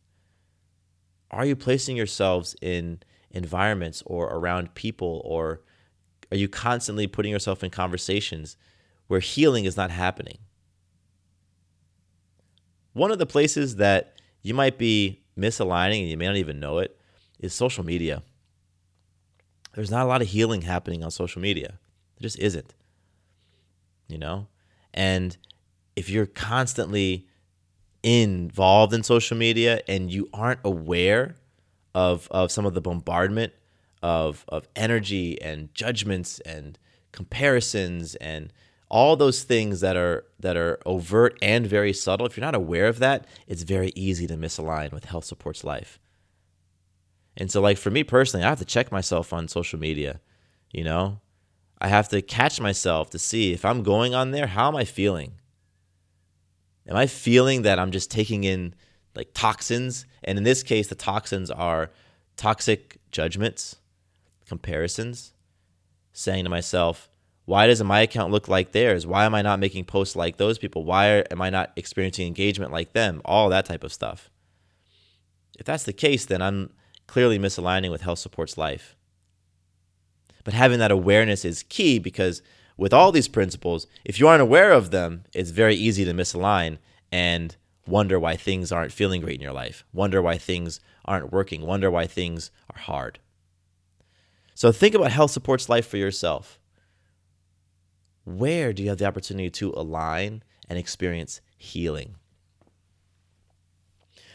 Are 1.31 1.45
you 1.45 1.55
placing 1.55 1.99
yourselves 1.99 2.57
in 2.63 3.01
environments 3.31 4.03
or 4.07 4.27
around 4.27 4.75
people, 4.75 5.21
or 5.25 5.61
are 6.31 6.37
you 6.37 6.49
constantly 6.49 7.07
putting 7.07 7.33
yourself 7.33 7.65
in 7.65 7.71
conversations 7.71 8.57
where 9.09 9.21
healing 9.21 9.65
is 9.65 9.77
not 9.77 9.91
happening? 9.91 10.39
One 12.93 13.11
of 13.11 13.19
the 13.19 13.27
places 13.27 13.77
that 13.77 14.21
you 14.43 14.55
might 14.55 14.79
be 14.79 15.23
misaligning 15.37 16.01
and 16.01 16.09
you 16.09 16.17
may 16.17 16.27
not 16.27 16.37
even 16.37 16.61
know 16.61 16.79
it 16.79 16.97
is 17.39 17.55
social 17.55 17.85
media. 17.85 18.23
There's 19.75 19.91
not 19.91 20.05
a 20.05 20.09
lot 20.09 20.23
of 20.23 20.29
healing 20.29 20.63
happening 20.63 21.05
on 21.05 21.11
social 21.11 21.41
media. 21.41 21.79
There 22.17 22.23
just 22.23 22.39
isn't. 22.39 22.75
You 24.09 24.19
know? 24.19 24.49
And 24.93 25.37
if 25.95 26.11
you're 26.11 26.27
constantly 26.27 27.27
involved 28.03 28.93
in 28.93 29.03
social 29.03 29.37
media 29.37 29.83
and 29.87 30.11
you 30.11 30.29
aren't 30.33 30.61
aware 30.65 31.37
of 31.95 32.29
of 32.31 32.51
some 32.51 32.65
of 32.65 32.75
the 32.75 32.81
bombardment 32.81 33.53
of 34.03 34.45
of 34.49 34.69
energy 34.77 35.41
and 35.43 35.73
judgments 35.75 36.41
and 36.41 36.79
comparisons 37.13 38.15
and 38.17 38.53
all 38.91 39.15
those 39.17 39.45
things 39.45 39.81
that 39.81 39.97
are 39.97 40.25
that 40.39 40.57
are 40.57 40.81
overt 40.85 41.39
and 41.41 41.67
very 41.67 41.93
subtle. 41.93 42.27
If 42.27 42.37
you're 42.37 42.45
not 42.45 42.55
aware 42.55 42.87
of 42.87 42.99
that 42.99 43.27
it's 43.47 43.63
very 43.63 43.93
easy 43.95 44.27
to 44.27 44.35
misalign 44.35 44.93
with 44.93 45.05
health 45.05 45.25
supports 45.25 45.65
life. 45.65 45.99
And 47.37 47.51
so 47.51 47.61
like 47.61 47.79
for 47.79 47.91
me 47.91 48.05
personally 48.05 48.45
i 48.45 48.49
have 48.49 48.59
to 48.59 48.65
check 48.65 48.91
myself 48.91 49.33
on 49.33 49.49
social 49.49 49.79
media 49.79 50.21
you 50.73 50.85
know? 50.85 51.21
I 51.81 51.89
have 51.89 52.09
to 52.11 52.23
catch 52.23 52.61
myself 52.61 53.11
to 53.11 53.19
see 53.19 53.53
if 53.53 53.65
i'm 53.65 53.83
going 53.83 54.15
on 54.15 54.31
there 54.33 54.47
how 54.47 54.69
am 54.69 54.77
i 54.77 54.85
feeling? 54.85 55.33
Am 56.89 56.97
i 56.97 57.07
feeling 57.07 57.63
that 57.63 57.79
i'm 57.79 57.91
just 57.91 58.11
taking 58.11 58.45
in 58.45 58.75
like 59.15 59.31
toxins? 59.35 60.07
And 60.25 60.39
in 60.39 60.45
this 60.45 60.63
case 60.63 60.89
the 60.89 60.95
toxins 60.95 61.51
are 61.51 61.91
toxic 62.37 62.99
judgments 63.11 63.77
comparisons 64.51 65.33
saying 66.13 66.45
to 66.45 66.51
myself 66.51 67.09
why 67.47 67.67
doesn't 67.67 67.87
my 67.87 68.01
account 68.01 68.31
look 68.31 68.47
like 68.47 68.71
theirs? 68.71 69.07
Why 69.07 69.25
am 69.25 69.35
I 69.35 69.43
not 69.43 69.59
making 69.59 69.85
posts 69.87 70.15
like 70.15 70.37
those 70.37 70.59
people? 70.59 70.85
Why 70.85 71.25
am 71.31 71.43
I 71.43 71.51
not 71.51 71.73
experiencing 71.75 72.27
engagement 72.27 72.71
like 72.71 72.93
them? 72.93 73.23
All 73.25 73.49
that 73.49 73.65
type 73.65 73.83
of 73.83 73.93
stuff. 73.93 74.31
If 75.59 75.67
that's 75.67 75.83
the 75.83 75.93
case, 75.93 76.27
then 76.27 76.43
I'm 76.43 76.71
clearly 77.09 77.39
misaligning 77.41 77.91
with 77.91 78.03
Health 78.03 78.21
Supports 78.21 78.57
Life. 78.57 78.95
But 80.45 80.55
having 80.55 80.79
that 80.79 80.93
awareness 80.93 81.45
is 81.45 81.65
key 81.65 81.99
because 81.99 82.41
with 82.77 82.93
all 82.95 83.11
these 83.11 83.27
principles, 83.29 83.89
if 84.05 84.21
you 84.21 84.29
aren't 84.29 84.43
aware 84.43 84.71
of 84.71 84.91
them, 84.93 85.25
it's 85.35 85.51
very 85.51 85.75
easy 85.75 86.05
to 86.05 86.13
misalign 86.13 86.79
and 87.11 87.57
wonder 87.85 88.21
why 88.21 88.37
things 88.37 88.71
aren't 88.71 88.93
feeling 88.93 89.23
great 89.23 89.37
in 89.37 89.43
your 89.43 89.53
life, 89.53 89.85
wonder 89.93 90.23
why 90.23 90.39
things 90.39 90.79
aren't 91.05 91.33
working, 91.33 91.63
wonder 91.63 91.91
why 91.91 92.07
things 92.07 92.53
are 92.73 92.81
hard. 92.81 93.19
So 94.61 94.71
think 94.73 94.95
about 94.95 95.11
Health 95.11 95.31
Supports 95.31 95.71
Life 95.71 95.87
for 95.87 95.97
yourself 95.97 96.61
where 98.25 98.75
do 98.75 98.83
you 98.83 98.91
have 98.91 98.99
the 98.99 99.07
opportunity 99.07 99.49
to 99.49 99.73
align 99.75 100.43
and 100.69 100.79
experience 100.79 101.41
healing? 101.57 102.17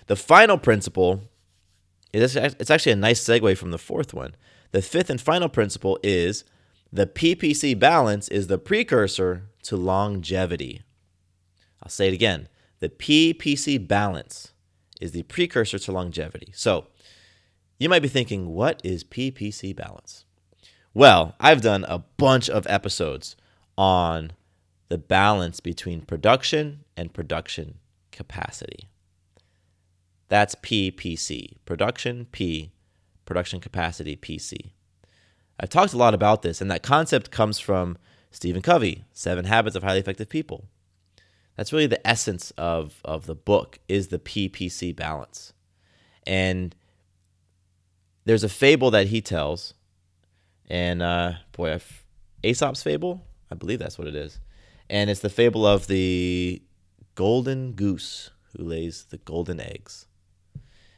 The 0.07 0.15
final 0.15 0.57
principle 0.57 1.21
is 2.11 2.35
it's 2.35 2.71
actually 2.71 2.93
a 2.93 2.95
nice 2.95 3.23
segue 3.23 3.55
from 3.55 3.69
the 3.69 3.77
fourth 3.77 4.15
one. 4.15 4.35
The 4.71 4.81
fifth 4.81 5.11
and 5.11 5.21
final 5.21 5.47
principle 5.47 5.99
is 6.01 6.43
the 6.91 7.05
PPC 7.05 7.77
balance 7.77 8.27
is 8.29 8.47
the 8.47 8.57
precursor 8.57 9.51
to 9.65 9.77
longevity. 9.77 10.81
I'll 11.83 11.89
say 11.89 12.07
it 12.07 12.15
again. 12.15 12.49
The 12.79 12.89
PPC 12.89 13.87
balance 13.87 14.53
is 14.99 15.11
the 15.11 15.21
precursor 15.21 15.77
to 15.77 15.91
longevity. 15.91 16.51
So, 16.55 16.87
you 17.77 17.89
might 17.89 18.01
be 18.01 18.07
thinking, 18.07 18.47
what 18.47 18.81
is 18.83 19.03
PPC 19.03 19.75
balance? 19.75 20.25
Well, 20.93 21.35
I've 21.39 21.61
done 21.61 21.85
a 21.87 21.99
bunch 21.99 22.49
of 22.49 22.65
episodes 22.67 23.35
on 23.77 24.31
the 24.87 24.97
balance 24.97 25.59
between 25.59 26.01
production 26.01 26.85
and 26.95 27.13
production 27.13 27.79
capacity. 28.11 28.87
That's 30.29 30.55
PPC, 30.55 31.57
production 31.65 32.27
P, 32.31 32.71
production 33.25 33.59
capacity 33.59 34.15
PC. 34.15 34.71
I've 35.59 35.69
talked 35.69 35.93
a 35.93 35.97
lot 35.97 36.13
about 36.13 36.41
this, 36.41 36.61
and 36.61 36.69
that 36.71 36.83
concept 36.83 37.31
comes 37.31 37.59
from 37.59 37.97
Stephen 38.31 38.61
Covey, 38.61 39.03
Seven 39.13 39.45
Habits 39.45 39.75
of 39.75 39.83
Highly 39.83 39.99
Effective 39.99 40.29
People. 40.29 40.65
That's 41.55 41.71
really 41.71 41.87
the 41.87 42.05
essence 42.05 42.51
of, 42.57 43.01
of 43.05 43.25
the 43.25 43.35
book 43.35 43.79
is 43.87 44.09
the 44.09 44.19
PPC 44.19 44.95
balance. 44.95 45.53
And 46.27 46.75
there's 48.25 48.43
a 48.43 48.49
fable 48.49 48.91
that 48.91 49.07
he 49.07 49.21
tells, 49.21 49.73
and 50.67 51.01
uh, 51.01 51.33
boy, 51.51 51.73
I've, 51.73 52.05
Aesop's 52.43 52.83
fable, 52.83 53.23
I 53.51 53.55
believe 53.55 53.79
that's 53.79 53.97
what 53.97 54.07
it 54.07 54.15
is. 54.15 54.39
And 54.89 55.09
it's 55.09 55.21
the 55.21 55.29
fable 55.29 55.65
of 55.65 55.87
the 55.87 56.61
golden 57.15 57.71
goose 57.73 58.31
who 58.55 58.63
lays 58.63 59.05
the 59.09 59.17
golden 59.17 59.59
eggs. 59.59 60.07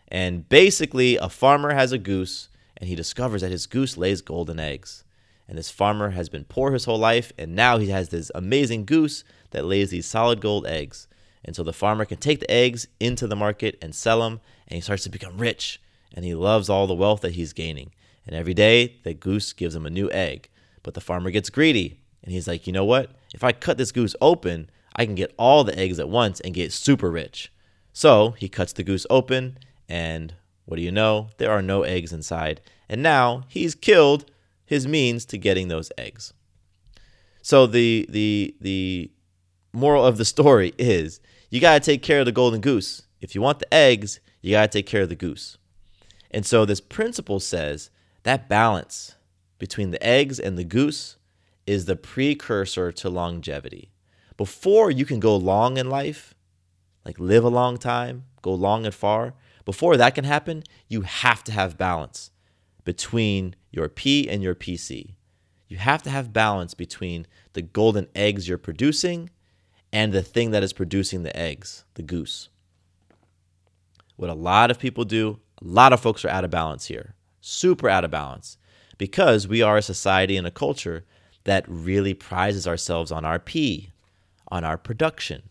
And 0.10 0.48
basically, 0.48 1.18
a 1.18 1.30
farmer 1.30 1.74
has 1.74 1.92
a 1.92 1.98
goose 1.98 2.50
and 2.78 2.88
he 2.88 2.96
discovers 2.96 3.42
that 3.42 3.52
his 3.52 3.66
goose 3.66 3.98
lays 3.98 4.22
golden 4.22 4.60
eggs. 4.60 5.04
And 5.48 5.58
this 5.58 5.72
farmer 5.72 6.12
has 6.12 6.30
been 6.30 6.44
poor 6.44 6.72
his 6.72 6.86
whole 6.86 7.00
life, 7.00 7.32
and 7.38 7.56
now 7.56 7.78
he 7.78 7.88
has 7.90 8.10
this 8.10 8.30
amazing 8.36 8.86
goose 8.86 9.24
that 9.52 9.66
lays 9.66 9.90
these 9.90 10.06
solid 10.06 10.42
gold 10.42 10.68
eggs. 10.68 11.08
And 11.44 11.56
so 11.56 11.64
the 11.64 11.74
farmer 11.74 12.06
can 12.06 12.18
take 12.18 12.40
the 12.40 12.52
eggs 12.52 12.88
into 13.00 13.28
the 13.28 13.36
market 13.36 13.78
and 13.82 13.96
sell 13.96 14.20
them, 14.20 14.42
and 14.68 14.76
he 14.76 14.82
starts 14.82 15.04
to 15.04 15.10
become 15.10 15.38
rich. 15.38 15.82
And 16.14 16.26
he 16.26 16.36
loves 16.36 16.70
all 16.70 16.88
the 16.88 16.94
wealth 16.94 17.22
that 17.22 17.34
he's 17.34 17.54
gaining. 17.54 17.92
And 18.26 18.36
every 18.36 18.54
day, 18.54 18.96
the 19.04 19.14
goose 19.14 19.54
gives 19.54 19.76
him 19.76 19.86
a 19.86 19.92
new 19.92 20.10
egg. 20.12 20.50
But 20.84 20.94
the 20.94 21.02
farmer 21.02 21.32
gets 21.32 21.50
greedy 21.50 22.00
and 22.28 22.34
he's 22.34 22.48
like, 22.48 22.68
you 22.68 22.74
know 22.74 22.84
what? 22.84 23.12
If 23.34 23.44
I 23.44 23.54
cut 23.54 23.78
this 23.78 23.94
goose 23.94 24.16
open, 24.20 24.70
I 24.96 25.06
can 25.06 25.16
get 25.16 25.34
all 25.38 25.64
the 25.64 25.78
eggs 25.80 25.98
at 25.98 26.10
once 26.10 26.42
and 26.42 26.54
get 26.54 26.74
super 26.74 27.10
rich. 27.10 27.52
So 27.94 28.32
he 28.32 28.50
cuts 28.50 28.74
the 28.74 28.84
goose 28.84 29.08
open, 29.10 29.58
and 29.88 30.34
what 30.66 30.76
do 30.76 30.82
you 30.82 30.92
know? 30.92 31.30
There 31.38 31.52
are 31.52 31.62
no 31.62 31.84
eggs 31.84 32.12
inside. 32.12 32.60
And 32.90 33.02
now 33.02 33.44
he's 33.48 33.76
killed 33.76 34.30
his 34.66 34.88
means 34.88 35.26
to 35.28 35.38
getting 35.38 35.70
those 35.70 35.92
eggs. 35.98 36.34
So 37.42 37.66
the 37.66 38.06
the 38.10 38.56
the 38.60 39.12
moral 39.72 40.06
of 40.06 40.18
the 40.18 40.26
story 40.26 40.74
is 40.78 41.22
you 41.50 41.62
got 41.62 41.82
to 41.82 41.92
take 41.92 42.04
care 42.04 42.20
of 42.20 42.26
the 42.26 42.32
golden 42.34 42.60
goose. 42.60 43.04
If 43.22 43.36
you 43.36 43.42
want 43.42 43.60
the 43.60 43.74
eggs, 43.74 44.20
you 44.42 44.52
got 44.52 44.72
to 44.72 44.78
take 44.80 44.86
care 44.86 45.04
of 45.04 45.10
the 45.10 45.16
goose. 45.16 45.58
And 46.32 46.46
so 46.46 46.66
this 46.66 46.82
principle 46.82 47.40
says 47.40 47.90
that 48.24 48.50
balance 48.50 49.16
between 49.58 49.92
the 49.92 50.06
eggs 50.06 50.40
and 50.40 50.58
the 50.58 50.64
goose 50.64 51.18
is 51.66 51.86
the 51.86 51.96
precursor 51.96 52.92
to 52.92 53.10
longevity. 53.10 53.92
Before 54.36 54.92
you 54.92 55.06
can 55.06 55.20
go 55.20 55.36
long 55.36 55.78
in 55.78 55.90
life, 55.90 56.34
like 57.06 57.20
live 57.20 57.44
a 57.44 57.50
long 57.50 57.78
time, 57.78 58.26
go 58.42 58.54
long 58.54 58.86
and 58.86 58.94
far, 58.94 59.34
before 59.66 59.98
that 59.98 60.16
can 60.16 60.24
happen, 60.24 60.64
you 60.88 61.02
have 61.02 61.44
to 61.46 61.52
have 61.52 61.78
balance 61.78 62.32
between 62.84 63.56
your 63.72 63.90
P 63.90 64.30
and 64.30 64.42
your 64.42 64.56
PC. 64.56 65.16
You 65.68 65.78
have 65.78 66.02
to 66.04 66.10
have 66.10 66.32
balance 66.32 66.74
between 66.74 67.28
the 67.54 67.62
golden 67.62 68.08
eggs 68.16 68.48
you're 68.48 68.58
producing 68.58 69.30
and 69.92 70.14
the 70.14 70.22
thing 70.22 70.52
that 70.52 70.64
is 70.64 70.72
producing 70.74 71.24
the 71.24 71.36
eggs, 71.36 71.84
the 71.96 72.04
goose. 72.04 72.50
What 74.16 74.30
a 74.30 74.34
lot 74.34 74.72
of 74.72 74.80
people 74.80 75.04
do, 75.04 75.40
a 75.62 75.68
lot 75.68 75.94
of 75.94 76.00
folks 76.00 76.24
are 76.24 76.30
out 76.30 76.44
of 76.44 76.52
balance 76.52 76.86
here, 76.86 77.16
super 77.42 77.90
out 77.90 78.06
of 78.06 78.12
balance, 78.12 78.58
because 78.98 79.48
we 79.48 79.62
are 79.62 79.78
a 79.78 79.82
society 79.82 80.38
and 80.38 80.48
a 80.48 80.52
culture 80.52 81.06
that 81.44 81.66
really 81.68 82.14
prizes 82.14 82.68
ourselves 82.68 83.12
on 83.12 83.26
our 83.26 83.40
P, 83.40 83.92
on 84.50 84.64
our 84.64 84.78
production, 84.78 85.44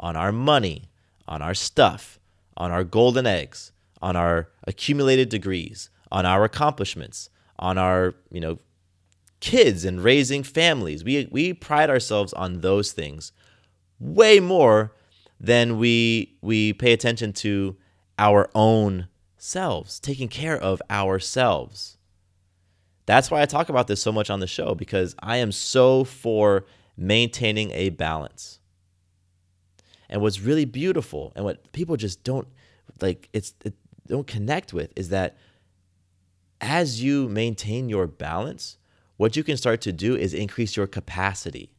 on 0.00 0.16
our 0.16 0.32
money, 0.32 0.84
on 1.28 1.42
our 1.42 1.54
stuff, 1.54 2.18
on 2.56 2.70
our 2.70 2.84
golden 2.84 3.26
eggs, 3.26 3.72
on 4.00 4.16
our 4.16 4.48
accumulated 4.64 5.28
degrees, 5.28 5.90
on 6.10 6.26
our 6.26 6.44
accomplishments, 6.44 7.30
on 7.58 7.78
our, 7.78 8.14
you 8.30 8.40
know, 8.40 8.58
kids 9.40 9.84
and 9.84 10.02
raising 10.02 10.42
families. 10.42 11.04
We 11.04 11.28
we 11.30 11.52
pride 11.52 11.90
ourselves 11.90 12.32
on 12.32 12.60
those 12.60 12.92
things 12.92 13.32
way 14.00 14.40
more 14.40 14.92
than 15.38 15.78
we 15.78 16.36
we 16.40 16.72
pay 16.72 16.92
attention 16.92 17.32
to 17.34 17.76
our 18.18 18.50
own 18.54 19.08
selves, 19.44 20.00
taking 20.00 20.28
care 20.28 20.56
of 20.56 20.80
ourselves. 20.90 21.98
That's 23.06 23.30
why 23.30 23.42
I 23.42 23.46
talk 23.46 23.68
about 23.68 23.86
this 23.86 24.02
so 24.02 24.10
much 24.10 24.30
on 24.30 24.40
the 24.40 24.46
show 24.46 24.74
because 24.74 25.14
I 25.20 25.36
am 25.36 25.52
so 25.52 26.04
for 26.04 26.64
maintaining 26.96 27.70
a 27.72 27.90
balance. 27.90 28.60
And 30.08 30.22
what's 30.22 30.40
really 30.40 30.64
beautiful 30.64 31.32
and 31.36 31.44
what 31.44 31.72
people 31.72 31.96
just 31.96 32.24
don't 32.24 32.48
like 33.00 33.28
it's 33.32 33.54
it, 33.64 33.74
don't 34.06 34.26
connect 34.26 34.72
with 34.72 34.92
is 34.96 35.08
that 35.10 35.36
as 36.60 37.02
you 37.02 37.28
maintain 37.28 37.88
your 37.88 38.06
balance, 38.06 38.78
what 39.16 39.36
you 39.36 39.44
can 39.44 39.56
start 39.56 39.80
to 39.82 39.92
do 39.92 40.16
is 40.16 40.32
increase 40.32 40.76
your 40.76 40.86
capacity. 40.86 41.70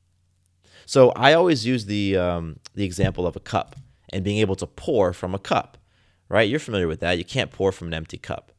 So 0.86 1.11
I 1.16 1.34
always 1.34 1.66
use 1.66 1.86
the 1.86 2.18
um, 2.18 2.59
the 2.76 2.84
example 2.84 3.26
of 3.26 3.36
a 3.36 3.39
cup 3.39 3.76
and 4.09 4.24
being 4.24 4.38
able 4.38 4.55
to 4.57 4.68
pour 4.68 5.13
from 5.13 5.34
a 5.34 5.39
cup, 5.39 5.78
right? 6.30 6.49
You're 6.49 6.59
familiar 6.59 6.88
with 6.88 6.99
that. 7.01 7.17
You 7.17 7.26
can't 7.26 7.51
pour 7.51 7.71
from 7.71 7.88
an 7.88 7.93
empty 7.93 8.17
cup. 8.17 8.51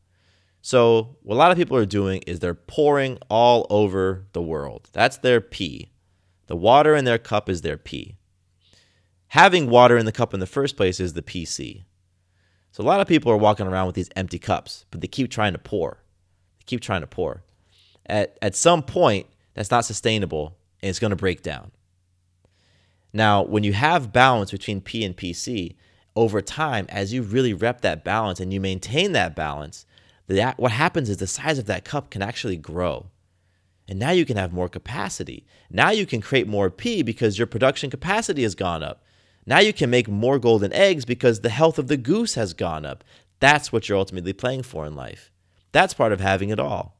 So, 0.62 1.16
what 1.22 1.36
a 1.36 1.38
lot 1.38 1.52
of 1.52 1.56
people 1.56 1.76
are 1.76 1.86
doing 1.86 2.22
is 2.26 2.40
they're 2.40 2.54
pouring 2.54 3.18
all 3.30 3.66
over 3.70 4.26
the 4.32 4.42
world. 4.42 4.88
That's 4.92 5.16
their 5.18 5.40
P. 5.40 5.92
The 6.48 6.56
water 6.56 6.96
in 6.96 7.04
their 7.04 7.18
cup 7.18 7.48
is 7.48 7.62
their 7.62 7.76
P. 7.76 8.16
Having 9.28 9.70
water 9.70 9.96
in 9.96 10.06
the 10.06 10.12
cup 10.12 10.34
in 10.34 10.40
the 10.40 10.46
first 10.46 10.76
place 10.76 10.98
is 10.98 11.12
the 11.12 11.22
PC. 11.22 11.84
So, 12.72 12.82
a 12.82 12.84
lot 12.84 13.00
of 13.00 13.06
people 13.06 13.30
are 13.30 13.36
walking 13.36 13.66
around 13.66 13.86
with 13.86 13.94
these 13.94 14.10
empty 14.16 14.38
cups, 14.38 14.86
but 14.90 15.00
they 15.00 15.06
keep 15.06 15.30
trying 15.30 15.52
to 15.52 15.58
pour. 15.58 16.02
They 16.58 16.64
keep 16.66 16.80
trying 16.80 17.02
to 17.02 17.06
pour. 17.06 17.44
At, 18.06 18.36
at 18.42 18.56
some 18.56 18.82
point, 18.82 19.26
that's 19.54 19.70
not 19.70 19.84
sustainable 19.84 20.56
and 20.82 20.90
it's 20.90 20.98
going 20.98 21.10
to 21.10 21.16
break 21.16 21.42
down. 21.42 21.72
Now, 23.12 23.42
when 23.42 23.64
you 23.64 23.72
have 23.72 24.12
balance 24.12 24.50
between 24.50 24.80
P 24.80 25.04
and 25.04 25.16
PC, 25.16 25.74
over 26.16 26.40
time, 26.40 26.86
as 26.88 27.12
you 27.12 27.22
really 27.22 27.52
rep 27.52 27.82
that 27.82 28.02
balance 28.04 28.40
and 28.40 28.52
you 28.52 28.60
maintain 28.60 29.12
that 29.12 29.36
balance, 29.36 29.86
the, 30.26 30.54
what 30.56 30.72
happens 30.72 31.08
is 31.10 31.18
the 31.18 31.26
size 31.26 31.58
of 31.58 31.66
that 31.66 31.84
cup 31.84 32.10
can 32.10 32.22
actually 32.22 32.56
grow. 32.56 33.06
And 33.88 33.98
now 33.98 34.10
you 34.10 34.24
can 34.24 34.36
have 34.36 34.52
more 34.52 34.68
capacity. 34.68 35.46
Now 35.70 35.90
you 35.90 36.06
can 36.06 36.20
create 36.20 36.48
more 36.48 36.70
P 36.70 37.02
because 37.02 37.38
your 37.38 37.46
production 37.46 37.90
capacity 37.90 38.42
has 38.42 38.56
gone 38.56 38.82
up. 38.82 39.04
Now 39.44 39.60
you 39.60 39.72
can 39.72 39.90
make 39.90 40.08
more 40.08 40.40
golden 40.40 40.72
eggs 40.72 41.04
because 41.04 41.40
the 41.40 41.50
health 41.50 41.78
of 41.78 41.86
the 41.86 41.96
goose 41.96 42.34
has 42.34 42.52
gone 42.52 42.84
up. 42.84 43.04
That's 43.38 43.70
what 43.70 43.88
you're 43.88 43.98
ultimately 43.98 44.32
playing 44.32 44.64
for 44.64 44.86
in 44.86 44.96
life. 44.96 45.30
That's 45.70 45.94
part 45.94 46.12
of 46.12 46.20
having 46.20 46.48
it 46.48 46.58
all. 46.58 46.96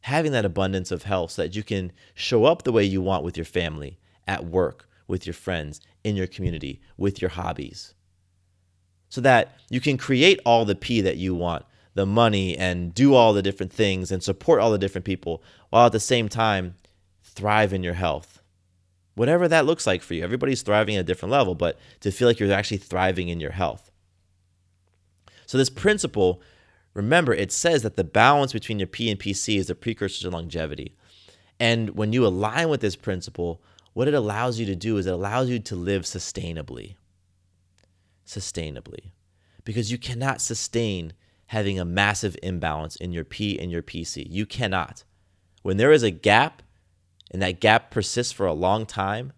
Having 0.00 0.32
that 0.32 0.44
abundance 0.44 0.90
of 0.90 1.04
health 1.04 1.32
so 1.32 1.42
that 1.42 1.54
you 1.54 1.62
can 1.62 1.92
show 2.14 2.46
up 2.46 2.62
the 2.62 2.72
way 2.72 2.82
you 2.82 3.00
want 3.00 3.22
with 3.22 3.36
your 3.36 3.44
family, 3.44 3.98
at 4.26 4.46
work, 4.46 4.88
with 5.06 5.26
your 5.26 5.34
friends, 5.34 5.80
in 6.02 6.16
your 6.16 6.26
community, 6.26 6.80
with 6.96 7.20
your 7.20 7.30
hobbies. 7.30 7.94
So 9.08 9.20
that 9.20 9.56
you 9.70 9.80
can 9.80 9.96
create 9.96 10.40
all 10.44 10.64
the 10.64 10.74
P 10.74 11.00
that 11.00 11.16
you 11.16 11.34
want 11.34 11.64
the 11.94 12.04
money 12.04 12.56
and 12.56 12.92
do 12.92 13.14
all 13.14 13.32
the 13.32 13.42
different 13.42 13.72
things 13.72 14.10
and 14.10 14.22
support 14.22 14.60
all 14.60 14.72
the 14.72 14.78
different 14.78 15.04
people 15.04 15.42
while 15.70 15.86
at 15.86 15.92
the 15.92 16.00
same 16.00 16.28
time 16.28 16.74
thrive 17.22 17.72
in 17.72 17.82
your 17.82 17.94
health. 17.94 18.42
Whatever 19.14 19.46
that 19.46 19.64
looks 19.64 19.86
like 19.86 20.02
for 20.02 20.14
you. 20.14 20.24
Everybody's 20.24 20.62
thriving 20.62 20.96
at 20.96 21.00
a 21.00 21.04
different 21.04 21.30
level, 21.30 21.54
but 21.54 21.78
to 22.00 22.10
feel 22.10 22.26
like 22.26 22.40
you're 22.40 22.52
actually 22.52 22.78
thriving 22.78 23.28
in 23.28 23.40
your 23.40 23.52
health. 23.52 23.92
So, 25.46 25.56
this 25.56 25.70
principle, 25.70 26.42
remember, 26.94 27.32
it 27.32 27.52
says 27.52 27.82
that 27.82 27.96
the 27.96 28.02
balance 28.02 28.52
between 28.52 28.80
your 28.80 28.88
P 28.88 29.08
and 29.10 29.20
PC 29.20 29.56
is 29.56 29.68
the 29.68 29.76
precursor 29.76 30.22
to 30.22 30.30
longevity. 30.30 30.96
And 31.60 31.90
when 31.90 32.12
you 32.12 32.26
align 32.26 32.68
with 32.68 32.80
this 32.80 32.96
principle, 32.96 33.62
what 33.94 34.08
it 34.08 34.14
allows 34.14 34.58
you 34.58 34.66
to 34.66 34.76
do 34.76 34.98
is 34.98 35.06
it 35.06 35.14
allows 35.14 35.48
you 35.48 35.58
to 35.60 35.76
live 35.76 36.02
sustainably. 36.02 36.96
Sustainably. 38.26 39.12
Because 39.64 39.90
you 39.90 39.98
cannot 39.98 40.40
sustain 40.40 41.14
having 41.46 41.78
a 41.78 41.84
massive 41.84 42.36
imbalance 42.42 42.96
in 42.96 43.12
your 43.12 43.24
P 43.24 43.58
and 43.58 43.70
your 43.70 43.82
PC. 43.82 44.26
You 44.28 44.44
cannot. 44.46 45.04
When 45.62 45.76
there 45.76 45.92
is 45.92 46.02
a 46.02 46.10
gap 46.10 46.62
and 47.30 47.40
that 47.40 47.60
gap 47.60 47.90
persists 47.90 48.32
for 48.32 48.46
a 48.46 48.52
long 48.52 48.84
time, 48.84 49.32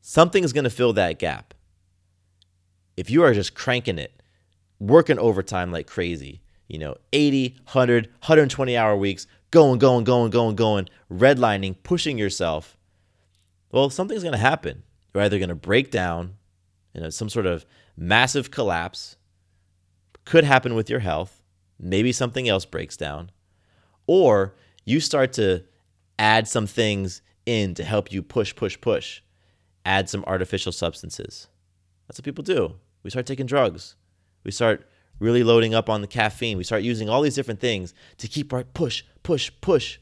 something 0.00 0.44
is 0.44 0.52
going 0.52 0.64
to 0.64 0.70
fill 0.70 0.92
that 0.92 1.18
gap. 1.18 1.54
If 2.96 3.10
you 3.10 3.22
are 3.22 3.34
just 3.34 3.54
cranking 3.54 3.98
it, 3.98 4.22
working 4.78 5.18
overtime 5.18 5.72
like 5.72 5.86
crazy, 5.86 6.42
you 6.68 6.78
know, 6.78 6.96
80, 7.12 7.56
100, 7.64 8.06
120 8.06 8.76
hour 8.76 8.96
weeks, 8.96 9.26
going, 9.50 9.78
going, 9.78 10.04
going, 10.04 10.30
going, 10.30 10.56
going, 10.56 10.88
redlining, 11.10 11.76
pushing 11.82 12.18
yourself, 12.18 12.75
well, 13.76 13.90
something's 13.90 14.22
going 14.22 14.32
to 14.32 14.38
happen. 14.38 14.84
You're 15.12 15.24
either 15.24 15.38
going 15.38 15.50
to 15.50 15.54
break 15.54 15.90
down, 15.90 16.36
you 16.94 17.02
know, 17.02 17.10
some 17.10 17.28
sort 17.28 17.44
of 17.44 17.66
massive 17.94 18.50
collapse, 18.50 19.16
could 20.24 20.44
happen 20.44 20.74
with 20.74 20.88
your 20.88 21.00
health. 21.00 21.42
Maybe 21.78 22.10
something 22.10 22.48
else 22.48 22.64
breaks 22.64 22.96
down. 22.96 23.30
Or 24.06 24.56
you 24.86 24.98
start 24.98 25.34
to 25.34 25.64
add 26.18 26.48
some 26.48 26.66
things 26.66 27.20
in 27.44 27.74
to 27.74 27.84
help 27.84 28.10
you 28.10 28.22
push, 28.22 28.56
push, 28.56 28.80
push. 28.80 29.20
Add 29.84 30.08
some 30.08 30.24
artificial 30.26 30.72
substances. 30.72 31.48
That's 32.08 32.18
what 32.18 32.24
people 32.24 32.44
do. 32.44 32.76
We 33.02 33.10
start 33.10 33.26
taking 33.26 33.44
drugs. 33.44 33.94
We 34.42 34.52
start 34.52 34.88
really 35.18 35.42
loading 35.44 35.74
up 35.74 35.90
on 35.90 36.00
the 36.00 36.06
caffeine. 36.06 36.56
We 36.56 36.64
start 36.64 36.82
using 36.82 37.10
all 37.10 37.20
these 37.20 37.34
different 37.34 37.60
things 37.60 37.92
to 38.16 38.26
keep 38.26 38.54
our 38.54 38.64
push, 38.64 39.02
push, 39.22 39.50
push. 39.60 39.98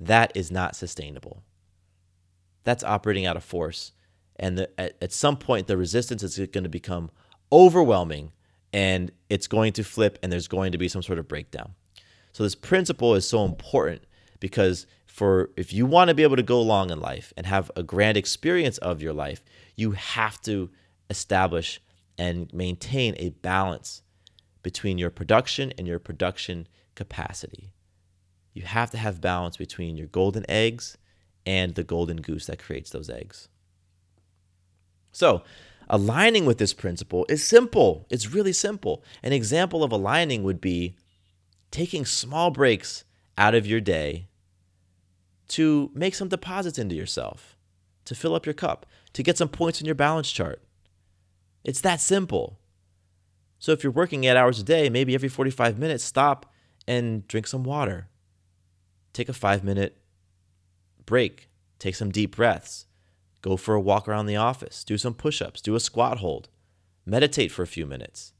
That 0.00 0.32
is 0.34 0.50
not 0.50 0.76
sustainable. 0.76 1.42
That's 2.66 2.84
operating 2.84 3.24
out 3.26 3.36
of 3.36 3.44
force. 3.44 3.92
And 4.34 4.58
the, 4.58 4.80
at, 4.80 4.96
at 5.00 5.12
some 5.12 5.36
point, 5.36 5.68
the 5.68 5.76
resistance 5.76 6.22
is 6.22 6.36
going 6.36 6.64
to 6.64 6.68
become 6.68 7.10
overwhelming 7.50 8.32
and 8.72 9.12
it's 9.30 9.46
going 9.46 9.72
to 9.74 9.84
flip 9.84 10.18
and 10.22 10.30
there's 10.32 10.48
going 10.48 10.72
to 10.72 10.78
be 10.78 10.88
some 10.88 11.02
sort 11.02 11.20
of 11.20 11.28
breakdown. 11.28 11.74
So 12.32 12.42
this 12.42 12.56
principle 12.56 13.14
is 13.14 13.26
so 13.26 13.44
important 13.44 14.02
because 14.40 14.86
for 15.06 15.50
if 15.56 15.72
you 15.72 15.86
want 15.86 16.08
to 16.08 16.14
be 16.14 16.24
able 16.24 16.36
to 16.36 16.42
go 16.42 16.60
long 16.60 16.90
in 16.90 17.00
life 17.00 17.32
and 17.36 17.46
have 17.46 17.70
a 17.76 17.82
grand 17.82 18.18
experience 18.18 18.78
of 18.78 19.00
your 19.00 19.14
life, 19.14 19.42
you 19.76 19.92
have 19.92 20.42
to 20.42 20.68
establish 21.08 21.80
and 22.18 22.52
maintain 22.52 23.14
a 23.18 23.30
balance 23.30 24.02
between 24.62 24.98
your 24.98 25.10
production 25.10 25.72
and 25.78 25.86
your 25.86 26.00
production 26.00 26.66
capacity. 26.96 27.70
You 28.52 28.62
have 28.62 28.90
to 28.90 28.98
have 28.98 29.20
balance 29.20 29.56
between 29.56 29.96
your 29.96 30.08
golden 30.08 30.44
eggs 30.50 30.98
and 31.46 31.74
the 31.74 31.84
golden 31.84 32.18
goose 32.18 32.46
that 32.46 32.58
creates 32.58 32.90
those 32.90 33.08
eggs. 33.08 33.48
So, 35.12 35.42
Aligning 35.88 36.46
with 36.46 36.58
this 36.58 36.72
principle 36.72 37.26
is 37.28 37.46
simple. 37.46 38.06
It's 38.10 38.32
really 38.32 38.52
simple. 38.52 39.04
An 39.22 39.32
example 39.32 39.84
of 39.84 39.92
aligning 39.92 40.42
would 40.42 40.60
be 40.60 40.96
taking 41.70 42.04
small 42.04 42.50
breaks 42.50 43.04
out 43.38 43.54
of 43.54 43.66
your 43.66 43.80
day 43.80 44.26
to 45.48 45.90
make 45.94 46.16
some 46.16 46.28
deposits 46.28 46.78
into 46.78 46.96
yourself, 46.96 47.56
to 48.04 48.16
fill 48.16 48.34
up 48.34 48.46
your 48.46 48.54
cup, 48.54 48.84
to 49.12 49.22
get 49.22 49.38
some 49.38 49.48
points 49.48 49.80
in 49.80 49.86
your 49.86 49.94
balance 49.94 50.30
chart. 50.30 50.60
It's 51.62 51.80
that 51.82 52.00
simple. 52.00 52.58
So 53.60 53.70
if 53.70 53.84
you're 53.84 53.92
working 53.92 54.24
eight 54.24 54.36
hours 54.36 54.58
a 54.58 54.64
day, 54.64 54.88
maybe 54.88 55.14
every 55.14 55.28
45 55.28 55.78
minutes, 55.78 56.02
stop 56.02 56.52
and 56.88 57.26
drink 57.28 57.46
some 57.46 57.62
water. 57.62 58.08
Take 59.12 59.28
a 59.28 59.32
five 59.32 59.62
minute 59.62 59.96
break. 61.06 61.48
Take 61.78 61.94
some 61.94 62.10
deep 62.10 62.36
breaths. 62.36 62.86
Go 63.42 63.56
for 63.56 63.74
a 63.74 63.80
walk 63.80 64.08
around 64.08 64.26
the 64.26 64.36
office, 64.36 64.82
do 64.82 64.98
some 64.98 65.14
push 65.14 65.40
ups, 65.40 65.60
do 65.60 65.74
a 65.76 65.80
squat 65.80 66.18
hold, 66.18 66.48
meditate 67.04 67.52
for 67.52 67.62
a 67.62 67.66
few 67.66 67.86
minutes, 67.86 68.32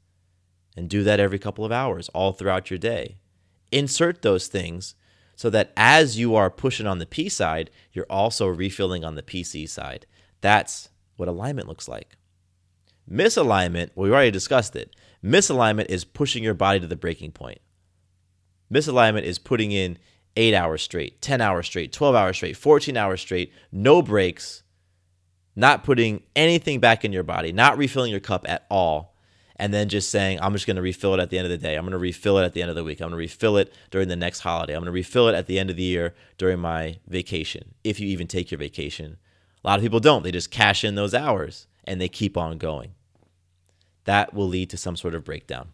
and 0.75 0.89
do 0.89 1.01
that 1.03 1.19
every 1.19 1.39
couple 1.39 1.63
of 1.63 1.71
hours 1.71 2.09
all 2.09 2.33
throughout 2.33 2.69
your 2.69 2.77
day. 2.77 3.17
Insert 3.71 4.21
those 4.21 4.47
things 4.47 4.95
so 5.35 5.49
that 5.51 5.71
as 5.77 6.17
you 6.19 6.35
are 6.35 6.49
pushing 6.49 6.87
on 6.87 6.99
the 6.99 7.05
P 7.05 7.29
side, 7.29 7.69
you're 7.93 8.07
also 8.09 8.47
refilling 8.47 9.05
on 9.05 9.15
the 9.15 9.23
PC 9.23 9.69
side. 9.69 10.05
That's 10.41 10.89
what 11.15 11.29
alignment 11.29 11.67
looks 11.67 11.87
like. 11.87 12.17
Misalignment, 13.09 13.91
well, 13.95 14.09
we 14.09 14.11
already 14.11 14.31
discussed 14.31 14.75
it. 14.75 14.95
Misalignment 15.23 15.85
is 15.85 16.03
pushing 16.03 16.43
your 16.43 16.53
body 16.53 16.79
to 16.79 16.87
the 16.87 16.95
breaking 16.95 17.31
point. 17.31 17.59
Misalignment 18.71 19.23
is 19.23 19.39
putting 19.39 19.71
in 19.71 19.97
eight 20.37 20.53
hours 20.53 20.81
straight, 20.81 21.21
10 21.21 21.41
hours 21.41 21.65
straight, 21.65 21.91
12 21.91 22.15
hours 22.15 22.37
straight, 22.37 22.55
14 22.55 22.95
hours 22.95 23.19
straight, 23.19 23.51
no 23.71 24.01
breaks, 24.01 24.63
not 25.55 25.83
putting 25.83 26.21
anything 26.35 26.79
back 26.79 27.03
in 27.03 27.11
your 27.11 27.23
body, 27.23 27.51
not 27.51 27.77
refilling 27.77 28.11
your 28.11 28.19
cup 28.19 28.45
at 28.47 28.65
all, 28.69 29.15
and 29.55 29.73
then 29.73 29.89
just 29.89 30.11
saying, 30.11 30.39
I'm 30.39 30.53
just 30.53 30.67
going 30.67 30.75
to 30.75 30.83
refill 30.83 31.15
it 31.15 31.19
at 31.19 31.31
the 31.31 31.39
end 31.39 31.45
of 31.45 31.51
the 31.51 31.57
day. 31.57 31.75
I'm 31.75 31.83
going 31.83 31.91
to 31.91 31.97
refill 31.97 32.37
it 32.37 32.45
at 32.45 32.53
the 32.53 32.61
end 32.61 32.69
of 32.69 32.75
the 32.75 32.83
week. 32.83 33.01
I'm 33.01 33.05
going 33.05 33.13
to 33.13 33.17
refill 33.17 33.57
it 33.57 33.73
during 33.89 34.07
the 34.07 34.15
next 34.15 34.41
holiday. 34.41 34.73
I'm 34.73 34.81
going 34.81 34.85
to 34.85 34.91
refill 34.91 35.27
it 35.27 35.35
at 35.35 35.47
the 35.47 35.57
end 35.57 35.71
of 35.71 35.75
the 35.75 35.83
year 35.83 36.13
during 36.37 36.59
my 36.59 36.99
vacation, 37.07 37.73
if 37.83 37.99
you 37.99 38.07
even 38.07 38.27
take 38.27 38.51
your 38.51 38.59
vacation. 38.59 39.17
A 39.63 39.67
lot 39.67 39.79
of 39.79 39.83
people 39.83 39.99
don't. 39.99 40.23
They 40.23 40.31
just 40.31 40.51
cash 40.51 40.83
in 40.83 40.93
those 40.93 41.15
hours 41.15 41.65
and 41.83 41.99
they 41.99 42.07
keep 42.07 42.37
on 42.37 42.59
going. 42.59 42.93
That 44.03 44.33
will 44.33 44.47
lead 44.47 44.69
to 44.69 44.77
some 44.77 44.95
sort 44.95 45.15
of 45.15 45.25
breakdown. 45.25 45.69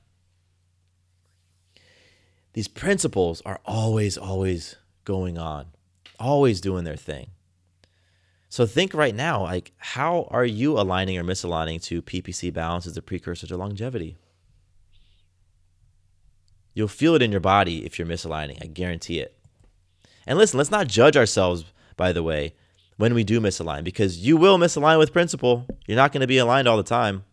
These 2.53 2.67
principles 2.67 3.41
are 3.45 3.59
always, 3.65 4.17
always 4.17 4.75
going 5.05 5.37
on, 5.37 5.67
always 6.19 6.61
doing 6.61 6.83
their 6.83 6.95
thing. 6.95 7.27
So 8.47 8.67
think 8.67 8.93
right 8.93 9.15
now, 9.15 9.41
like 9.41 9.71
how 9.77 10.27
are 10.29 10.45
you 10.45 10.79
aligning 10.79 11.17
or 11.17 11.23
misaligning 11.23 11.81
to 11.83 12.03
PPC 12.03 12.53
balance 12.53 12.85
as 12.85 12.95
a 12.95 13.01
precursor 13.01 13.47
to 13.47 13.57
longevity? 13.57 14.17
You'll 16.75 16.87
feel 16.87 17.15
it 17.15 17.23
in 17.23 17.31
your 17.31 17.41
body 17.41 17.85
if 17.85 17.97
you're 17.97 18.07
misaligning. 18.07 18.63
I 18.63 18.67
guarantee 18.67 19.19
it. 19.19 19.35
And 20.27 20.37
listen, 20.37 20.59
let's 20.59 20.71
not 20.71 20.87
judge 20.87 21.17
ourselves, 21.17 21.65
by 21.97 22.11
the 22.11 22.23
way, 22.23 22.53
when 22.97 23.13
we 23.15 23.23
do 23.23 23.39
misalign, 23.39 23.83
because 23.83 24.19
you 24.19 24.37
will 24.37 24.57
misalign 24.57 24.99
with 24.99 25.13
principle. 25.13 25.65
You're 25.87 25.97
not 25.97 26.11
going 26.11 26.21
to 26.21 26.27
be 26.27 26.37
aligned 26.37 26.67
all 26.67 26.77
the 26.77 26.83
time. 26.83 27.23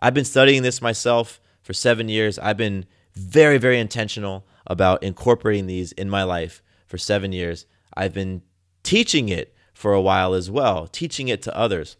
I've 0.00 0.14
been 0.14 0.24
studying 0.24 0.62
this 0.62 0.82
myself 0.82 1.40
for 1.62 1.72
seven 1.72 2.10
years. 2.10 2.38
I've 2.38 2.58
been 2.58 2.84
very, 3.14 3.58
very 3.58 3.78
intentional 3.78 4.46
about 4.66 5.02
incorporating 5.02 5.66
these 5.66 5.92
in 5.92 6.08
my 6.10 6.22
life 6.22 6.62
for 6.86 6.98
seven 6.98 7.32
years. 7.32 7.66
I've 7.96 8.14
been 8.14 8.42
teaching 8.82 9.28
it 9.28 9.54
for 9.72 9.92
a 9.92 10.00
while 10.00 10.34
as 10.34 10.50
well, 10.50 10.86
teaching 10.86 11.28
it 11.28 11.42
to 11.42 11.56
others. 11.56 11.96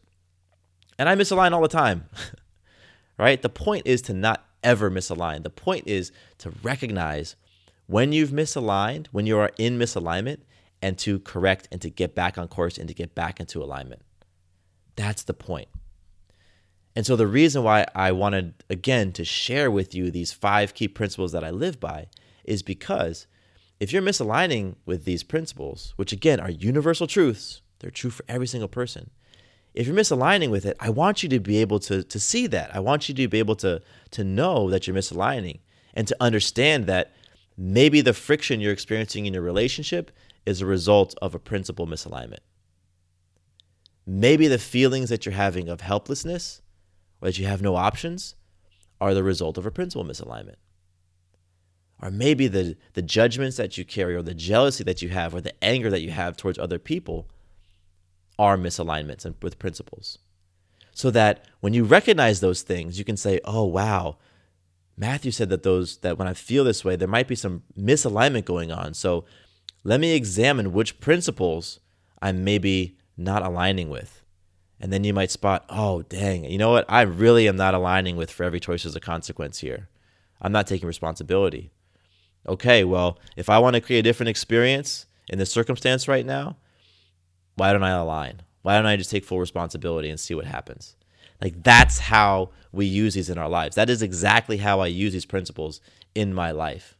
And 0.99 1.09
I 1.09 1.15
misalign 1.15 1.53
all 1.53 1.63
the 1.63 1.69
time, 1.69 2.09
right? 3.19 3.41
The 3.41 3.49
point 3.49 3.87
is 3.87 4.03
to 4.03 4.15
not 4.15 4.45
ever 4.63 4.91
misalign. 4.91 5.43
The 5.43 5.51
point 5.51 5.87
is 5.87 6.13
to 6.39 6.53
recognize 6.63 7.37
when 7.87 8.13
you've 8.13 8.31
misaligned, 8.31 9.09
when 9.09 9.27
you 9.27 9.39
are 9.39 9.51
in 9.59 9.79
misalignment, 9.79 10.39
and 10.81 10.99
to 10.99 11.19
correct 11.21 11.69
and 11.73 11.81
to 11.81 11.91
get 11.91 12.15
back 12.15 12.37
on 12.37 12.47
course 12.49 12.77
and 12.77 12.89
to 12.89 12.95
get 12.95 13.15
back 13.15 13.41
into 13.41 13.63
alignment. 13.63 14.03
That's 14.97 15.23
the 15.23 15.35
point. 15.35 15.69
And 16.97 17.05
so, 17.05 17.17
the 17.17 17.27
reason 17.27 17.65
why 17.65 17.87
I 17.95 18.13
wanted, 18.13 18.63
again, 18.71 19.13
to 19.13 19.25
share 19.25 19.71
with 19.71 19.95
you 19.95 20.11
these 20.11 20.33
five 20.33 20.75
key 20.75 20.89
principles 20.89 21.33
that 21.33 21.43
I 21.43 21.51
live 21.51 21.81
by 21.81 22.07
is 22.45 22.63
because 22.63 23.27
if 23.81 23.93
you're 23.93 24.03
misaligning 24.03 24.77
with 24.87 25.05
these 25.05 25.25
principles, 25.25 25.93
which 25.97 26.13
again 26.13 26.39
are 26.39 26.51
universal 26.51 27.07
truths, 27.07 27.63
they're 27.81 27.91
true 27.91 28.11
for 28.11 28.25
every 28.29 28.47
single 28.47 28.69
person. 28.69 29.11
If 29.75 29.89
you're 29.89 29.97
misaligning 29.97 30.51
with 30.51 30.65
it, 30.65 30.77
I 30.79 30.91
want 30.91 31.25
you 31.25 31.29
to 31.31 31.41
be 31.41 31.57
able 31.59 31.81
to, 31.81 32.05
to 32.05 32.21
see 32.21 32.47
that. 32.47 32.75
I 32.75 32.79
want 32.79 33.09
you 33.09 33.15
to 33.17 33.29
be 33.29 33.41
able 33.41 33.57
to, 33.57 33.83
to 34.13 34.23
know 34.25 34.71
that 34.71 34.87
you're 34.87 34.97
misaligning 34.97 35.59
and 35.95 36.07
to 36.07 36.17
understand 36.21 36.87
that 36.87 37.13
maybe 37.57 38.01
the 38.01 38.13
friction 38.13 38.61
you're 38.61 38.73
experiencing 38.73 39.27
in 39.27 39.35
your 39.35 39.43
relationship 39.43 40.13
is 40.47 40.61
a 40.61 40.67
result 40.67 41.15
of 41.21 41.35
a 41.35 41.41
principle 41.41 41.89
misalignment. 41.89 42.39
Maybe 44.07 44.47
the 44.47 44.59
feelings 44.59 45.09
that 45.09 45.27
you're 45.27 45.35
having 45.35 45.69
of 45.69 45.81
helplessness 45.81 46.63
that 47.25 47.39
you 47.39 47.47
have 47.47 47.63
no 47.63 47.75
options 47.75 48.35
are 49.01 49.15
the 49.15 49.23
result 49.23 49.57
of 49.57 49.65
a 49.65 49.71
principle 49.71 50.05
misalignment. 50.05 50.57
Or 52.03 52.11
maybe 52.11 52.49
the, 52.49 52.77
the 52.93 53.03
judgments 53.03 53.57
that 53.57 53.79
you 53.79 53.85
carry 53.85 54.15
or 54.15 54.23
the 54.23 54.35
jealousy 54.35 54.85
that 54.85 55.01
you 55.01 55.09
have 55.09 55.35
or 55.35 55.41
the 55.41 55.55
anger 55.65 55.89
that 55.91 56.03
you 56.03 56.11
have 56.11 56.37
towards 56.37 56.59
other 56.59 56.79
people 56.79 57.31
are 58.39 58.59
misalignments 58.59 59.25
with 59.43 59.59
principles. 59.59 60.19
So 60.93 61.11
that 61.13 61.47
when 61.61 61.73
you 61.73 61.85
recognize 61.85 62.41
those 62.41 62.61
things, 62.61 62.99
you 62.99 63.05
can 63.05 63.17
say, 63.17 63.41
oh 63.45 63.65
wow, 63.65 64.19
Matthew 64.97 65.31
said 65.31 65.49
that 65.49 65.63
those 65.63 65.97
that 65.99 66.19
when 66.19 66.29
I 66.29 66.35
feel 66.35 66.63
this 66.63 66.85
way, 66.85 66.95
there 66.95 67.09
might 67.09 67.27
be 67.27 67.35
some 67.35 67.63
misalignment 67.77 68.45
going 68.45 68.71
on. 68.71 68.93
So 68.93 69.25
let 69.83 69.99
me 69.99 70.15
examine 70.15 70.73
which 70.73 71.01
principles 71.01 71.81
I'm 72.21 72.45
maybe 72.45 72.99
not 73.17 73.43
aligning 73.43 73.89
with. 73.89 74.24
And 74.81 74.93
then 74.93 75.05
you 75.05 75.15
might 75.15 75.31
spot, 75.31 75.65
oh, 75.69 76.03
dang, 76.03 76.45
you 76.45 76.59
know 76.59 76.71
what? 76.71 76.85
I 76.89 77.03
really 77.03 77.49
am 77.49 77.57
not 77.57 77.75
aligning 77.75 78.17
with 78.17 78.31
for 78.31 78.45
every 78.45 78.61
choice 78.61 78.85
is 78.85 78.97
a 78.97 79.01
consequence 79.01 79.61
here. 79.61 79.89
I'm 80.43 80.53
not 80.53 80.67
taking 80.67 80.87
responsibility. 80.87 81.71
Okay, 82.47 82.85
well, 82.85 83.19
if 83.37 83.49
I 83.49 83.59
want 83.59 83.75
to 83.75 83.81
create 83.81 84.01
a 84.01 84.03
different 84.03 84.29
experience 84.29 85.07
in 85.29 85.39
this 85.39 85.51
circumstance 85.51 86.09
right 86.09 86.27
now, 86.27 86.57
why 87.55 87.73
don't 87.73 87.83
I 87.83 87.91
align? 87.91 88.43
Why 88.63 88.77
don't 88.77 88.87
I 88.87 88.97
just 88.97 89.11
take 89.11 89.25
full 89.25 89.41
responsibility 89.41 90.11
and 90.11 90.19
see 90.19 90.35
what 90.35 90.45
happens? 90.45 90.97
Like, 91.41 91.63
that's 91.63 91.99
how 91.99 92.51
we 92.73 92.87
use 92.87 93.15
these 93.15 93.31
in 93.31 93.39
our 93.39 93.49
lives. 93.49 93.77
That 93.77 93.91
is 93.91 94.03
exactly 94.03 94.59
how 94.59 94.81
I 94.81 94.87
use 94.87 95.13
these 95.13 95.25
principles 95.25 95.81
in 96.15 96.35
my 96.35 96.51
life. 96.51 96.97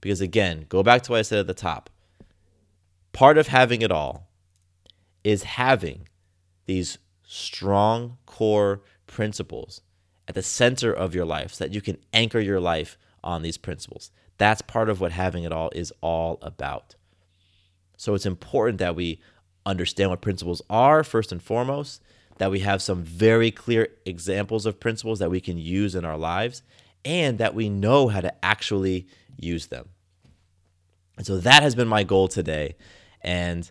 Because 0.00 0.20
again, 0.20 0.66
go 0.68 0.82
back 0.82 1.02
to 1.02 1.12
what 1.12 1.18
I 1.18 1.22
said 1.22 1.40
at 1.40 1.46
the 1.46 1.54
top. 1.54 1.90
Part 3.12 3.38
of 3.38 3.48
having 3.48 3.82
it 3.82 3.90
all 3.90 4.28
is 5.24 5.42
having 5.42 6.08
these 6.66 6.98
strong 7.24 8.18
core 8.26 8.82
principles 9.06 9.80
at 10.28 10.34
the 10.34 10.42
center 10.42 10.92
of 10.92 11.14
your 11.14 11.24
life 11.24 11.54
so 11.54 11.64
that 11.64 11.74
you 11.74 11.80
can 11.80 11.98
anchor 12.12 12.40
your 12.40 12.60
life 12.60 12.98
on 13.22 13.42
these 13.42 13.56
principles. 13.56 14.10
That's 14.38 14.62
part 14.62 14.88
of 14.88 15.00
what 15.00 15.12
having 15.12 15.44
it 15.44 15.52
all 15.52 15.70
is 15.74 15.92
all 16.00 16.38
about. 16.42 16.94
So 17.96 18.14
it's 18.14 18.26
important 18.26 18.78
that 18.78 18.94
we 18.94 19.20
understand 19.64 20.10
what 20.10 20.20
principles 20.20 20.62
are 20.68 21.02
first 21.02 21.32
and 21.32 21.42
foremost, 21.42 22.02
that 22.38 22.50
we 22.50 22.60
have 22.60 22.82
some 22.82 23.02
very 23.02 23.50
clear 23.50 23.88
examples 24.04 24.66
of 24.66 24.78
principles 24.78 25.18
that 25.18 25.30
we 25.30 25.40
can 25.40 25.58
use 25.58 25.94
in 25.94 26.04
our 26.04 26.18
lives, 26.18 26.62
and 27.04 27.38
that 27.38 27.54
we 27.54 27.68
know 27.68 28.08
how 28.08 28.20
to 28.20 28.44
actually 28.44 29.06
use 29.36 29.66
them. 29.66 29.88
And 31.16 31.26
so 31.26 31.38
that 31.38 31.62
has 31.62 31.74
been 31.74 31.88
my 31.88 32.02
goal 32.02 32.28
today. 32.28 32.76
And 33.22 33.70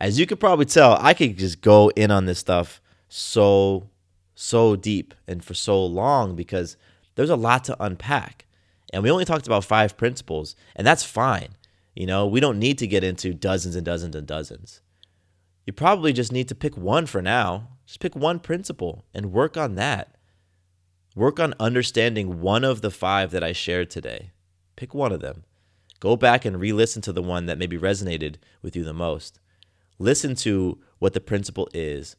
as 0.00 0.18
you 0.18 0.26
could 0.26 0.40
probably 0.40 0.64
tell, 0.64 0.96
I 0.98 1.12
could 1.12 1.36
just 1.36 1.60
go 1.60 1.90
in 1.90 2.10
on 2.10 2.24
this 2.24 2.38
stuff 2.38 2.80
so, 3.08 3.90
so 4.34 4.74
deep 4.74 5.14
and 5.28 5.44
for 5.44 5.52
so 5.52 5.84
long 5.84 6.34
because 6.34 6.76
there's 7.14 7.30
a 7.30 7.36
lot 7.36 7.64
to 7.64 7.76
unpack. 7.82 8.46
And 8.92 9.02
we 9.02 9.10
only 9.10 9.26
talked 9.26 9.46
about 9.46 9.64
five 9.64 9.96
principles, 9.96 10.56
and 10.74 10.86
that's 10.86 11.04
fine. 11.04 11.50
You 11.94 12.06
know, 12.06 12.26
we 12.26 12.40
don't 12.40 12.58
need 12.58 12.78
to 12.78 12.86
get 12.86 13.04
into 13.04 13.34
dozens 13.34 13.76
and 13.76 13.84
dozens 13.84 14.16
and 14.16 14.26
dozens. 14.26 14.80
You 15.66 15.74
probably 15.74 16.12
just 16.12 16.32
need 16.32 16.48
to 16.48 16.54
pick 16.54 16.76
one 16.76 17.06
for 17.06 17.20
now. 17.20 17.68
Just 17.86 18.00
pick 18.00 18.16
one 18.16 18.40
principle 18.40 19.04
and 19.12 19.32
work 19.32 19.56
on 19.56 19.74
that. 19.74 20.16
Work 21.14 21.38
on 21.38 21.54
understanding 21.60 22.40
one 22.40 22.64
of 22.64 22.80
the 22.80 22.90
five 22.90 23.32
that 23.32 23.44
I 23.44 23.52
shared 23.52 23.90
today. 23.90 24.30
Pick 24.76 24.94
one 24.94 25.12
of 25.12 25.20
them. 25.20 25.44
Go 25.98 26.16
back 26.16 26.44
and 26.44 26.58
re 26.58 26.72
listen 26.72 27.02
to 27.02 27.12
the 27.12 27.22
one 27.22 27.46
that 27.46 27.58
maybe 27.58 27.76
resonated 27.76 28.36
with 28.62 28.74
you 28.74 28.82
the 28.82 28.94
most 28.94 29.38
listen 30.00 30.34
to 30.34 30.78
what 30.98 31.12
the 31.12 31.20
principle 31.20 31.68
is, 31.72 32.16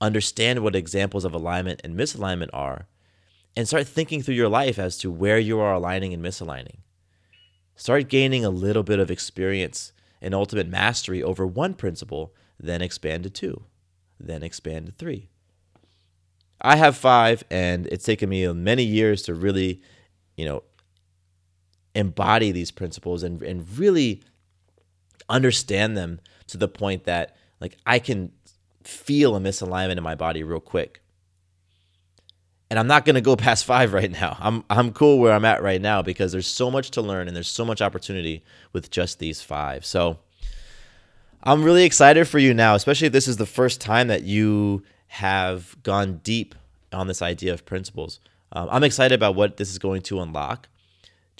understand 0.00 0.62
what 0.62 0.76
examples 0.76 1.24
of 1.24 1.32
alignment 1.32 1.80
and 1.82 1.96
misalignment 1.96 2.50
are, 2.52 2.86
and 3.56 3.66
start 3.66 3.86
thinking 3.86 4.20
through 4.20 4.34
your 4.34 4.48
life 4.48 4.78
as 4.78 4.98
to 4.98 5.10
where 5.10 5.38
you 5.38 5.58
are 5.58 5.72
aligning 5.72 6.12
and 6.12 6.22
misaligning. 6.22 6.80
Start 7.76 8.08
gaining 8.08 8.44
a 8.44 8.50
little 8.50 8.82
bit 8.82 8.98
of 8.98 9.10
experience 9.10 9.92
and 10.20 10.34
ultimate 10.34 10.68
mastery 10.68 11.22
over 11.22 11.46
one 11.46 11.72
principle, 11.72 12.34
then 12.58 12.82
expand 12.82 13.22
to 13.22 13.30
two, 13.30 13.64
then 14.18 14.42
expand 14.42 14.86
to 14.86 14.92
three. 14.92 15.30
I 16.60 16.76
have 16.76 16.96
five, 16.96 17.42
and 17.50 17.86
it's 17.86 18.04
taken 18.04 18.28
me 18.28 18.46
many 18.52 18.82
years 18.82 19.22
to 19.22 19.34
really, 19.34 19.80
you 20.36 20.44
know, 20.44 20.62
embody 21.94 22.52
these 22.52 22.70
principles 22.70 23.22
and, 23.22 23.42
and 23.42 23.66
really 23.78 24.22
understand 25.28 25.96
them 25.96 26.20
to 26.50 26.58
the 26.58 26.68
point 26.68 27.04
that 27.04 27.36
like 27.60 27.76
I 27.86 27.98
can 27.98 28.32
feel 28.84 29.36
a 29.36 29.40
misalignment 29.40 29.96
in 29.96 30.02
my 30.02 30.14
body 30.14 30.42
real 30.42 30.60
quick. 30.60 31.00
And 32.70 32.78
I'm 32.78 32.86
not 32.86 33.04
going 33.04 33.14
to 33.14 33.20
go 33.20 33.36
past 33.48 33.64
5 33.64 33.92
right 33.92 34.10
now. 34.10 34.36
I'm 34.40 34.64
I'm 34.70 34.92
cool 34.92 35.18
where 35.18 35.32
I'm 35.32 35.44
at 35.44 35.62
right 35.62 35.80
now 35.80 36.02
because 36.02 36.32
there's 36.32 36.46
so 36.46 36.70
much 36.70 36.90
to 36.92 37.02
learn 37.02 37.26
and 37.26 37.36
there's 37.36 37.48
so 37.48 37.64
much 37.64 37.82
opportunity 37.82 38.44
with 38.72 38.90
just 38.90 39.18
these 39.18 39.42
5. 39.42 39.84
So 39.84 40.18
I'm 41.42 41.62
really 41.62 41.84
excited 41.84 42.28
for 42.28 42.38
you 42.38 42.52
now, 42.52 42.74
especially 42.74 43.06
if 43.06 43.12
this 43.12 43.28
is 43.28 43.38
the 43.38 43.46
first 43.46 43.80
time 43.80 44.08
that 44.08 44.24
you 44.24 44.82
have 45.08 45.76
gone 45.82 46.20
deep 46.22 46.54
on 46.92 47.06
this 47.06 47.22
idea 47.22 47.52
of 47.52 47.64
principles. 47.64 48.20
Um, 48.52 48.68
I'm 48.70 48.84
excited 48.84 49.14
about 49.14 49.34
what 49.34 49.56
this 49.56 49.70
is 49.70 49.78
going 49.78 50.02
to 50.02 50.20
unlock 50.20 50.68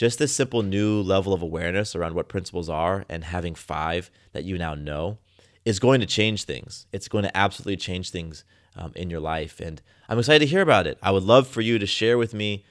just 0.01 0.18
this 0.18 0.34
simple 0.34 0.62
new 0.62 1.03
level 1.03 1.34
of 1.34 1.42
awareness 1.42 1.94
around 1.94 2.14
what 2.14 2.26
principles 2.26 2.70
are 2.70 3.05
and 3.11 3.22
having 3.22 3.55
five 3.55 4.11
that 4.32 4.44
you 4.44 4.57
now 4.57 4.74
know 4.74 5.18
is 5.66 5.78
going 5.78 6.01
to 6.01 6.07
change 6.07 6.44
things. 6.44 6.86
It's 6.90 7.07
going 7.07 7.24
to 7.24 7.36
absolutely 7.36 7.76
change 7.76 8.09
things 8.09 8.42
um, 8.76 8.92
in 8.96 9.11
your 9.11 9.20
life. 9.20 9.61
And 9.61 9.82
I'm 10.09 10.18
excited 10.18 10.38
to 10.38 10.51
hear 10.51 10.62
about 10.62 10.86
it. 10.86 10.96
I 11.03 11.11
would 11.11 11.24
love 11.24 11.46
for 11.46 11.61
you 11.61 11.78
to 11.78 11.84
share 11.84 12.16
with 12.16 12.32
me 12.32 12.64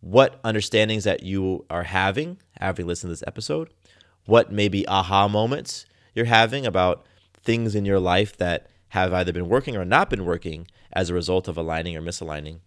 what 0.00 0.40
understandings 0.42 1.04
that 1.04 1.22
you 1.22 1.64
are 1.70 1.84
having, 1.84 2.38
having 2.58 2.88
listened 2.88 3.10
to 3.10 3.12
this 3.12 3.24
episode, 3.28 3.70
what 4.24 4.50
maybe 4.50 4.88
aha 4.88 5.28
moments 5.28 5.86
you're 6.16 6.24
having 6.24 6.66
about 6.66 7.06
things 7.44 7.76
in 7.76 7.84
your 7.84 8.00
life 8.00 8.36
that 8.38 8.66
have 8.88 9.12
either 9.12 9.32
been 9.32 9.48
working 9.48 9.76
or 9.76 9.84
not 9.84 10.10
been 10.10 10.24
working 10.24 10.66
as 10.92 11.10
a 11.10 11.14
result 11.14 11.46
of 11.46 11.56
aligning 11.56 11.96
or 11.96 12.02
misaligning. 12.02 12.58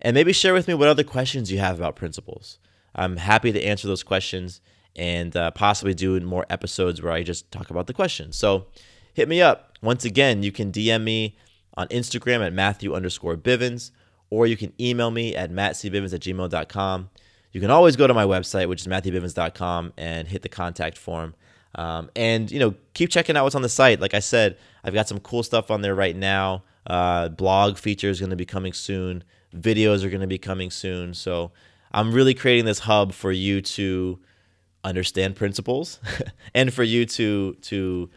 And 0.00 0.14
maybe 0.14 0.32
share 0.32 0.54
with 0.54 0.66
me 0.66 0.72
what 0.72 0.88
other 0.88 1.04
questions 1.04 1.52
you 1.52 1.58
have 1.58 1.76
about 1.76 1.94
principles. 1.94 2.58
I'm 2.94 3.16
happy 3.16 3.52
to 3.52 3.62
answer 3.62 3.88
those 3.88 4.02
questions 4.02 4.60
and 4.96 5.36
uh, 5.36 5.50
possibly 5.52 5.94
do 5.94 6.18
more 6.20 6.44
episodes 6.50 7.02
where 7.02 7.12
I 7.12 7.22
just 7.22 7.50
talk 7.50 7.70
about 7.70 7.86
the 7.86 7.94
questions. 7.94 8.36
So 8.36 8.66
hit 9.14 9.28
me 9.28 9.40
up. 9.40 9.78
Once 9.82 10.04
again, 10.04 10.42
you 10.42 10.52
can 10.52 10.70
DM 10.70 11.02
me 11.02 11.36
on 11.74 11.88
Instagram 11.88 12.44
at 12.46 12.52
Matthew 12.52 12.94
underscore 12.94 13.36
Bivens, 13.36 13.90
or 14.30 14.46
you 14.46 14.56
can 14.56 14.72
email 14.80 15.10
me 15.10 15.34
at 15.34 15.50
mattcbivens 15.50 16.12
at 16.12 16.20
gmail.com. 16.20 17.10
You 17.52 17.60
can 17.60 17.70
always 17.70 17.96
go 17.96 18.06
to 18.06 18.14
my 18.14 18.24
website, 18.24 18.68
which 18.68 18.80
is 18.80 18.86
matthewbivens.com, 18.86 19.92
and 19.96 20.28
hit 20.28 20.42
the 20.42 20.48
contact 20.48 20.96
form. 20.96 21.34
Um, 21.74 22.10
and, 22.14 22.50
you 22.50 22.58
know, 22.58 22.74
keep 22.94 23.10
checking 23.10 23.36
out 23.36 23.44
what's 23.44 23.54
on 23.54 23.62
the 23.62 23.68
site. 23.68 24.00
Like 24.00 24.14
I 24.14 24.20
said, 24.20 24.56
I've 24.84 24.94
got 24.94 25.08
some 25.08 25.20
cool 25.20 25.42
stuff 25.42 25.70
on 25.70 25.82
there 25.82 25.94
right 25.94 26.16
now. 26.16 26.64
Uh, 26.86 27.28
blog 27.28 27.78
features 27.78 28.20
going 28.20 28.30
to 28.30 28.36
be 28.36 28.44
coming 28.44 28.72
soon. 28.72 29.24
Videos 29.54 30.02
are 30.02 30.08
going 30.08 30.20
to 30.20 30.26
be 30.26 30.38
coming 30.38 30.70
soon. 30.70 31.14
So 31.14 31.52
I'm 31.92 32.12
really 32.12 32.34
creating 32.34 32.64
this 32.64 32.80
hub 32.80 33.12
for 33.12 33.30
you 33.30 33.60
to 33.60 34.18
understand 34.84 35.36
principles 35.36 36.00
and 36.54 36.72
for 36.72 36.82
you 36.82 37.06
to 37.06 37.54
to 37.54 38.10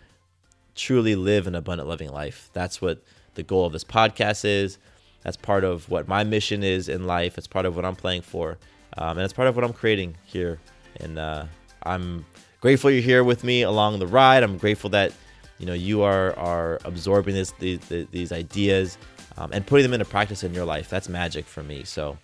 truly 0.76 1.16
live 1.16 1.48
an 1.48 1.56
abundant 1.56 1.88
living 1.88 2.10
life. 2.10 2.50
That's 2.54 2.82
what 2.82 3.04
the 3.36 3.44
goal 3.44 3.66
of 3.66 3.74
this 3.74 3.84
podcast 3.84 4.46
is. 4.46 4.78
That's 5.24 5.38
part 5.38 5.64
of 5.64 5.90
what 5.90 6.08
my 6.08 6.24
mission 6.24 6.64
is 6.64 6.88
in 6.90 7.06
life. 7.06 7.38
It's 7.38 7.48
part 7.48 7.66
of 7.66 7.76
what 7.76 7.86
I'm 7.86 7.96
playing 7.96 8.22
for, 8.22 8.58
um, 8.98 9.18
and 9.18 9.22
it's 9.22 9.34
part 9.34 9.48
of 9.48 9.56
what 9.56 9.66
I'm 9.66 9.74
creating 9.74 10.18
here. 10.26 10.60
And 11.00 11.20
uh, 11.20 11.46
I'm 11.84 12.26
grateful 12.62 12.90
you're 12.92 13.02
here 13.02 13.24
with 13.24 13.44
me 13.44 13.64
along 13.64 14.00
the 14.00 14.08
ride. 14.08 14.44
I'm 14.44 14.58
grateful 14.58 14.90
that 14.92 15.12
you 15.60 15.66
know 15.66 15.74
you 15.74 16.02
are 16.04 16.38
are 16.38 16.80
absorbing 16.86 17.36
this 17.36 17.52
these, 17.60 17.80
these 18.12 18.32
ideas 18.32 18.98
um, 19.38 19.52
and 19.52 19.66
putting 19.66 19.84
them 19.84 19.94
into 19.94 20.06
practice 20.06 20.44
in 20.44 20.54
your 20.54 20.66
life. 20.66 20.90
That's 20.90 21.10
magic 21.10 21.46
for 21.46 21.64
me. 21.64 21.84
So 21.84 22.18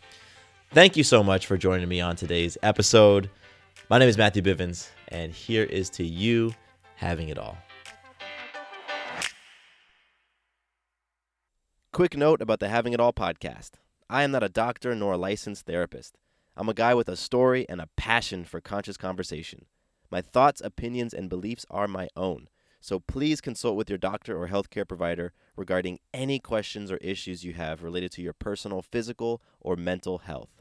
Thank 0.74 0.96
you 0.96 1.04
so 1.04 1.22
much 1.22 1.48
for 1.48 1.58
joining 1.58 1.90
me 1.90 2.00
on 2.00 2.16
today's 2.16 2.58
episode. 2.64 3.30
My 3.90 3.98
name 3.98 4.08
is 4.08 4.18
Matthew 4.18 4.42
Bivens, 4.42 4.88
and 5.10 5.34
here 5.34 5.66
is 5.66 5.90
to 5.90 6.06
you 6.06 6.56
having 6.96 7.28
it 7.28 7.38
all. 7.38 7.58
Quick 11.92 12.16
note 12.16 12.42
about 12.42 12.62
the 12.62 12.70
Having 12.70 12.94
It 12.94 13.02
All 13.02 13.12
podcast 13.12 13.72
I 14.10 14.24
am 14.24 14.32
not 14.32 14.44
a 14.44 14.50
doctor 14.50 14.96
nor 14.96 15.12
a 15.12 15.18
licensed 15.18 15.66
therapist. 15.66 16.18
I'm 16.56 16.70
a 16.70 16.74
guy 16.74 16.94
with 16.94 17.10
a 17.10 17.18
story 17.18 17.66
and 17.68 17.82
a 17.82 17.90
passion 17.98 18.46
for 18.46 18.62
conscious 18.62 18.96
conversation. 18.96 19.66
My 20.10 20.22
thoughts, 20.22 20.62
opinions, 20.62 21.14
and 21.14 21.30
beliefs 21.30 21.66
are 21.70 21.90
my 21.90 22.08
own. 22.16 22.48
So 22.80 22.98
please 22.98 23.42
consult 23.42 23.76
with 23.76 23.90
your 23.90 23.98
doctor 23.98 24.42
or 24.42 24.48
healthcare 24.48 24.88
provider 24.88 25.34
regarding 25.58 26.00
any 26.14 26.40
questions 26.40 26.90
or 26.94 26.98
issues 26.98 27.44
you 27.44 27.56
have 27.56 27.84
related 27.84 28.14
to 28.14 28.22
your 28.22 28.32
personal 28.32 28.82
physical 28.82 29.42
or 29.60 29.76
mental 29.76 30.20
health. 30.20 30.61